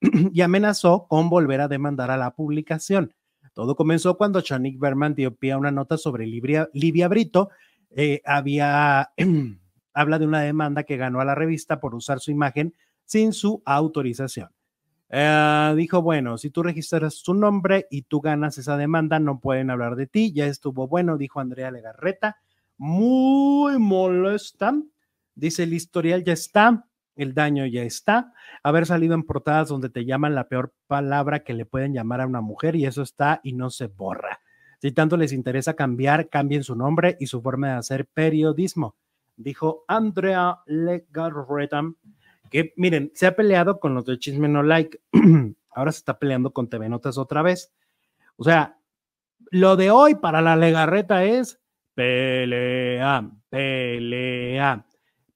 y 0.32 0.40
amenazó 0.40 1.06
con 1.06 1.30
volver 1.30 1.60
a 1.60 1.68
demandar 1.68 2.10
a 2.10 2.16
la 2.16 2.34
publicación. 2.34 3.14
Todo 3.54 3.76
comenzó 3.76 4.16
cuando 4.16 4.40
Chanik 4.40 4.78
Berman 4.80 5.14
dio 5.14 5.36
pie 5.36 5.52
a 5.52 5.58
una 5.58 5.70
nota 5.70 5.96
sobre 5.98 6.26
Libia, 6.26 6.68
Livia 6.72 7.06
Brito. 7.06 7.50
Eh, 7.90 8.22
había, 8.24 9.12
habla 9.94 10.18
de 10.18 10.26
una 10.26 10.40
demanda 10.40 10.82
que 10.82 10.96
ganó 10.96 11.20
a 11.20 11.24
la 11.24 11.36
revista 11.36 11.78
por 11.78 11.94
usar 11.94 12.18
su 12.18 12.32
imagen 12.32 12.74
sin 13.04 13.32
su 13.32 13.62
autorización. 13.64 14.50
Eh, 15.10 15.74
dijo, 15.76 16.02
bueno, 16.02 16.36
si 16.36 16.50
tú 16.50 16.62
registras 16.62 17.14
su 17.14 17.34
nombre 17.34 17.86
y 17.90 18.02
tú 18.02 18.20
ganas 18.20 18.58
esa 18.58 18.76
demanda, 18.76 19.18
no 19.18 19.40
pueden 19.40 19.70
hablar 19.70 19.96
de 19.96 20.06
ti. 20.06 20.32
Ya 20.32 20.46
estuvo 20.46 20.86
bueno, 20.88 21.16
dijo 21.16 21.40
Andrea 21.40 21.70
Legarreta. 21.70 22.36
Muy 22.76 23.78
molesta. 23.78 24.74
Dice, 25.34 25.62
el 25.64 25.72
historial 25.72 26.24
ya 26.24 26.32
está, 26.32 26.86
el 27.16 27.34
daño 27.34 27.64
ya 27.66 27.82
está. 27.82 28.32
Haber 28.62 28.86
salido 28.86 29.14
en 29.14 29.22
portadas 29.22 29.68
donde 29.68 29.88
te 29.88 30.04
llaman 30.04 30.34
la 30.34 30.48
peor 30.48 30.74
palabra 30.86 31.40
que 31.40 31.54
le 31.54 31.64
pueden 31.64 31.94
llamar 31.94 32.20
a 32.20 32.26
una 32.26 32.40
mujer 32.40 32.76
y 32.76 32.86
eso 32.86 33.02
está 33.02 33.40
y 33.42 33.52
no 33.52 33.70
se 33.70 33.86
borra. 33.86 34.40
Si 34.80 34.92
tanto 34.92 35.16
les 35.16 35.32
interesa 35.32 35.74
cambiar, 35.74 36.28
cambien 36.28 36.62
su 36.62 36.76
nombre 36.76 37.16
y 37.18 37.26
su 37.26 37.42
forma 37.42 37.68
de 37.68 37.74
hacer 37.74 38.06
periodismo, 38.06 38.94
dijo 39.36 39.84
Andrea 39.88 40.58
Legarreta, 40.66 41.82
que 42.50 42.72
miren, 42.76 43.10
se 43.14 43.26
ha 43.26 43.36
peleado 43.36 43.80
con 43.80 43.94
los 43.94 44.04
de 44.04 44.18
Chisme 44.18 44.48
No 44.48 44.62
Like, 44.62 45.00
ahora 45.70 45.92
se 45.92 45.98
está 45.98 46.18
peleando 46.18 46.52
con 46.52 46.68
TV 46.68 46.88
Notas 46.88 47.18
otra 47.18 47.42
vez. 47.42 47.72
O 48.36 48.44
sea, 48.44 48.78
lo 49.50 49.76
de 49.76 49.90
hoy 49.90 50.14
para 50.14 50.40
la 50.40 50.56
Legarreta 50.56 51.24
es 51.24 51.60
pelea, 51.94 53.30
pelea. 53.48 54.86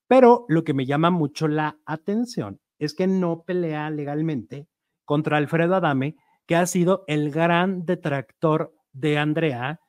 Pero 0.06 0.44
lo 0.48 0.64
que 0.64 0.74
me 0.74 0.86
llama 0.86 1.10
mucho 1.10 1.48
la 1.48 1.78
atención 1.86 2.60
es 2.78 2.94
que 2.94 3.06
no 3.06 3.42
pelea 3.44 3.90
legalmente 3.90 4.68
contra 5.04 5.38
Alfredo 5.38 5.76
Adame, 5.76 6.16
que 6.46 6.56
ha 6.56 6.66
sido 6.66 7.04
el 7.06 7.30
gran 7.30 7.86
detractor 7.86 8.74
de 8.92 9.18
Andrea 9.18 9.80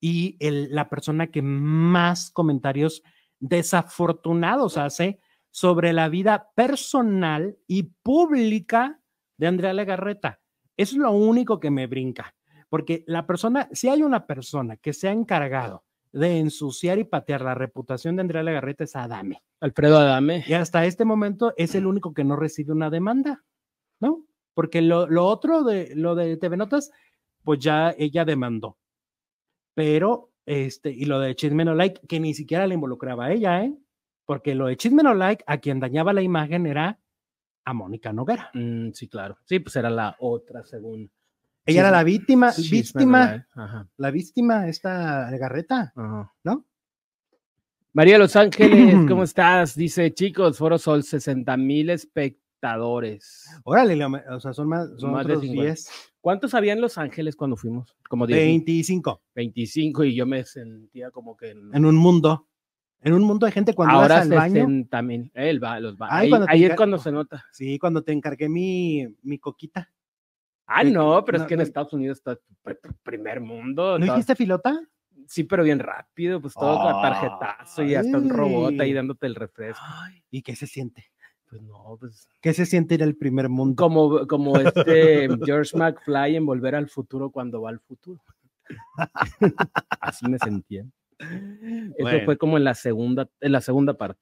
y 0.00 0.36
la 0.40 0.88
persona 0.88 1.28
que 1.28 1.42
más 1.42 2.30
comentarios 2.30 3.02
desafortunados 3.38 4.76
hace 4.76 5.20
sobre 5.50 5.92
la 5.92 6.08
vida 6.08 6.50
personal 6.54 7.58
y 7.66 7.84
pública 7.84 9.00
de 9.36 9.46
Andrea 9.46 9.72
Legarreta. 9.72 10.40
Eso 10.76 10.96
es 10.96 10.98
lo 10.98 11.12
único 11.12 11.60
que 11.60 11.70
me 11.70 11.86
brinca, 11.86 12.34
porque 12.68 13.04
la 13.06 13.26
persona, 13.26 13.68
si 13.72 13.88
hay 13.88 14.02
una 14.02 14.26
persona 14.26 14.76
que 14.76 14.92
se 14.92 15.08
ha 15.08 15.12
encargado 15.12 15.84
de 16.12 16.38
ensuciar 16.38 16.98
y 16.98 17.04
patear 17.04 17.42
la 17.42 17.54
reputación 17.54 18.16
de 18.16 18.22
Andrea 18.22 18.42
Legarreta 18.42 18.84
es 18.84 18.96
Adame. 18.96 19.42
Alfredo 19.60 19.98
Adame. 19.98 20.44
Y 20.46 20.54
hasta 20.54 20.84
este 20.86 21.04
momento 21.04 21.52
es 21.56 21.74
el 21.74 21.86
único 21.86 22.14
que 22.14 22.24
no 22.24 22.36
recibe 22.36 22.72
una 22.72 22.90
demanda, 22.90 23.44
¿no? 24.00 24.24
Porque 24.54 24.82
lo, 24.82 25.06
lo 25.08 25.26
otro 25.26 25.62
de 25.62 25.94
lo 25.94 26.14
de 26.14 26.36
TV 26.36 26.56
Notas, 26.56 26.90
pues 27.44 27.60
ya 27.60 27.94
ella 27.96 28.24
demandó. 28.24 28.78
Pero, 29.74 30.32
este, 30.46 30.90
y 30.90 31.04
lo 31.04 31.20
de 31.20 31.34
Chisme 31.36 31.64
No 31.64 31.74
Like, 31.74 32.06
que 32.06 32.20
ni 32.20 32.34
siquiera 32.34 32.66
le 32.66 32.74
involucraba 32.74 33.26
a 33.26 33.32
ella, 33.32 33.64
¿eh? 33.64 33.74
Porque 34.30 34.54
lo 34.54 34.66
de 34.68 34.76
Chisme 34.76 35.02
No 35.02 35.12
Like, 35.12 35.42
a 35.44 35.58
quien 35.58 35.80
dañaba 35.80 36.12
la 36.12 36.22
imagen 36.22 36.64
era 36.64 37.00
a 37.64 37.72
Mónica 37.74 38.12
Noguera. 38.12 38.48
Mm, 38.54 38.90
sí, 38.92 39.08
claro. 39.08 39.36
Sí, 39.44 39.58
pues 39.58 39.74
era 39.74 39.90
la 39.90 40.14
otra, 40.20 40.64
según. 40.64 41.10
Ella 41.66 41.80
era 41.80 41.90
la 41.90 42.04
víctima, 42.04 42.52
víctima, 42.70 43.44
Ajá. 43.56 43.88
la 43.96 44.10
víctima, 44.12 44.68
esta 44.68 45.28
Garreta, 45.36 45.92
Ajá. 45.96 46.32
¿no? 46.44 46.64
María 47.92 48.18
Los 48.18 48.36
Ángeles, 48.36 48.94
¿cómo 49.08 49.24
estás? 49.24 49.74
Dice, 49.74 50.14
chicos, 50.14 50.56
Foro 50.58 50.78
Sol, 50.78 51.02
60 51.02 51.56
mil 51.56 51.90
espectadores. 51.90 53.46
Órale, 53.64 53.98
o 54.04 54.38
sea, 54.38 54.52
son 54.52 54.68
más, 54.68 54.90
son 54.96 55.10
Más 55.10 55.26
de 55.26 55.32
otros 55.32 55.42
50. 55.44 55.64
10, 55.72 55.90
¿Cuántos 56.20 56.54
había 56.54 56.72
en 56.74 56.80
Los 56.80 56.98
Ángeles 56.98 57.34
cuando 57.34 57.56
fuimos? 57.56 57.96
Como 58.08 58.28
10, 58.28 58.38
25 58.38 59.22
25 59.34 60.04
y 60.04 60.14
yo 60.14 60.24
me 60.24 60.44
sentía 60.44 61.10
como 61.10 61.36
que 61.36 61.50
en- 61.50 61.74
en 61.74 61.84
un 61.84 61.96
mundo. 61.96 62.46
En 63.02 63.14
un 63.14 63.22
mundo 63.22 63.46
de 63.46 63.52
gente 63.52 63.72
cuando 63.74 63.94
ahora 63.94 64.16
vas 64.16 64.22
al 64.24 64.28
baño. 64.30 64.52
60 64.66 65.02
mil. 65.02 65.30
Eh, 65.34 65.50
el 65.50 65.58
los 65.80 65.96
Ay, 66.00 66.30
ahí 66.48 66.64
es 66.64 66.76
cuando 66.76 66.98
se 66.98 67.10
nota. 67.10 67.44
Sí, 67.50 67.78
cuando 67.78 68.02
te 68.02 68.12
encargué 68.12 68.48
mi, 68.48 69.06
mi 69.22 69.38
coquita. 69.38 69.90
Ah, 70.66 70.84
no, 70.84 71.24
pero 71.24 71.38
no, 71.38 71.44
es 71.44 71.48
que 71.48 71.54
en. 71.54 71.60
Estados 71.62 71.92
Unidos 71.92 72.18
está 72.18 72.34
pr- 72.62 72.80
pr- 72.80 72.94
primer 73.02 73.40
mundo. 73.40 73.98
¿No 73.98 74.04
dijiste 74.04 74.36
filota? 74.36 74.78
Sí, 75.26 75.44
pero 75.44 75.62
bien 75.64 75.78
rápido, 75.78 76.40
pues 76.40 76.54
todo 76.54 76.88
a 76.88 77.02
tarjetazo 77.02 77.82
y 77.84 77.94
hasta 77.94 78.18
un 78.18 78.28
robot 78.28 78.78
ahí 78.80 78.92
dándote 78.92 79.26
el 79.26 79.34
refresco. 79.34 79.84
¿Y 80.30 80.42
qué 80.42 80.54
se 80.56 80.66
siente? 80.66 81.06
Pues 81.48 81.62
no, 81.62 81.96
pues 81.98 82.28
¿Qué 82.40 82.52
se 82.52 82.66
siente 82.66 82.94
ir 82.94 83.02
al 83.02 83.16
primer 83.16 83.48
mundo? 83.48 83.74
como, 83.76 84.26
como 84.26 84.58
este 84.58 85.28
George 85.44 85.76
McFly 85.76 86.36
en 86.36 86.46
Volver 86.46 86.76
al 86.76 86.88
Futuro 86.88 87.30
cuando 87.30 87.62
va 87.62 87.70
al 87.70 87.80
futuro. 87.80 88.20
Así 90.00 90.28
me 90.28 90.38
sentía. 90.38 90.84
Eso 91.20 91.94
Bueno, 91.98 92.24
fue 92.24 92.38
como 92.38 92.56
en 92.56 92.64
la 92.64 92.74
segunda, 92.74 93.28
en 93.40 93.52
la 93.52 93.60
segunda 93.60 93.94
parte. 93.94 94.20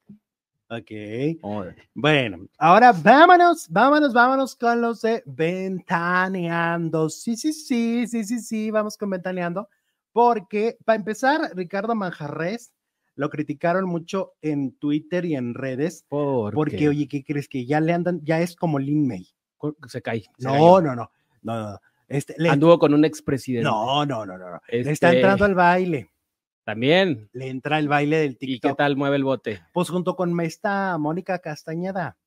ok. 0.69 1.39
Joder. 1.41 1.75
Bueno, 1.93 2.47
ahora 2.57 2.91
vámonos, 2.91 3.67
vámonos, 3.69 4.13
vámonos 4.13 4.55
con 4.55 4.81
los 4.81 5.01
de 5.01 5.23
Ventaneando. 5.25 7.09
Sí, 7.09 7.35
sí, 7.37 7.53
sí, 7.53 8.07
sí, 8.07 8.23
sí, 8.23 8.39
sí, 8.39 8.71
vamos 8.71 8.97
con 8.97 9.09
Ventaneando. 9.09 9.69
Porque, 10.11 10.77
para 10.85 10.97
empezar, 10.97 11.51
Ricardo 11.55 11.95
Manjarres 11.95 12.73
lo 13.15 13.29
criticaron 13.29 13.85
mucho 13.85 14.33
en 14.41 14.71
Twitter 14.77 15.25
y 15.25 15.35
en 15.35 15.53
redes. 15.53 16.05
¿Por 16.09 16.53
Porque, 16.53 16.77
qué? 16.77 16.89
oye, 16.89 17.07
¿qué 17.07 17.23
crees? 17.23 17.47
Que 17.47 17.65
ya 17.65 17.79
le 17.79 17.93
andan, 17.93 18.21
ya 18.23 18.39
es 18.41 18.55
como 18.55 18.79
Lin 18.79 19.07
May. 19.07 19.27
se 19.87 20.01
cae. 20.01 20.21
se 20.37 20.47
No, 20.47 20.51
cayó. 20.53 20.81
no, 20.81 20.95
no, 20.95 21.11
no, 21.43 21.71
no. 21.71 21.79
Este, 22.07 22.33
le- 22.37 22.49
Anduvo 22.49 22.79
con 22.79 22.93
un 22.93 23.05
expresidente. 23.05 23.65
no, 23.69 24.05
no, 24.05 24.25
no, 24.25 24.37
no, 24.37 24.49
no. 24.51 24.59
Le 24.69 24.79
está 24.79 24.91
Este, 25.09 25.15
entrando 25.17 25.45
al 25.45 25.53
baile. 25.53 26.09
También. 26.73 27.29
Le 27.33 27.49
entra 27.49 27.79
el 27.79 27.87
baile 27.87 28.17
del 28.17 28.31
¿Y 28.33 28.35
qué 28.35 28.45
TikTok. 28.45 28.77
tal 28.77 28.95
mueve 28.95 29.15
el 29.15 29.23
bote? 29.23 29.59
Pues 29.73 29.89
junto 29.89 30.15
con 30.15 30.39
esta 30.41 30.97
Mónica 30.99 31.39
Castañeda. 31.39 32.17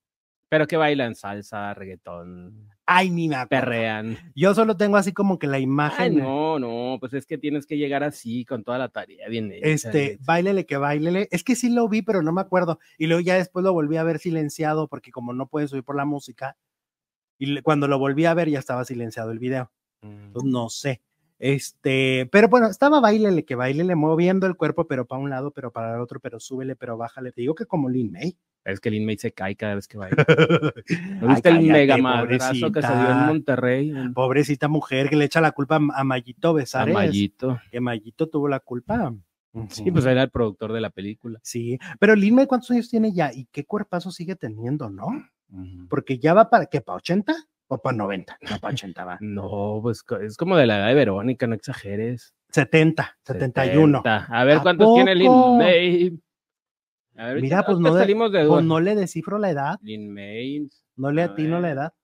Pero 0.49 0.67
que 0.67 0.77
bailan 0.77 1.15
salsa, 1.15 1.73
reggaetón, 1.73 2.69
Ay, 2.85 3.09
ni 3.09 3.29
me 3.29 3.37
acuerdo. 3.37 3.65
perrean. 3.67 4.19
Yo 4.35 4.53
solo 4.55 4.77
tengo 4.77 4.97
así 4.97 5.13
como 5.13 5.39
que 5.39 5.47
la 5.47 5.59
Ay, 5.59 5.63
imagen. 5.63 6.19
no, 6.19 6.59
no, 6.59 6.99
pues 6.99 7.15
es 7.15 7.25
que 7.25 7.39
tienes 7.39 7.67
que 7.67 7.79
llegar 7.79 8.03
así 8.03 8.45
con 8.45 8.65
toda 8.65 8.77
la 8.79 8.89
tarea 8.89 9.29
bien 9.29 9.51
hecha. 9.53 9.69
Este, 9.69 10.19
bailele 10.27 10.67
que 10.67 10.77
bailele. 10.77 11.29
Es 11.31 11.45
que 11.45 11.55
sí 11.55 11.71
lo 11.71 11.89
vi, 11.89 12.03
pero 12.03 12.21
no 12.21 12.33
me 12.33 12.41
acuerdo. 12.41 12.81
Y 12.99 13.07
luego 13.07 13.21
ya 13.23 13.37
después 13.37 13.65
lo 13.65 13.73
volví 13.73 13.97
a 13.97 14.03
ver 14.03 14.19
silenciado 14.19 14.89
porque 14.89 15.13
como 15.13 15.33
no 15.33 15.47
pueden 15.47 15.69
subir 15.69 15.85
por 15.85 15.97
la 15.97 16.05
música. 16.05 16.57
Y 17.39 17.61
cuando 17.63 17.87
lo 17.89 17.99
volví 17.99 18.27
a 18.27 18.35
ver 18.35 18.51
ya 18.51 18.59
estaba 18.59 18.85
silenciado 18.85 19.31
el 19.31 19.39
video. 19.39 19.71
Mm. 20.03 20.25
Entonces, 20.27 20.51
no 20.53 20.69
sé. 20.69 21.01
Este, 21.43 22.29
pero 22.31 22.47
bueno, 22.47 22.69
estaba 22.69 23.01
bailele 23.01 23.45
que 23.45 23.57
bailele, 23.57 23.97
moviendo 23.97 24.47
el 24.47 24.55
cuerpo, 24.55 24.87
pero 24.87 25.09
para 25.09 25.21
un 25.21 25.29
lado, 25.29 25.51
pero 25.51 25.73
para 25.73 25.97
el 25.97 26.01
otro, 26.01 26.21
pero 26.21 26.39
súbele, 26.39 26.77
pero 26.77 26.97
bájale. 26.97 27.33
Te 27.33 27.41
digo 27.41 27.57
que 27.57 27.67
como 27.67 27.89
Lin 27.89 28.13
May. 28.13 28.39
Es 28.65 28.79
que 28.79 28.91
el 28.91 28.95
inmate 28.95 29.19
se 29.19 29.33
cae 29.33 29.57
cada 29.57 29.75
vez 29.75 29.89
que 29.89 29.99
baila. 29.99 30.25
¿No 31.21 31.27
viste 31.27 31.49
el 31.49 31.63
mega 31.63 31.97
madrazo 31.97 32.71
que 32.71 32.81
se 32.81 32.87
dio 32.87 33.11
en. 33.11 33.27
Monterrey? 33.27 33.93
Pobrecita 34.15 34.69
mujer 34.69 35.11
que 35.11 35.17
le 35.17 35.25
echa 35.25 35.41
la 35.41 35.51
culpa 35.51 35.81
a 35.81 36.01
a 36.01 36.05
Mayito 36.05 36.51
A 36.51 36.53
Besares. 36.53 36.95
Mayito. 36.95 37.59
Que 37.73 37.81
Mayito 37.81 38.29
tuvo 38.29 38.47
la 38.47 38.61
culpa. 38.61 39.13
Sí, 39.69 39.91
pues 39.91 40.07
era 40.07 40.23
el 40.23 40.31
productor 40.31 40.73
de 40.73 40.81
la 40.81 40.91
película. 40.91 41.41
Sí, 41.43 41.77
pero 41.99 42.15
Lin 42.15 42.37
May, 42.37 42.47
¿cuántos 42.47 42.71
años 42.71 42.89
tiene 42.89 43.13
ya? 43.13 43.33
¿Y 43.35 43.47
qué 43.47 43.65
cuerpazo 43.65 44.13
sigue 44.13 44.37
teniendo, 44.37 44.91
no? 44.91 45.09
Porque 45.89 46.21
ya 46.21 46.35
va 46.35 46.49
para, 46.49 46.67
¿qué? 46.67 46.81
¿Para 46.81 46.99
80? 46.99 47.35
¿O 47.73 47.79
para 47.79 47.97
90? 47.97 48.39
No, 48.51 48.59
para 48.61 48.75
80 48.75 49.05
va. 49.07 49.19
No, 49.23 49.79
pues 49.81 50.05
es 50.21 50.37
como 50.37 50.59
de 50.59 50.67
la 50.67 50.77
edad 50.77 50.89
de 50.89 50.95
Verónica, 50.95 51.47
no 51.47 51.55
exageres. 51.55 52.35
70, 52.51 53.17
71. 53.25 53.99
70. 54.01 54.27
A 54.27 54.45
ver 54.45 54.59
¿A 54.59 54.63
cuántos 54.63 54.95
tiene 54.95 55.15
Lin? 55.15 55.33
May. 55.57 56.21
A 57.17 57.29
ver, 57.29 57.41
Mira, 57.41 57.65
pues 57.65 57.79
no 57.79 57.89
ahorita 57.89 57.99
de- 57.99 58.05
salimos 58.05 58.33
de 58.33 58.47
Pues 58.47 58.65
no 58.65 58.79
le 58.79 58.95
descifro 58.95 59.39
la 59.39 59.51
edad, 59.51 59.79
Lin 59.81 60.13
May. 60.13 60.69
no 60.97 61.13
le 61.13 61.23
atino 61.23 61.61
la 61.61 61.71
edad. 61.71 61.95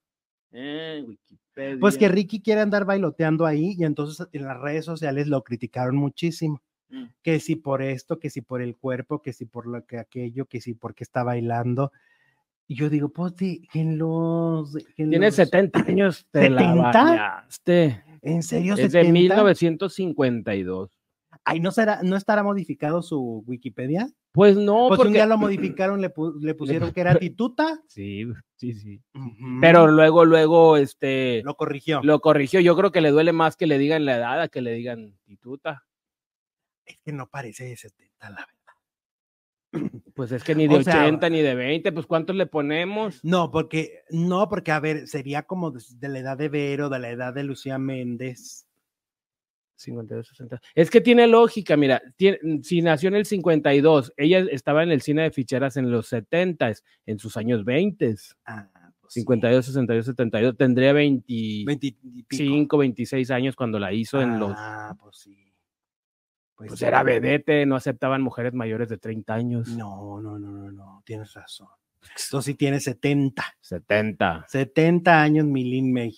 Eh, 0.51 1.03
Wikipedia. 1.07 1.77
Pues 1.79 1.99
que 1.99 2.07
Ricky 2.09 2.41
quiere 2.41 2.61
andar 2.61 2.85
bailoteando 2.85 3.45
ahí 3.45 3.75
y 3.77 3.83
entonces 3.83 4.27
en 4.31 4.45
las 4.45 4.59
redes 4.59 4.85
sociales 4.85 5.27
lo 5.27 5.43
criticaron 5.43 5.95
muchísimo. 5.97 6.63
Mm. 6.89 7.03
Que 7.21 7.39
si 7.39 7.55
por 7.55 7.83
esto, 7.83 8.17
que 8.17 8.31
si 8.31 8.41
por 8.41 8.63
el 8.63 8.75
cuerpo, 8.75 9.21
que 9.21 9.33
si 9.33 9.45
por 9.45 9.67
lo 9.67 9.85
que 9.85 9.99
aquello, 9.99 10.47
que 10.47 10.61
si 10.61 10.73
porque 10.73 11.03
está 11.03 11.21
bailando. 11.21 11.91
Y 12.71 12.75
yo 12.75 12.87
digo, 12.89 13.09
pues 13.09 13.33
en 13.73 13.97
los... 13.97 14.75
en 14.95 15.09
Tiene 15.09 15.25
los- 15.25 15.35
70 15.35 15.79
años. 15.87 16.25
Te 16.29 16.51
la 16.51 16.61
¿70? 16.61 16.93
bañaste. 16.93 18.03
¿En 18.21 18.43
serio? 18.43 18.73
Es 18.75 18.79
de 18.79 18.89
70? 19.01 19.11
1952. 19.13 20.91
Ay, 21.45 21.59
¿no, 21.61 21.71
será, 21.71 22.01
¿no 22.03 22.15
estará 22.15 22.43
modificado 22.43 23.01
su 23.01 23.43
Wikipedia? 23.47 24.07
Pues 24.33 24.55
no, 24.55 24.87
Pues 24.89 24.99
un 24.99 25.05
porque. 25.05 25.13
día 25.13 25.25
lo 25.25 25.37
modificaron, 25.39 25.99
le, 25.99 26.13
pu- 26.13 26.39
le 26.39 26.53
pusieron 26.53 26.91
que 26.93 27.01
era 27.01 27.15
tituta. 27.19 27.81
Sí, 27.87 28.25
sí, 28.55 28.73
sí. 28.73 29.01
Pero 29.61 29.87
luego, 29.87 30.25
luego, 30.25 30.77
este. 30.77 31.41
lo 31.43 31.55
corrigió. 31.55 32.01
Lo 32.03 32.19
corrigió. 32.19 32.59
Yo 32.59 32.75
creo 32.75 32.91
que 32.91 33.01
le 33.01 33.09
duele 33.09 33.31
más 33.33 33.55
que 33.55 33.65
le 33.65 33.79
digan 33.79 34.05
la 34.05 34.17
edad 34.17 34.41
a 34.41 34.47
que 34.47 34.61
le 34.61 34.73
digan 34.73 35.17
tituta. 35.25 35.87
Es 36.85 36.99
que 37.03 37.13
no 37.13 37.27
parece 37.27 37.63
de 37.65 37.77
70, 37.77 38.29
la 38.29 38.35
verdad. 38.35 38.53
Pues 40.15 40.31
es 40.31 40.43
que 40.43 40.55
ni 40.55 40.67
de 40.67 40.77
O 40.77 40.83
sea, 40.83 41.05
80 41.05 41.29
ni 41.29 41.41
de 41.41 41.55
20, 41.55 41.91
pues 41.91 42.05
¿cuántos 42.05 42.35
le 42.35 42.45
ponemos? 42.47 43.23
No, 43.23 43.51
porque, 43.51 44.01
no, 44.09 44.49
porque, 44.49 44.71
a 44.71 44.79
ver, 44.79 45.07
sería 45.07 45.43
como 45.43 45.71
de, 45.71 45.81
de 45.95 46.09
la 46.09 46.19
edad 46.19 46.37
de 46.37 46.49
Vero, 46.49 46.89
de 46.89 46.99
la 46.99 47.09
edad 47.09 47.33
de 47.33 47.43
Lucía 47.43 47.77
Méndez. 47.77 48.65
52, 49.75 50.27
60. 50.27 50.59
Es 50.75 50.89
que 50.89 50.99
tiene 50.99 51.25
lógica, 51.27 51.77
mira, 51.77 52.01
tiene- 52.17 52.39
si 52.63 52.81
nació 52.81 53.07
en 53.07 53.15
el 53.15 53.25
52, 53.25 54.11
ella 54.17 54.39
estaba 54.51 54.83
en 54.83 54.91
el 54.91 55.01
cine 55.01 55.21
de 55.21 55.31
ficheras 55.31 55.77
en 55.77 55.89
los 55.89 56.07
70, 56.07 56.73
en 57.05 57.17
sus 57.19 57.37
años 57.37 57.63
20, 57.63 58.13
Ah, 58.45 58.67
pues 58.99 59.13
sí, 59.13 59.21
52, 59.21 59.65
62, 59.65 60.05
72, 60.05 60.57
tendría 60.57 60.91
25, 60.91 61.67
20 61.67 61.87
y 61.87 62.23
pico. 62.23 62.77
26 62.77 63.31
años 63.31 63.55
cuando 63.55 63.79
la 63.79 63.93
hizo 63.93 64.21
en 64.21 64.37
los... 64.37 64.51
Ah, 64.53 64.97
pues 64.99 65.15
sí. 65.17 65.48
Pues, 66.59 66.71
Pues 66.71 66.81
era 66.81 67.03
vedete, 67.03 67.65
no 67.65 67.77
aceptaban 67.77 68.21
mujeres 68.21 68.53
mayores 68.53 68.89
de 68.89 68.97
30 68.97 69.33
años. 69.33 69.69
No, 69.69 70.19
no, 70.19 70.37
no, 70.37 70.51
no, 70.51 70.69
no, 70.73 71.01
tienes 71.05 71.33
razón. 71.33 71.69
Entonces 72.01 72.43
sí 72.51 72.53
tiene 72.53 72.81
70. 72.81 73.41
70. 73.61 74.43
70 74.45 75.21
años, 75.21 75.45
mi 75.45 75.63
Lin 75.63 75.93
May. 75.93 76.17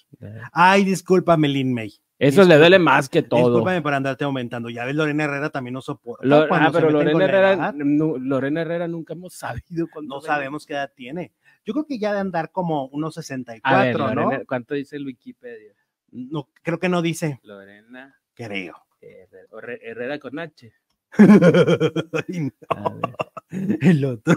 Ay, 0.52 0.84
discúlpame, 0.84 1.48
Lin 1.48 1.72
May. 1.72 1.94
Eso 2.18 2.44
le 2.44 2.58
duele 2.58 2.80
más 2.80 3.08
que 3.08 3.22
todo. 3.22 3.50
Discúlpame 3.50 3.84
por 3.84 3.94
andarte 3.94 4.24
aumentando. 4.24 4.72
Ya 4.72 4.84
ves, 4.84 4.96
Lorena 4.96 5.26
Herrera 5.26 5.52
también 5.52 5.76
no 5.76 5.82
soporta. 5.82 6.26
Lo- 6.26 6.48
ah, 6.52 6.72
pero 6.74 6.90
Lorena 6.90 7.24
Herrera, 7.24 7.72
no, 7.76 8.18
Lorena 8.18 8.62
Herrera 8.62 8.88
nunca 8.88 9.14
hemos 9.14 9.36
sabido 9.36 9.88
cuándo 9.94 10.16
No 10.16 10.22
sabemos 10.22 10.66
qué 10.66 10.74
edad 10.74 10.92
tiene. 10.96 11.34
Yo 11.64 11.74
creo 11.74 11.86
que 11.86 12.00
ya 12.00 12.14
de 12.14 12.20
andar 12.20 12.52
como 12.52 12.88
unos 12.88 13.16
A 13.16 13.22
ver, 13.22 13.28
64, 13.28 14.16
¿no? 14.16 14.32
¿cuánto 14.48 14.74
dice 14.74 14.96
el 14.96 15.06
Wikipedia? 15.06 15.76
No, 16.10 16.50
creo 16.64 16.80
que 16.80 16.90
no 16.90 17.04
dice. 17.04 17.40
Lorena 17.44 18.16
Creo. 18.34 18.74
Herrera, 19.02 19.48
Herre- 19.52 19.80
Herrera 19.82 20.20
con 20.20 20.40
H. 20.40 20.72
Ay, 21.18 22.40
no, 22.40 22.52
A 22.70 22.90
ver, 22.94 23.16
el 23.82 24.06
otro. 24.06 24.36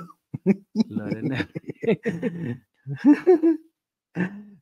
Lorena. 0.89 1.49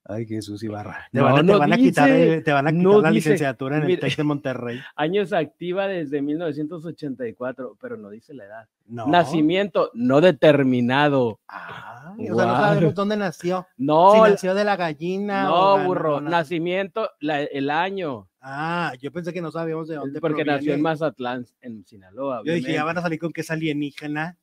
Ay, 0.05 0.27
Jesús 0.27 0.63
Ibarra. 0.65 1.07
Te 1.13 1.19
No, 1.21 1.25
van 1.27 1.73
a, 1.73 1.77
te 1.77 1.83
quitar, 1.83 2.11
el- 2.11 2.43
te 2.43 2.53
van 2.53 2.67
a 2.67 2.71
quitar 2.71 2.83
No 2.85 3.01
la 3.01 3.11
dice. 3.11 3.31
licenciatura 3.31 3.77
en 3.77 3.85
el. 3.85 4.01
TEC 4.01 4.17
de 4.17 4.25
Monterrey. 4.25 4.81
Años 4.97 5.33
activa 5.33 5.87
desde 5.87 6.21
1984, 6.23 7.77
pero 7.81 7.97
no 7.97 8.11
dice 8.11 8.35
la 8.35 8.45
edad. 8.47 8.69
No. 8.87 9.07
Nacimiento 9.07 9.91
no 9.95 10.21
determinado. 10.21 11.39
Ah, 11.49 12.15
o 12.19 12.23
sea, 12.23 12.33
no 12.47 12.57
sabemos 12.57 12.95
dónde 12.95 13.17
nació. 13.17 13.67
No, 13.77 14.13
si 14.13 14.21
nació 14.33 14.55
de 14.55 14.65
la 14.65 14.77
gallina. 14.77 15.45
no, 15.45 15.85
burro. 15.85 16.21
Nacimiento, 16.21 17.11
la- 17.21 17.43
el 17.43 17.71
año. 17.71 18.29
Ah, 18.45 18.93
yo 19.01 19.13
pensé 19.13 19.33
que 19.33 19.41
no 19.41 19.53
sabíamos 19.53 19.87
de 19.87 19.95
dónde 19.95 20.21
Porque 20.21 20.45
nació 20.45 20.75
en. 20.75 20.83
Mazatlán, 20.83 21.47
en 21.61 21.85
Sinaloa. 21.87 22.43
Yo 22.45 22.53
dije, 22.55 22.63
ya 22.63 22.69
obviamente. 22.83 22.85
van 22.87 22.99
a 22.99 23.03
salir 23.03 23.19
con 23.21 23.33
que 23.33 23.43
es 23.43 23.51
alienígena. 23.53 24.37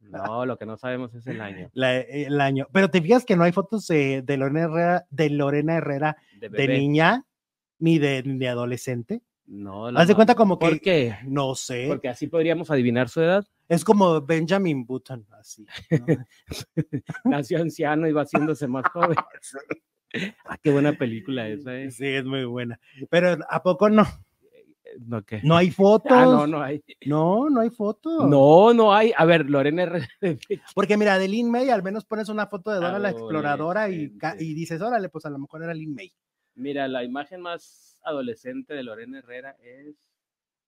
No, 0.00 0.46
lo 0.46 0.56
que 0.56 0.66
no 0.66 0.76
sabemos 0.76 1.14
es 1.14 1.26
el 1.26 1.40
año. 1.40 1.68
la- 1.74 1.98
el 1.98 2.40
año. 2.40 2.66
Pero 2.72 2.90
te 2.90 3.00
fijas 3.02 3.24
que 3.24 3.36
no 3.36 3.44
hay 3.44 3.52
fotos 3.52 3.86
de, 3.88 4.22
de 4.22 4.36
Lorena 4.36 4.60
Herrera, 4.62 5.06
de 5.10 5.30
Lorena 5.30 5.74
Herrera 5.76 6.16
De, 6.38 6.68
niña 6.68 7.24
ni 7.78 7.98
de, 7.98 8.22
ni 8.22 8.38
de 8.38 8.48
adolescente. 8.48 9.22
No, 9.46 9.90
la 9.90 10.00
Haz 10.00 10.08
de 10.08 10.14
cuenta 10.14 10.34
como 10.34 10.58
que, 10.58 10.66
¿Por 10.68 10.80
qué? 10.80 11.16
no 11.24 11.54
sé, 11.54 11.86
Porque 11.88 12.08
así 12.08 12.26
podríamos 12.26 12.68
adivinar 12.70 13.08
su 13.08 13.20
edad. 13.20 13.46
es 13.68 13.84
como 13.84 14.20
Benjamin 14.20 14.84
Button, 14.84 15.24
así. 15.38 15.64
¿no? 15.90 16.06
Nació 17.24 17.60
anciano 17.62 18.08
y 18.08 18.12
va 18.12 18.22
haciéndose 18.22 18.66
más 18.66 18.84
joven. 18.92 19.16
Ah, 20.44 20.58
qué 20.62 20.70
buena 20.70 20.92
película 20.92 21.48
esa, 21.48 21.76
¿eh? 21.76 21.90
sí, 21.90 22.06
es 22.06 22.24
muy 22.24 22.44
buena. 22.44 22.78
Pero 23.10 23.38
¿a 23.48 23.62
poco 23.62 23.90
no? 23.90 24.04
No, 25.04 25.24
¿qué? 25.24 25.40
No 25.42 25.56
hay 25.56 25.70
fotos. 25.70 26.12
Ah, 26.16 26.24
no, 26.24 26.46
no 26.46 26.62
hay. 26.62 26.82
No, 27.04 27.50
no 27.50 27.60
hay 27.60 27.70
fotos. 27.70 28.28
No, 28.28 28.72
no 28.72 28.94
hay. 28.94 29.12
A 29.16 29.24
ver, 29.24 29.48
Lorena 29.50 29.82
Herrera. 29.82 30.08
Porque 30.74 30.96
mira, 30.96 31.18
de 31.18 31.28
Lin 31.28 31.50
May 31.50 31.68
al 31.70 31.82
menos 31.82 32.04
pones 32.04 32.28
una 32.28 32.46
foto 32.46 32.70
de 32.70 32.76
Dora 32.76 32.98
la 32.98 33.10
exploradora 33.10 33.90
y, 33.90 34.12
y 34.38 34.54
dices, 34.54 34.80
órale, 34.80 35.08
pues 35.08 35.26
a 35.26 35.30
lo 35.30 35.38
mejor 35.38 35.62
era 35.62 35.74
Lin 35.74 35.94
May. 35.94 36.12
Mira, 36.54 36.88
la 36.88 37.04
imagen 37.04 37.42
más 37.42 38.00
adolescente 38.02 38.72
de 38.72 38.82
Lorena 38.82 39.18
Herrera 39.18 39.56
es, 39.62 39.94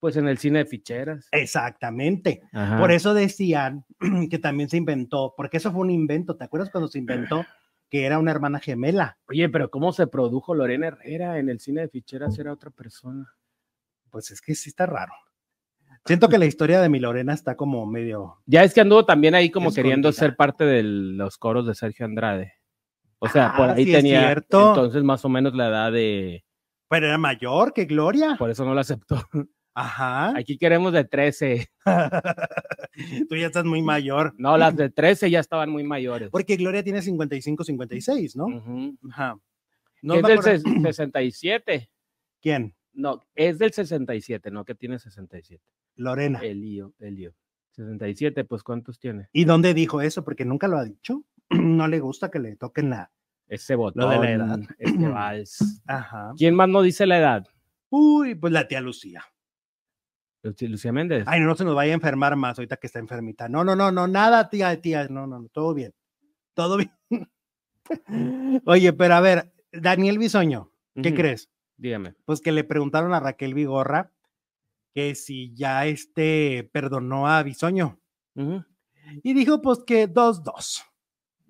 pues, 0.01 0.17
en 0.17 0.29
el 0.29 0.39
cine 0.39 0.61
de 0.61 0.67
ficheras. 0.67 1.29
Exactamente. 1.33 2.43
Ajá. 2.53 2.79
Por 2.79 2.93
eso 2.93 3.15
decían 3.15 3.87
que 4.31 4.39
también 4.39 4.69
se 4.69 4.77
inventó, 4.77 5.33
porque 5.37 5.57
eso 5.57 5.73
fue 5.73 5.81
un 5.81 5.91
invento. 5.91 6.37
¿Te 6.37 6.45
acuerdas 6.45 6.71
cuando 6.71 6.89
se 6.89 6.99
inventó 6.99 7.47
que 7.91 8.05
era 8.05 8.19
una 8.19 8.31
hermana 8.31 8.59
gemela? 8.61 9.19
Oye, 9.29 9.49
pero 9.49 9.71
¿cómo 9.71 9.93
se 9.93 10.07
produjo 10.07 10.55
Lorena 10.55 10.89
Herrera? 10.89 11.39
En 11.39 11.49
el 11.49 11.61
cine 11.61 11.83
de 11.83 11.89
ficheras 11.89 12.39
era 12.39 12.53
otra 12.53 12.71
persona. 12.71 13.33
Pues 14.11 14.31
es 14.31 14.41
que 14.41 14.55
sí 14.55 14.71
está 14.71 14.87
raro. 14.87 15.13
Siento 16.05 16.29
que 16.29 16.39
la 16.39 16.47
historia 16.47 16.81
de 16.81 16.89
mi 16.89 17.01
Lorena 17.01 17.35
está 17.35 17.57
como 17.57 17.85
medio. 17.87 18.39
Ya 18.47 18.63
es 18.65 18.73
que 18.73 18.81
anduvo 18.81 19.05
también 19.05 19.35
ahí 19.35 19.51
como 19.51 19.73
queriendo 19.73 20.13
ser 20.13 20.37
parte 20.37 20.65
de 20.65 20.83
los 20.83 21.37
coros 21.39 21.67
de 21.67 21.75
Sergio 21.75 22.07
Andrade. 22.07 22.55
O 23.19 23.29
sea, 23.29 23.55
por 23.57 23.71
Ah, 23.71 23.73
ahí 23.75 23.85
sí 23.85 23.91
es 23.93 23.97
tenía 23.99 24.21
cierto. 24.27 24.69
entonces 24.69 25.03
más 25.03 25.25
o 25.25 25.29
menos 25.29 25.55
la 25.55 25.69
edad 25.69 25.93
de... 25.93 26.45
Pero 26.89 27.07
era 27.09 27.19
mayor 27.19 27.73
que 27.75 27.85
Gloria. 27.85 28.37
Por 28.39 28.49
eso 28.51 28.65
no 28.65 28.75
la 28.75 28.83
aceptó. 28.83 29.17
Ajá. 29.79 30.37
Aquí 30.37 30.59
queremos 30.59 30.93
de 30.93 31.05
13. 31.05 31.69
Tú 33.29 33.37
ya 33.37 33.47
estás 33.47 33.65
muy 33.65 33.83
mayor. 33.83 34.35
No, 34.39 34.57
las 34.59 34.75
de 34.77 34.91
13 34.91 35.31
ya 35.31 35.41
estaban 35.41 35.71
muy 35.71 35.85
mayores. 35.85 36.31
Porque 36.31 36.57
Gloria 36.57 36.83
tiene 36.83 37.01
55, 37.03 37.63
56, 37.65 38.37
¿no? 38.37 38.47
Ajá. 39.11 39.39
No 40.03 40.15
es 40.15 40.23
del 40.23 40.39
acuerdo- 40.39 40.51
ses- 40.65 40.83
67. 40.83 41.91
¿Quién? 42.41 42.75
No, 42.93 43.23
es 43.35 43.59
del 43.59 43.73
67, 43.73 44.51
no 44.51 44.65
que 44.65 44.75
tiene 44.75 44.99
67. 44.99 45.63
Lorena. 45.97 46.41
El 46.41 46.61
lío, 46.61 46.93
el 46.99 47.15
lío. 47.15 47.35
67, 47.73 48.45
pues 48.45 48.63
¿cuántos 48.65 48.99
tiene? 48.99 49.29
¿Y 49.33 49.45
dónde 49.45 49.75
dijo 49.75 50.01
eso? 50.01 50.25
Porque 50.25 50.45
nunca 50.45 50.67
lo 50.69 50.79
ha 50.79 50.85
dicho. 50.85 51.25
No 51.51 51.87
le 51.89 52.01
gusta 52.01 52.31
que 52.31 52.41
le 52.41 52.57
toquen 52.57 52.91
la. 52.91 53.11
Ese 53.47 53.75
botón, 53.77 54.03
Lo 54.03 54.11
de 54.11 54.19
la 54.19 54.31
edad. 54.33 54.61
este 54.79 55.09
vals. 55.09 55.83
Ajá. 55.87 56.33
¿Quién 56.37 56.55
más 56.55 56.69
no 56.69 56.83
dice 56.83 57.07
la 57.07 57.19
edad? 57.19 57.47
Uy, 57.89 58.35
pues 58.35 58.53
la 58.53 58.69
tía 58.69 58.81
Lucía. 58.83 59.25
Lucía 60.43 60.93
Méndez. 60.93 61.25
Ay, 61.27 61.41
no 61.41 61.55
se 61.55 61.65
nos 61.65 61.75
vaya 61.75 61.93
a 61.93 61.95
enfermar 61.95 62.37
más 62.37 62.59
ahorita 62.59 62.77
que 62.77 62.87
está 62.87 62.99
enfermita. 62.99 63.49
No, 63.49 63.65
no, 63.65 63.75
no, 63.75 63.91
no, 63.91 64.07
nada, 64.07 64.49
tía, 64.49 64.81
tía. 64.81 65.09
No, 65.09 65.27
no, 65.27 65.41
no, 65.41 65.49
todo 65.49 65.75
bien. 65.75 65.95
Todo 66.55 66.77
bien. 66.77 66.93
Oye, 68.65 68.93
pero 68.93 69.15
a 69.15 69.21
ver, 69.21 69.53
Daniel 69.73 70.19
Bisoño, 70.19 70.73
¿qué 71.03 71.15
crees? 71.15 71.51
Dígame. 71.77 72.15
Pues 72.25 72.41
que 72.41 72.53
le 72.53 72.65
preguntaron 72.65 73.15
a 73.15 73.21
Raquel 73.21 73.55
Vigorra 73.55 74.13
que 74.95 75.15
si 75.15 75.55
ya 75.55 75.87
este 75.87 76.69
perdonó 76.73 77.29
a 77.29 77.43
Bisoño. 77.43 78.01
Y 79.23 79.35
dijo 79.35 79.63
pues 79.63 79.81
que 79.85 80.09
2-2. 80.09 80.85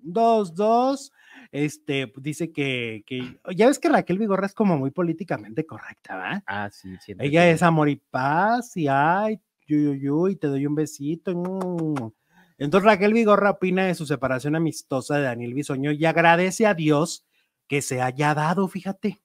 2-2. 0.03 1.11
Este, 1.51 2.11
dice 2.17 2.51
que, 2.51 3.03
que, 3.07 3.39
ya 3.55 3.67
ves 3.67 3.79
que 3.79 3.89
Raquel 3.89 4.19
Vigorra 4.19 4.45
es 4.45 4.53
como 4.53 4.77
muy 4.77 4.91
políticamente 4.91 5.65
correcta, 5.65 6.15
¿va? 6.15 6.43
Ah, 6.45 6.69
sí, 6.71 6.95
sí. 7.03 7.15
Ella 7.17 7.49
es 7.49 7.63
amor 7.63 7.89
y 7.89 7.95
paz 7.95 8.77
y 8.77 8.87
ay, 8.87 9.41
yuy, 9.67 10.35
te 10.35 10.47
doy 10.47 10.65
un 10.65 10.75
besito. 10.75 11.33
mm. 11.35 12.11
Entonces 12.59 12.85
Raquel 12.85 13.13
Vigorra 13.13 13.51
opina 13.51 13.85
de 13.85 13.95
su 13.95 14.05
separación 14.05 14.55
amistosa 14.55 15.17
de 15.17 15.23
Daniel 15.23 15.53
Bisoño 15.53 15.91
y 15.91 16.05
agradece 16.05 16.67
a 16.67 16.73
Dios 16.73 17.25
que 17.67 17.81
se 17.81 18.01
haya 18.01 18.35
dado, 18.35 18.67
fíjate. 18.67 19.19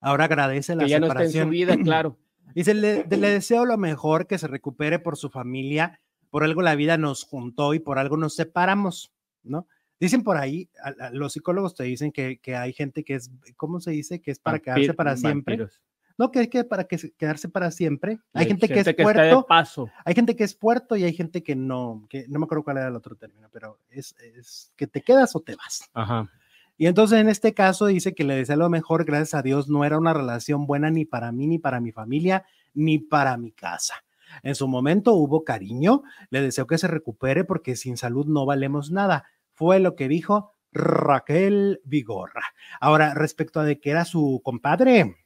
Ahora 0.00 0.24
agradece 0.24 0.76
la 0.76 0.84
Que 0.84 0.90
ya 0.90 1.00
no 1.00 1.06
está 1.06 1.22
en 1.22 1.28
su 1.28 1.32
separación. 1.32 1.50
vida, 1.50 1.76
claro. 1.84 2.16
Dice, 2.54 2.74
le, 2.74 3.04
le 3.04 3.30
deseo 3.30 3.64
lo 3.64 3.76
mejor, 3.76 4.26
que 4.26 4.38
se 4.38 4.46
recupere 4.46 4.98
por 4.98 5.16
su 5.16 5.30
familia, 5.30 6.00
por 6.30 6.44
algo 6.44 6.62
la 6.62 6.74
vida 6.74 6.96
nos 6.96 7.24
juntó 7.24 7.74
y 7.74 7.78
por 7.78 7.98
algo 7.98 8.16
nos 8.16 8.34
separamos, 8.34 9.12
¿no? 9.42 9.66
Dicen 10.00 10.22
por 10.22 10.36
ahí, 10.36 10.68
a- 10.82 11.06
a- 11.06 11.10
los 11.10 11.32
psicólogos 11.32 11.74
te 11.74 11.84
dicen 11.84 12.12
que, 12.12 12.38
que 12.38 12.54
hay 12.56 12.72
gente 12.72 13.02
que 13.04 13.14
es, 13.16 13.30
¿cómo 13.56 13.80
se 13.80 13.90
dice? 13.90 14.20
Que 14.20 14.30
es 14.30 14.38
para 14.38 14.58
quedarse 14.60 14.86
Vampir- 14.92 14.96
para 14.96 15.16
siempre. 15.16 15.56
vampiros. 15.56 15.80
No, 16.16 16.32
que 16.32 16.40
hay 16.40 16.48
que 16.48 16.64
para 16.64 16.84
que 16.84 16.98
se- 16.98 17.12
quedarse 17.12 17.48
para 17.48 17.70
siempre. 17.70 18.18
Hay 18.32 18.46
gente, 18.46 18.66
que 18.68 18.80
es 18.80 18.86
de 18.86 18.94
puerto, 18.94 19.46
paso. 19.46 19.88
hay 20.04 20.14
gente 20.14 20.34
que 20.34 20.42
es 20.44 20.54
puerto 20.54 20.96
y 20.96 21.04
hay 21.04 21.12
gente 21.12 21.42
que 21.44 21.54
no, 21.54 22.04
que 22.08 22.26
no 22.28 22.38
me 22.40 22.44
acuerdo 22.44 22.64
cuál 22.64 22.78
era 22.78 22.88
el 22.88 22.96
otro 22.96 23.14
término, 23.14 23.48
pero 23.52 23.78
es, 23.88 24.16
es 24.36 24.72
que 24.76 24.86
te 24.88 25.00
quedas 25.00 25.36
o 25.36 25.40
te 25.40 25.54
vas. 25.54 25.88
Ajá. 25.94 26.28
Y 26.76 26.86
entonces 26.86 27.20
en 27.20 27.28
este 27.28 27.54
caso 27.54 27.86
dice 27.86 28.14
que 28.14 28.24
le 28.24 28.34
desea 28.36 28.56
lo 28.56 28.68
mejor, 28.68 29.04
gracias 29.04 29.34
a 29.34 29.42
Dios, 29.42 29.68
no 29.68 29.84
era 29.84 29.98
una 29.98 30.12
relación 30.12 30.66
buena 30.66 30.90
ni 30.90 31.04
para 31.04 31.30
mí, 31.32 31.46
ni 31.46 31.58
para 31.58 31.80
mi 31.80 31.92
familia, 31.92 32.44
ni 32.74 32.98
para 32.98 33.36
mi 33.36 33.52
casa. 33.52 33.94
En 34.42 34.54
su 34.54 34.68
momento 34.68 35.14
hubo 35.14 35.42
cariño, 35.44 36.02
le 36.30 36.42
deseo 36.42 36.66
que 36.66 36.78
se 36.78 36.86
recupere 36.88 37.44
porque 37.44 37.76
sin 37.76 37.96
salud 37.96 38.26
no 38.26 38.44
valemos 38.44 38.90
nada. 38.90 39.24
Fue 39.58 39.80
lo 39.80 39.96
que 39.96 40.06
dijo 40.08 40.52
Raquel 40.70 41.80
Vigorra. 41.84 42.44
Ahora, 42.80 43.12
respecto 43.14 43.58
a 43.58 43.64
de 43.64 43.80
que 43.80 43.90
era 43.90 44.04
su 44.04 44.40
compadre, 44.44 45.16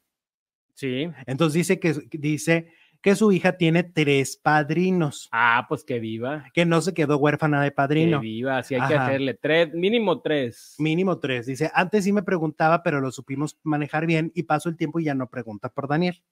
Sí. 0.75 1.11
entonces 1.27 1.55
dice 1.55 1.79
que 1.79 1.93
dice 2.13 2.73
que 3.03 3.15
su 3.15 3.31
hija 3.33 3.57
tiene 3.59 3.83
tres 3.83 4.37
padrinos, 4.37 5.29
Ah, 5.33 5.67
pues 5.69 5.85
que 5.85 5.99
viva. 5.99 6.45
que 6.55 6.65
no 6.65 6.81
se 6.81 6.95
quedó 6.95 7.19
huérfana 7.19 7.61
de 7.63 7.71
Que 7.71 7.75
padrino. 7.75 8.21
viva. 8.21 8.59
Así 8.59 8.75
hay 8.77 8.89
que 8.89 8.95
hacerle 8.95 9.35
tres, 9.35 9.75
mínimo 9.75 10.21
tres. 10.23 10.77
Mínimo 10.79 11.19
tres. 11.19 11.45
Dice, 11.47 11.71
antes 11.75 12.05
sí 12.05 12.13
me 12.13 12.23
preguntaba, 12.23 12.83
pero 12.83 13.01
lo 13.01 13.11
supimos 13.11 13.59
manejar 13.65 14.07
bien 14.07 14.31
y 14.35 14.45
paso 14.45 14.69
el 14.71 14.77
tiempo 14.77 14.99
y 15.01 15.05
ya 15.05 15.15
no 15.15 15.29
pregunta 15.29 15.69
por 15.69 15.89
Daniel. 15.89 16.23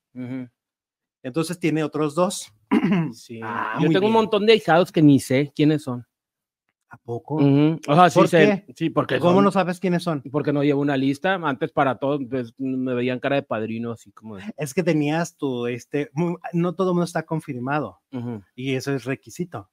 Entonces 1.23 1.59
tiene 1.59 1.85
otros 1.85 2.15
dos. 2.15 2.53
Sí. 3.13 3.41
Ah, 3.43 3.77
Yo 3.83 3.91
tengo 3.91 4.07
un 4.07 4.13
montón 4.13 4.47
de 4.47 4.55
hijados 4.55 4.91
que 4.93 5.03
ni 5.03 5.19
sé 5.21 5.53
quiénes 5.55 5.83
son. 5.83 6.07
¿A 6.93 6.97
poco? 6.99 7.37
O 7.37 7.95
sea, 7.95 8.11
sí 8.11 8.19
¿Por 8.19 8.29
sé. 8.29 8.67
Sí, 8.75 8.91
porque 8.91 9.21
¿Cómo 9.21 9.35
son- 9.37 9.45
no 9.45 9.53
sabes 9.53 9.79
quiénes 9.79 10.03
son? 10.03 10.23
Porque 10.33 10.53
no 10.53 10.65
llevo 10.65 10.81
una 10.81 10.97
lista. 10.97 11.35
Antes 11.35 11.71
para 11.71 11.99
todos 11.99 12.21
pues, 12.29 12.53
me 12.59 12.95
veían 12.95 13.21
cara 13.21 13.37
de 13.37 13.43
padrino, 13.45 13.93
así 13.93 14.11
como 14.11 14.37
de. 14.37 14.43
Es 14.57 14.75
que 14.75 14.83
tenías 14.83 15.37
tu, 15.37 15.69
este, 15.69 16.11
no 16.53 16.75
todo 16.75 16.89
el 16.91 16.95
mundo 16.95 17.05
está 17.05 17.23
confirmado 17.23 18.01
y 18.57 18.75
eso 18.75 18.93
es 18.93 19.05
requisito. 19.05 19.71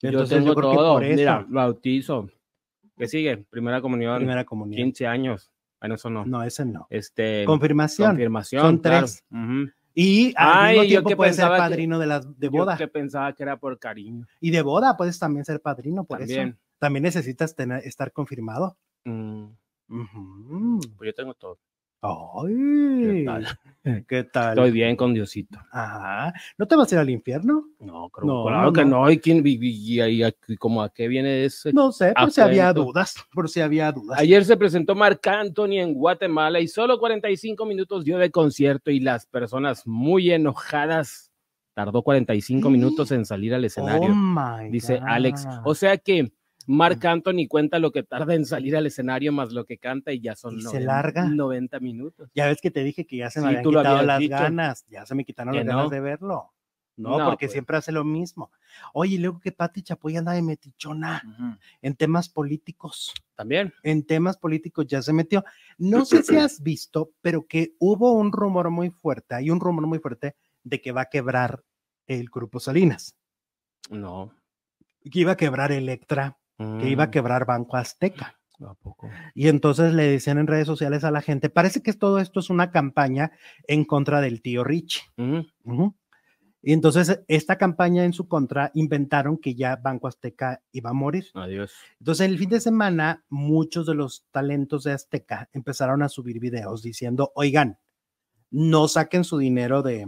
Yo 0.00 0.10
Entonces, 0.10 0.38
tengo 0.38 0.54
creo 0.54 0.98
que 1.00 1.06
eso, 1.10 1.16
Mira, 1.16 1.46
bautizo. 1.48 2.28
¿Qué 2.96 3.08
sigue? 3.08 3.38
Primera 3.50 3.80
comunión. 3.80 4.18
primera 4.18 4.44
comunión. 4.44 4.76
15 4.76 5.06
años. 5.06 5.50
Bueno, 5.80 5.96
eso 5.96 6.10
no. 6.10 6.24
No, 6.26 6.42
ese 6.44 6.64
no. 6.64 6.86
Este. 6.90 7.44
Confirmación. 7.44 8.10
confirmación. 8.10 8.62
Son 8.62 8.78
claro. 8.78 9.06
tres. 9.06 9.24
Ujú. 9.30 9.70
Y 9.98 10.34
al 10.36 10.52
Ay, 10.52 10.68
mismo 10.78 10.82
yo 10.84 10.88
tiempo 11.04 11.16
puedes 11.16 11.36
ser 11.36 11.48
que- 11.50 11.56
padrino 11.56 11.98
de, 11.98 12.06
las, 12.06 12.38
de 12.38 12.46
Yo 12.48 12.50
boda. 12.50 12.76
que 12.76 12.86
pensaba 12.86 13.32
que 13.32 13.42
era 13.42 13.56
por 13.56 13.78
cariño. 13.78 14.26
Y 14.40 14.50
de 14.50 14.60
boda 14.60 14.94
puedes 14.94 15.18
también 15.18 15.46
ser 15.46 15.58
padrino, 15.62 16.04
por 16.04 16.20
eso. 16.20 16.34
También. 16.34 16.58
También 16.78 17.02
necesitas 17.04 17.56
tener, 17.56 17.78
estar 17.86 18.12
confirmado. 18.12 18.76
Mm. 19.04 19.46
Pues 20.98 21.06
yo 21.08 21.14
tengo 21.14 21.32
todo. 21.32 21.58
Ay, 22.08 23.24
tal? 23.24 23.46
¿Qué 24.08 24.24
tal? 24.24 24.50
Estoy 24.58 24.70
bien 24.72 24.96
con 24.96 25.14
Diosito. 25.14 25.58
Ajá. 25.70 26.32
¿No 26.58 26.66
te 26.66 26.74
vas 26.74 26.90
a 26.90 26.96
ir 26.96 26.98
al 27.00 27.10
infierno? 27.10 27.68
No, 27.78 28.08
creo, 28.10 28.26
No, 28.26 28.44
claro 28.46 28.72
que 28.72 28.84
no. 28.84 29.08
¿Y 29.10 29.18
quién, 29.18 29.46
y, 29.46 29.58
y- 30.00 30.24
y- 30.24 30.56
como 30.56 30.82
a 30.82 30.88
qué 30.92 31.06
viene 31.06 31.44
ese? 31.44 31.72
No 31.72 31.92
sé, 31.92 32.12
por 32.18 32.30
si 32.32 32.40
había 32.40 32.72
dudas, 32.72 33.14
por 33.32 33.48
si 33.48 33.60
había 33.60 33.92
dudas. 33.92 34.18
Ayer 34.18 34.44
se 34.44 34.56
presentó 34.56 34.94
Marc 34.96 35.24
Anthony 35.26 35.78
en 35.78 35.94
Guatemala 35.94 36.58
y 36.60 36.66
solo 36.68 36.98
45 36.98 37.64
minutos 37.64 38.04
dio 38.04 38.18
de 38.18 38.30
concierto 38.30 38.90
y 38.90 38.98
las 39.00 39.26
personas 39.26 39.86
muy 39.86 40.32
enojadas. 40.32 41.30
Tardó 41.74 42.02
45 42.02 42.70
minutos 42.70 43.12
en 43.12 43.24
salir 43.26 43.54
al 43.54 43.64
escenario, 43.66 44.10
Oh 44.12 44.14
my 44.14 44.70
dice 44.70 44.98
Alex. 45.06 45.46
O 45.64 45.74
sea 45.74 45.96
que 45.98 46.32
Marc 46.66 47.04
Anthony 47.04 47.46
cuenta 47.48 47.78
lo 47.78 47.92
que 47.92 48.02
tarda 48.02 48.34
en 48.34 48.44
salir 48.44 48.76
al 48.76 48.86
escenario 48.86 49.32
más 49.32 49.52
lo 49.52 49.64
que 49.64 49.78
canta 49.78 50.12
y 50.12 50.20
ya 50.20 50.34
son 50.36 50.56
Y 50.56 50.62
se 50.62 50.80
90, 50.80 50.86
larga. 50.86 51.24
90 51.28 51.80
minutos. 51.80 52.30
Ya 52.34 52.46
ves 52.46 52.60
que 52.60 52.70
te 52.70 52.82
dije 52.84 53.06
que 53.06 53.16
ya 53.18 53.30
se 53.30 53.40
me 53.40 53.50
Sí, 53.50 53.56
habían 53.56 53.64
quitado 53.72 54.02
las 54.02 54.18
dicho. 54.18 54.32
ganas, 54.34 54.84
ya 54.86 55.06
se 55.06 55.14
me 55.14 55.24
quitaron 55.24 55.52
Que 55.52 55.58
las 55.64 55.66
ganas 55.66 55.90
de 55.90 56.00
verlo. 56.00 56.52
No, 56.98 57.18
No, 57.18 57.26
porque 57.26 57.44
pues. 57.46 57.52
siempre 57.52 57.76
hace 57.76 57.92
lo 57.92 58.04
mismo. 58.04 58.50
Oye, 58.94 59.16
y 59.16 59.18
luego 59.18 59.38
que 59.38 59.52
Pati 59.52 59.82
Chapoy 59.82 60.16
anda 60.16 60.32
de 60.32 60.40
metichona 60.40 61.22
en 61.82 61.94
temas 61.94 62.28
políticos. 62.30 63.12
También. 63.34 63.72
En 63.82 64.06
temas 64.06 64.38
políticos 64.38 64.86
ya 64.86 65.02
se 65.02 65.12
metió. 65.12 65.44
No 65.76 66.06
sé 66.06 66.22
si 66.22 66.36
has 66.38 66.62
visto, 66.62 67.12
pero 67.20 67.46
que 67.46 67.74
hubo 67.80 68.12
un 68.12 68.32
rumor 68.32 68.70
muy 68.70 68.88
fuerte, 68.90 69.34
hay 69.34 69.50
un 69.50 69.60
rumor 69.60 69.86
muy 69.86 69.98
fuerte 69.98 70.36
de 70.64 70.80
que 70.80 70.90
va 70.92 71.02
a 71.02 71.10
quebrar 71.10 71.62
el 72.06 72.30
Grupo 72.30 72.60
Salinas, 72.60 73.14
No. 73.90 74.32
que 75.10 75.20
iba 75.20 75.32
a 75.32 75.36
quebrar 75.36 75.72
Electra, 75.72 76.38
que 76.58 76.88
iba 76.88 77.04
a 77.04 77.06
Mm, 77.08 77.10
quebrar 77.10 77.46
Banco 77.46 77.76
Azteca. 77.76 78.38
¿a 78.66 78.74
poco? 78.74 79.10
Y 79.34 79.48
entonces 79.48 79.92
le 79.92 80.04
decían 80.04 80.38
en 80.38 80.46
redes 80.46 80.66
sociales 80.66 81.04
a 81.04 81.10
la 81.10 81.20
gente, 81.20 81.50
parece 81.50 81.82
que 81.82 81.92
todo 81.92 82.18
esto 82.18 82.40
es 82.40 82.48
una 82.48 82.70
campaña 82.70 83.32
en 83.66 83.84
contra 83.84 84.20
del 84.20 84.40
tío 84.40 84.64
Rich. 84.64 85.02
Ujú. 85.18 85.94
Y 86.62 86.72
entonces 86.72 87.22
esta 87.28 87.58
campaña 87.58 88.04
en 88.04 88.12
su 88.12 88.26
contra 88.26 88.70
inventaron 88.74 89.38
que 89.38 89.54
ya 89.54 89.76
Banco 89.76 90.08
Azteca 90.08 90.62
iba 90.72 90.90
a 90.90 90.94
morir. 90.94 91.26
Adiós. 91.34 91.72
Entonces 92.00 92.26
el 92.28 92.38
fin 92.38 92.48
de 92.48 92.60
semana 92.60 93.24
muchos 93.28 93.86
de 93.86 93.94
los 93.94 94.26
talentos 94.30 94.84
de 94.84 94.92
Azteca 94.92 95.48
empezaron 95.52 96.02
a 96.02 96.08
subir 96.08 96.40
videos 96.40 96.82
diciendo, 96.82 97.30
oigan, 97.36 97.78
no 98.50 98.88
saquen 98.88 99.22
su 99.22 99.38
dinero 99.38 99.82
de, 99.82 100.06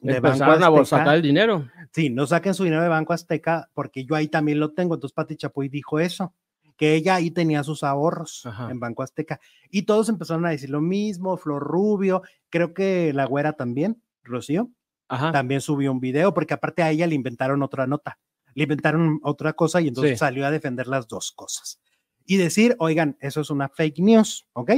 de 0.00 0.14
Banco 0.20 0.28
Empezaron 0.28 0.62
a 0.64 0.68
bo- 0.68 0.80
Azteca. 0.80 0.98
sacar 0.98 1.14
el 1.16 1.22
dinero. 1.22 1.68
Sí, 1.92 2.10
no 2.10 2.26
saquen 2.26 2.54
su 2.54 2.64
dinero 2.64 2.82
de 2.82 2.88
Banco 2.88 3.12
Azteca 3.12 3.68
porque 3.74 4.04
yo 4.04 4.14
ahí 4.14 4.28
también 4.28 4.58
lo 4.60 4.72
tengo. 4.72 4.94
Entonces 4.94 5.14
Pati 5.14 5.36
Chapoy 5.36 5.68
dijo 5.68 5.98
eso, 6.00 6.34
que 6.76 6.94
ella 6.94 7.16
ahí 7.16 7.30
tenía 7.30 7.62
sus 7.62 7.82
ahorros 7.84 8.46
Ajá. 8.46 8.70
en 8.70 8.80
Banco 8.80 9.02
Azteca. 9.02 9.38
Y 9.70 9.82
todos 9.82 10.08
empezaron 10.08 10.46
a 10.46 10.50
decir 10.50 10.70
lo 10.70 10.80
mismo, 10.80 11.36
Flor 11.36 11.62
Rubio, 11.62 12.22
creo 12.48 12.72
que 12.72 13.12
la 13.12 13.26
güera 13.26 13.52
también, 13.52 14.02
Rocío, 14.22 14.70
Ajá. 15.08 15.32
también 15.32 15.60
subió 15.60 15.92
un 15.92 16.00
video 16.00 16.32
porque 16.32 16.54
aparte 16.54 16.82
a 16.82 16.90
ella 16.90 17.06
le 17.06 17.14
inventaron 17.14 17.62
otra 17.62 17.86
nota, 17.86 18.18
le 18.54 18.62
inventaron 18.62 19.20
otra 19.22 19.52
cosa 19.52 19.80
y 19.82 19.88
entonces 19.88 20.12
Sí. 20.12 20.16
salió 20.18 20.46
a 20.46 20.50
defender 20.50 20.86
las 20.86 21.06
dos 21.08 21.32
cosas. 21.32 21.80
Y 22.24 22.36
decir, 22.38 22.76
oigan, 22.78 23.16
eso 23.20 23.40
es 23.42 23.50
una 23.50 23.68
fake 23.68 23.98
news, 23.98 24.46
¿ok? 24.54 24.70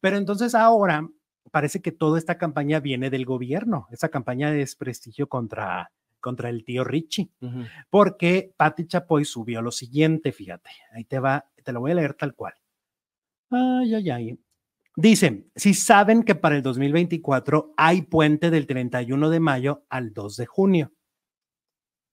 Pero 0.00 0.16
entonces 0.18 0.54
ahora 0.54 1.08
parece 1.50 1.82
que 1.82 1.92
toda 1.92 2.18
esta 2.18 2.38
campaña 2.38 2.80
viene 2.80 3.10
del 3.10 3.24
gobierno, 3.24 3.86
esa 3.90 4.08
campaña 4.08 4.50
de 4.50 4.58
desprestigio 4.58 5.28
contra, 5.28 5.92
contra 6.20 6.48
el 6.48 6.64
tío 6.64 6.84
Richie, 6.84 7.30
porque 7.90 8.54
Patti 8.56 8.86
Chapoy 8.86 9.24
subió 9.24 9.60
lo 9.60 9.70
siguiente, 9.70 10.32
fíjate, 10.32 10.70
ahí 10.92 11.04
te 11.04 11.18
va, 11.18 11.46
te 11.62 11.72
lo 11.72 11.80
voy 11.80 11.92
a 11.92 11.96
leer 11.96 12.14
tal 12.14 12.34
cual. 12.34 12.54
Ay, 13.50 13.94
ay, 13.94 14.10
ay. 14.10 14.38
Dice, 14.96 15.46
si 15.56 15.74
saben 15.74 16.22
que 16.22 16.34
para 16.34 16.56
el 16.56 16.62
2024 16.62 17.74
hay 17.76 18.02
puente 18.02 18.50
del 18.50 18.66
31 18.66 19.30
de 19.30 19.40
mayo 19.40 19.84
al 19.88 20.12
2 20.12 20.36
de 20.36 20.46
junio. 20.46 20.92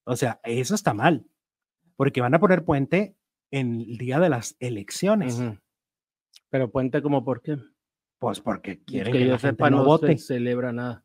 O 0.06 0.16
sea, 0.16 0.40
eso 0.44 0.76
está 0.76 0.94
mal, 0.94 1.28
porque 1.96 2.22
van 2.22 2.34
a 2.34 2.40
poner 2.40 2.64
puente 2.64 3.16
en 3.52 3.82
el 3.82 3.98
día 3.98 4.20
de 4.20 4.30
las 4.30 4.56
elecciones. 4.60 5.42
Pero 6.50 6.72
puente 6.72 7.02
como 7.02 7.24
por 7.24 7.42
qué. 7.42 7.58
Pues 8.20 8.42
porque 8.42 8.84
quieren 8.84 9.14
que 9.14 9.20
que, 9.20 9.26
yo 9.26 9.32
la 9.32 9.40
gente 9.40 9.56
sepa, 9.56 9.70
no 9.70 9.78
no 9.78 9.86
vote. 9.86 10.18
se 10.18 10.26
celebra 10.36 10.72
nada. 10.72 11.04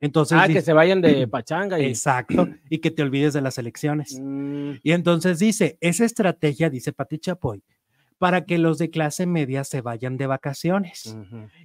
Entonces, 0.00 0.36
ah, 0.40 0.46
que 0.46 0.60
se 0.60 0.72
vayan 0.72 1.00
de 1.00 1.26
pachanga 1.28 1.78
y. 1.80 1.86
exacto, 1.86 2.48
y 2.68 2.78
que 2.78 2.90
te 2.90 3.02
olvides 3.02 3.32
de 3.32 3.40
las 3.40 3.56
elecciones. 3.58 4.18
Mm, 4.20 4.72
Y 4.82 4.92
entonces 4.92 5.38
dice, 5.38 5.78
esa 5.80 6.04
estrategia, 6.04 6.68
dice 6.68 6.92
Pati 6.92 7.18
Chapoy, 7.18 7.62
para 8.18 8.44
que 8.44 8.58
los 8.58 8.78
de 8.78 8.90
clase 8.90 9.26
media 9.26 9.64
se 9.64 9.80
vayan 9.80 10.16
de 10.16 10.26
vacaciones 10.26 11.16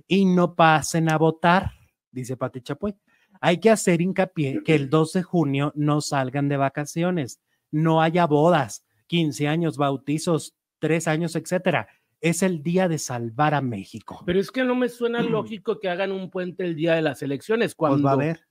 y 0.08 0.26
no 0.26 0.56
pasen 0.56 1.10
a 1.10 1.18
votar, 1.18 1.72
dice 2.12 2.38
Pati 2.38 2.62
Chapoy. 2.62 2.96
Hay 3.40 3.60
que 3.60 3.70
hacer 3.70 4.02
hincapié 4.02 4.62
que 4.64 4.76
el 4.76 4.90
2 4.90 5.14
de 5.14 5.24
junio 5.24 5.72
no 5.76 6.02
salgan 6.02 6.48
de 6.48 6.58
vacaciones, 6.58 7.40
no 7.72 8.02
haya 8.02 8.28
bodas, 8.28 8.86
15 9.08 9.48
años, 9.48 9.78
bautizos, 9.78 10.54
3 10.80 11.08
años, 11.08 11.36
etcétera. 11.36 11.88
Es 12.22 12.44
el 12.44 12.62
día 12.62 12.88
de 12.88 13.00
salvar 13.00 13.54
a 13.56 13.62
México. 13.62 14.22
Pero 14.26 14.40
es 14.40 14.52
que 14.52 14.64
no 14.64 14.76
me 14.76 14.90
suena 14.90 15.22
lógico 15.24 15.80
que 15.80 15.90
hagan 15.90 16.12
un 16.12 16.30
puente 16.30 16.64
el 16.64 16.76
día 16.76 16.94
de 16.94 17.02
las 17.02 17.22
elecciones. 17.24 17.74
Cuando 17.76 17.98
Pues 17.98 18.06
va 18.06 18.12
a 18.12 18.16
ver. 18.16 18.48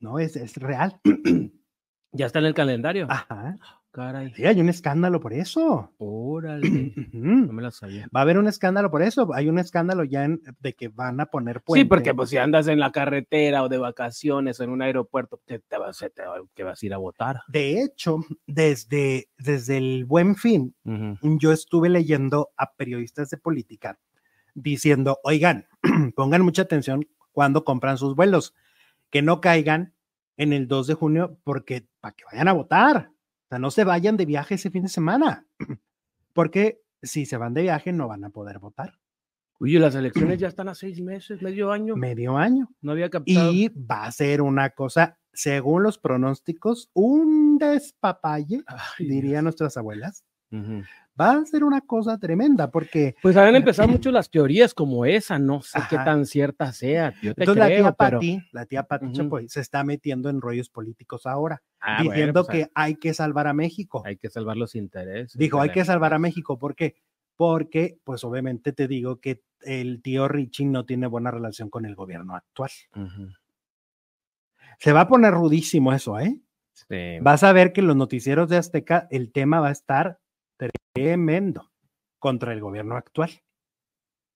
No, 0.00 0.18
es, 0.18 0.36
es 0.36 0.56
real. 0.56 1.00
ya 2.12 2.26
está 2.26 2.38
en 2.38 2.44
el 2.46 2.54
calendario. 2.54 3.06
Ajá. 3.10 3.56
Caray. 3.96 4.30
Sí, 4.34 4.44
hay 4.44 4.60
un 4.60 4.68
escándalo 4.68 5.20
por 5.20 5.32
eso. 5.32 5.90
Órale. 5.96 6.92
No 7.14 7.52
me 7.52 7.62
la 7.62 7.70
sabía. 7.70 8.06
Va 8.14 8.20
a 8.20 8.22
haber 8.24 8.36
un 8.36 8.46
escándalo 8.46 8.90
por 8.90 9.00
eso. 9.02 9.32
Hay 9.32 9.48
un 9.48 9.58
escándalo 9.58 10.04
ya 10.04 10.24
en- 10.24 10.42
de 10.60 10.74
que 10.74 10.88
van 10.88 11.18
a 11.20 11.26
poner 11.26 11.56
Sí, 11.58 11.62
puente. 11.64 11.86
porque 11.86 12.14
pues 12.14 12.28
si 12.28 12.36
andas 12.36 12.68
en 12.68 12.78
la 12.78 12.92
carretera 12.92 13.62
o 13.62 13.70
de 13.70 13.78
vacaciones 13.78 14.60
o 14.60 14.64
en 14.64 14.70
un 14.70 14.82
aeropuerto, 14.82 15.40
te, 15.46 15.60
te 15.60 15.78
vas, 15.78 16.04
te 16.54 16.62
vas 16.62 16.82
a 16.82 16.86
ir 16.86 16.92
a 16.92 16.98
votar. 16.98 17.40
De 17.48 17.80
hecho, 17.82 18.18
desde, 18.46 19.28
desde 19.38 19.78
el 19.78 20.04
buen 20.04 20.36
fin, 20.36 20.74
yo 21.22 21.52
estuve 21.52 21.88
leyendo 21.88 22.50
a 22.58 22.72
periodistas 22.74 23.30
de 23.30 23.38
política 23.38 23.98
diciendo, 24.54 25.18
oigan, 25.24 25.66
pongan 26.16 26.42
mucha 26.42 26.62
atención 26.62 27.06
cuando 27.32 27.64
compran 27.64 27.96
sus 27.96 28.14
vuelos, 28.14 28.54
que 29.10 29.22
no 29.22 29.40
caigan 29.40 29.94
en 30.36 30.52
el 30.52 30.68
2 30.68 30.86
de 30.86 30.94
junio 30.94 31.38
porque 31.44 31.86
para 32.00 32.14
que 32.14 32.24
vayan 32.30 32.48
a 32.48 32.52
votar. 32.52 33.10
O 33.46 33.48
sea, 33.48 33.58
no 33.60 33.70
se 33.70 33.84
vayan 33.84 34.16
de 34.16 34.26
viaje 34.26 34.56
ese 34.56 34.70
fin 34.70 34.82
de 34.82 34.88
semana, 34.88 35.46
porque 36.32 36.82
si 37.00 37.26
se 37.26 37.36
van 37.36 37.54
de 37.54 37.62
viaje 37.62 37.92
no 37.92 38.08
van 38.08 38.24
a 38.24 38.30
poder 38.30 38.58
votar. 38.58 38.98
Oye, 39.60 39.78
las 39.78 39.94
elecciones 39.94 40.38
ya 40.40 40.48
están 40.48 40.68
a 40.68 40.74
seis 40.74 41.00
meses, 41.00 41.40
medio 41.40 41.70
año. 41.70 41.96
Medio 41.96 42.36
año. 42.36 42.68
No 42.80 42.92
había 42.92 43.08
captado. 43.08 43.52
Y 43.52 43.68
va 43.68 44.04
a 44.04 44.12
ser 44.12 44.42
una 44.42 44.70
cosa, 44.70 45.18
según 45.32 45.84
los 45.84 45.96
pronósticos, 45.96 46.90
un 46.92 47.58
despapalle, 47.58 48.62
Ay, 48.66 49.06
dirían 49.06 49.44
nuestras 49.44 49.76
abuelas. 49.76 50.24
Ujú. 50.50 50.82
Va 51.18 51.32
a 51.32 51.46
ser 51.46 51.64
una 51.64 51.80
cosa 51.80 52.18
tremenda 52.18 52.70
porque 52.70 53.14
Pues 53.22 53.36
habían 53.36 53.56
empezado 53.56 53.88
mucho 53.88 54.10
las 54.10 54.30
teorías 54.30 54.74
como 54.74 55.06
esa, 55.06 55.38
no 55.38 55.62
sé 55.62 55.78
qué 55.88 55.96
tan 55.96 56.26
cierta 56.26 56.72
sea. 56.72 57.14
Yo 57.22 57.34
te 57.34 57.42
entonces 57.44 57.56
la 57.56 57.66
tía 57.68 57.92
pero... 57.92 58.18
Pati, 58.18 58.40
la 58.52 58.66
tía 58.66 58.82
Pati 58.82 59.06
Ujú. 59.06 59.14
Chapoy 59.14 59.48
se 59.48 59.60
está 59.60 59.82
metiendo 59.84 60.28
en 60.28 60.40
rollos 60.40 60.68
políticos 60.68 61.24
ahora, 61.24 61.62
Ah, 61.80 61.96
bueno, 61.98 62.10
diciendo 62.10 62.44
pues, 62.44 62.58
que 62.64 62.70
hay 62.74 62.96
que 62.96 63.14
salvar 63.14 63.46
a 63.46 63.54
México. 63.54 64.02
hay 64.04 64.16
que 64.16 64.28
salvar 64.28 64.56
los 64.56 64.74
intereses. 64.74 65.38
Dijo, 65.38 65.60
hay 65.60 65.70
que 65.70 65.84
salvar 65.84 66.12
a. 66.12 66.18
México, 66.18 66.58
¿por 66.58 66.74
qué? 66.74 66.96
Porque, 67.36 67.98
pues 68.04 68.24
obviamente 68.24 68.72
te 68.72 68.88
digo 68.88 69.20
que 69.20 69.42
el 69.60 70.00
tío 70.02 70.26
Richie 70.28 70.66
no 70.66 70.84
tiene 70.84 71.06
buena 71.06 71.30
relación 71.30 71.70
con 71.70 71.84
el 71.86 71.94
gobierno 71.94 72.34
actual. 72.34 72.70
Se 74.78 74.92
va 74.92 75.02
a 75.02 75.08
poner 75.08 75.32
rudísimo 75.32 75.92
eso, 75.92 76.18
¿eh? 76.18 76.40
Sí. 76.72 77.18
Vas 77.22 77.42
a 77.42 77.52
ver 77.52 77.72
que 77.72 77.80
en 77.80 77.86
los 77.86 77.96
noticieros 77.96 78.48
de 78.48 78.56
Azteca 78.58 79.06
el 79.10 79.32
tema 79.32 79.60
va 79.60 79.68
a 79.68 79.72
estar 79.72 80.18
tremendo 80.92 81.72
contra 82.18 82.52
el 82.52 82.60
gobierno 82.60 82.96
actual. 82.96 83.30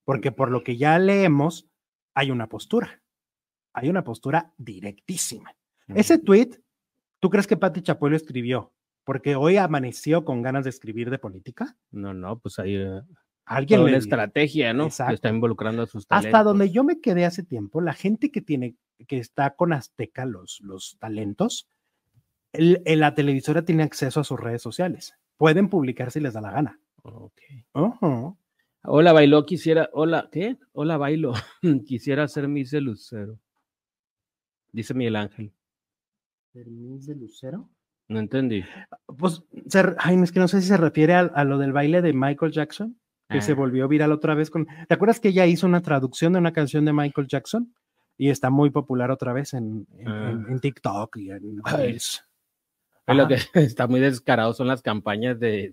Porque 0.04 0.32
por 0.32 0.50
lo 0.50 0.62
que 0.64 0.76
ya 0.76 0.98
leemos, 0.98 1.68
hay 2.14 2.30
una 2.30 2.48
postura. 2.48 3.02
Hay 3.72 3.88
una 3.88 4.02
postura 4.04 4.52
directísima. 4.58 5.54
Ese 5.88 6.18
tweet, 6.18 6.50
¿tú 7.20 7.30
crees 7.30 7.46
que 7.46 7.56
Pati 7.56 7.82
Chapoy 7.82 8.10
lo 8.10 8.16
escribió? 8.16 8.72
Porque 9.04 9.34
hoy 9.36 9.56
amaneció 9.56 10.24
con 10.24 10.42
ganas 10.42 10.64
de 10.64 10.70
escribir 10.70 11.10
de 11.10 11.18
política. 11.18 11.76
No, 11.90 12.14
no, 12.14 12.38
pues 12.38 12.58
ahí 12.58 12.76
eh, 12.76 13.02
Alguien 13.44 13.80
una 13.80 13.96
estrategia, 13.96 14.72
¿no? 14.72 14.84
Exacto. 14.86 15.14
está 15.14 15.28
involucrando 15.30 15.82
a 15.82 15.86
sus 15.86 16.02
Hasta 16.04 16.16
talentos. 16.20 16.44
donde 16.44 16.70
yo 16.70 16.84
me 16.84 17.00
quedé 17.00 17.24
hace 17.24 17.42
tiempo, 17.42 17.80
la 17.80 17.94
gente 17.94 18.30
que 18.30 18.40
tiene, 18.40 18.76
que 19.08 19.18
está 19.18 19.56
con 19.56 19.72
Azteca, 19.72 20.24
los, 20.26 20.60
los 20.60 20.96
talentos, 21.00 21.68
el- 22.52 22.82
el- 22.84 23.00
la 23.00 23.14
televisora 23.14 23.64
tiene 23.64 23.82
acceso 23.82 24.20
a 24.20 24.24
sus 24.24 24.38
redes 24.38 24.62
sociales. 24.62 25.14
Pueden 25.40 25.70
publicar 25.70 26.10
si 26.10 26.20
les 26.20 26.34
da 26.34 26.42
la 26.42 26.50
gana. 26.50 26.78
Ok. 27.02 27.40
Ujú. 27.72 28.36
Hola, 28.84 29.14
bailó, 29.14 29.46
quisiera, 29.46 29.88
hola, 29.94 30.28
¿qué? 30.30 30.58
Hola, 30.72 30.98
bailo, 30.98 31.32
quisiera 31.86 32.28
ser 32.28 32.46
Miss 32.46 32.70
de 32.72 32.82
Lucero. 32.82 33.38
Dice 34.70 34.92
Miguel 34.92 35.16
Ángel. 35.16 35.50
¿Permiso 36.52 37.12
de 37.12 37.16
Lucero? 37.18 37.70
No 38.08 38.18
entendí. 38.20 38.62
Pues, 39.06 39.42
se 39.66 39.94
ay, 39.96 40.16
es 40.22 40.30
que 40.30 40.40
no 40.40 40.48
sé 40.48 40.60
si 40.60 40.68
se 40.68 40.76
refiere 40.76 41.14
a, 41.14 41.20
a 41.20 41.44
lo 41.44 41.56
del 41.56 41.72
baile 41.72 42.02
de 42.02 42.12
Michael 42.12 42.52
Jackson. 42.52 42.98
que 43.30 43.40
se 43.40 43.52
Ah. 43.52 43.54
volvió 43.54 43.88
viral 43.88 44.12
otra 44.12 44.34
vez 44.34 44.50
con. 44.50 44.66
¿Te 44.88 44.92
acuerdas 44.94 45.20
que 45.20 45.28
ella 45.28 45.46
hizo 45.46 45.66
una 45.66 45.80
traducción 45.80 46.34
de 46.34 46.38
una 46.40 46.52
canción 46.52 46.84
de 46.84 46.92
Michael 46.92 47.28
Jackson? 47.28 47.72
Y 48.18 48.28
está 48.28 48.50
muy 48.50 48.68
popular 48.68 49.10
otra 49.10 49.32
vez 49.32 49.54
en, 49.54 49.86
en- 49.96 50.08
Ah. 50.08 50.30
en- 50.32 50.46
en 50.52 50.60
TikTok 50.60 51.16
y 51.16 51.30
en 51.30 51.60
Ay. 51.64 51.96
Lo 53.14 53.28
que 53.28 53.34
está 53.54 53.86
muy 53.86 54.00
descarado 54.00 54.52
son 54.52 54.66
las 54.66 54.82
campañas 54.82 55.38
de, 55.38 55.72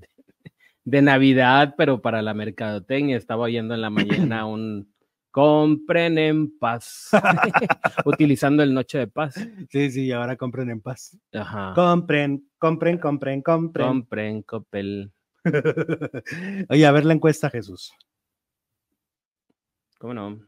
de 0.83 1.01
Navidad, 1.01 1.75
pero 1.77 2.01
para 2.01 2.21
la 2.21 2.33
mercadotecnia. 2.33 3.17
Estaba 3.17 3.43
oyendo 3.43 3.73
en 3.73 3.81
la 3.81 3.89
mañana 3.89 4.45
un 4.47 4.93
compren 5.37 6.17
en 6.17 6.57
paz, 6.57 7.11
utilizando 8.05 8.63
el 8.63 8.73
Noche 8.73 8.97
de 8.97 9.07
Paz. 9.07 9.35
Sí, 9.69 9.91
sí, 9.91 10.05
y 10.05 10.11
ahora 10.11 10.35
compren 10.35 10.71
en 10.71 10.81
paz. 10.81 11.15
Ajá. 11.31 11.73
Compren, 11.75 12.49
compren, 12.57 12.97
compren, 12.97 13.43
compren. 13.43 13.87
Compren, 13.87 14.41
Copel. 14.41 15.13
Oye, 16.69 16.85
a 16.87 16.91
ver 16.91 17.05
la 17.05 17.13
encuesta, 17.13 17.51
Jesús. 17.51 17.93
¿Cómo 19.99 20.15
no? 20.15 20.39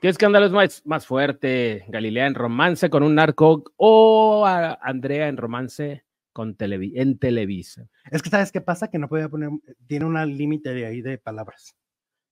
¿Qué 0.00 0.08
escándalo 0.08 0.46
es 0.46 0.52
más, 0.52 0.82
más 0.84 1.06
fuerte? 1.06 1.84
¿Galilea 1.88 2.26
en 2.26 2.34
romance 2.34 2.90
con 2.90 3.02
un 3.02 3.14
narco 3.14 3.64
o 3.76 4.44
a 4.46 4.74
Andrea 4.82 5.28
en 5.28 5.36
romance 5.36 6.04
con 6.32 6.56
Televi- 6.56 6.92
en 6.94 7.18
Televisa? 7.18 7.88
Es 8.10 8.22
que, 8.22 8.30
¿sabes 8.30 8.52
qué 8.52 8.60
pasa? 8.60 8.88
Que 8.88 8.98
no 8.98 9.08
podía 9.08 9.28
poner, 9.28 9.50
tiene 9.86 10.04
un 10.04 10.14
límite 10.36 10.74
de 10.74 10.86
ahí 10.86 11.00
de 11.00 11.18
palabras. 11.18 11.74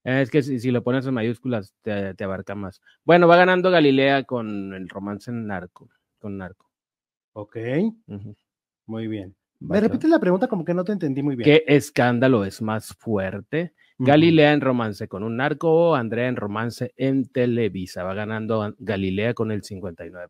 Es 0.04 0.30
que 0.30 0.42
si, 0.42 0.60
si 0.60 0.70
lo 0.70 0.82
pones 0.84 1.06
en 1.06 1.14
mayúsculas 1.14 1.74
te, 1.80 2.12
te 2.14 2.24
abarca 2.24 2.54
más. 2.54 2.82
Bueno, 3.04 3.26
va 3.26 3.36
ganando 3.36 3.70
Galilea 3.70 4.24
con 4.24 4.74
el 4.74 4.88
romance 4.90 5.30
en 5.30 5.46
narco. 5.46 5.88
Con 6.18 6.36
narco. 6.36 6.70
Ok, 7.32 7.56
muy 8.86 9.06
bien. 9.08 9.34
Me 9.60 9.80
repites 9.80 10.10
la 10.10 10.18
pregunta 10.20 10.46
como 10.46 10.64
que 10.64 10.74
no 10.74 10.84
te 10.84 10.92
entendí 10.92 11.22
muy 11.22 11.36
bien. 11.36 11.44
¿Qué 11.48 11.64
escándalo 11.66 12.44
es 12.44 12.60
más 12.60 12.94
fuerte? 12.94 13.72
Galilea 13.98 14.52
en 14.52 14.60
romance 14.60 15.06
con 15.06 15.22
un 15.22 15.36
narco 15.36 15.70
o 15.70 15.94
Andrea 15.94 16.26
en 16.26 16.34
romance 16.34 16.92
en 16.96 17.26
Televisa. 17.26 18.02
Va 18.02 18.14
ganando 18.14 18.74
Galilea 18.78 19.34
con 19.34 19.52
el 19.52 19.62
59%. 19.62 20.28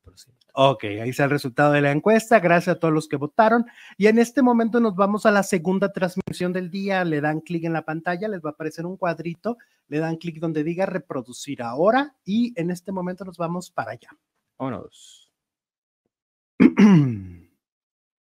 Ok, 0.53 0.85
ahí 0.85 1.09
está 1.09 1.25
el 1.25 1.31
resultado 1.31 1.73
de 1.73 1.81
la 1.81 1.91
encuesta. 1.91 2.41
Gracias 2.41 2.77
a 2.77 2.79
todos 2.79 2.93
los 2.93 3.09
que 3.09 3.17
votaron. 3.17 3.65
Y 3.97 4.07
en 4.07 4.19
este 4.19 4.43
momento 4.43 4.81
nos 4.81 4.95
vamos 4.95 5.25
a 5.25 5.31
la 5.31 5.43
segunda 5.43 5.93
transmisión 5.93 6.53
del 6.53 6.71
día. 6.71 7.05
Le 7.05 7.23
dan 7.23 7.41
clic 7.41 7.65
en 7.65 7.73
la 7.73 7.85
pantalla, 7.85 8.29
les 8.29 8.41
va 8.41 8.51
a 8.51 8.53
aparecer 8.53 8.85
un 8.85 8.99
cuadrito. 8.99 9.57
Le 9.89 9.99
dan 9.99 10.17
clic 10.17 10.39
donde 10.39 10.63
diga 10.63 10.85
reproducir 10.85 11.63
ahora. 11.63 12.15
Y 12.25 12.53
en 12.61 12.71
este 12.71 12.93
momento 12.93 13.25
nos 13.25 13.39
vamos 13.39 13.71
para 13.71 13.93
allá. 13.93 14.11
Vámonos. 14.59 15.33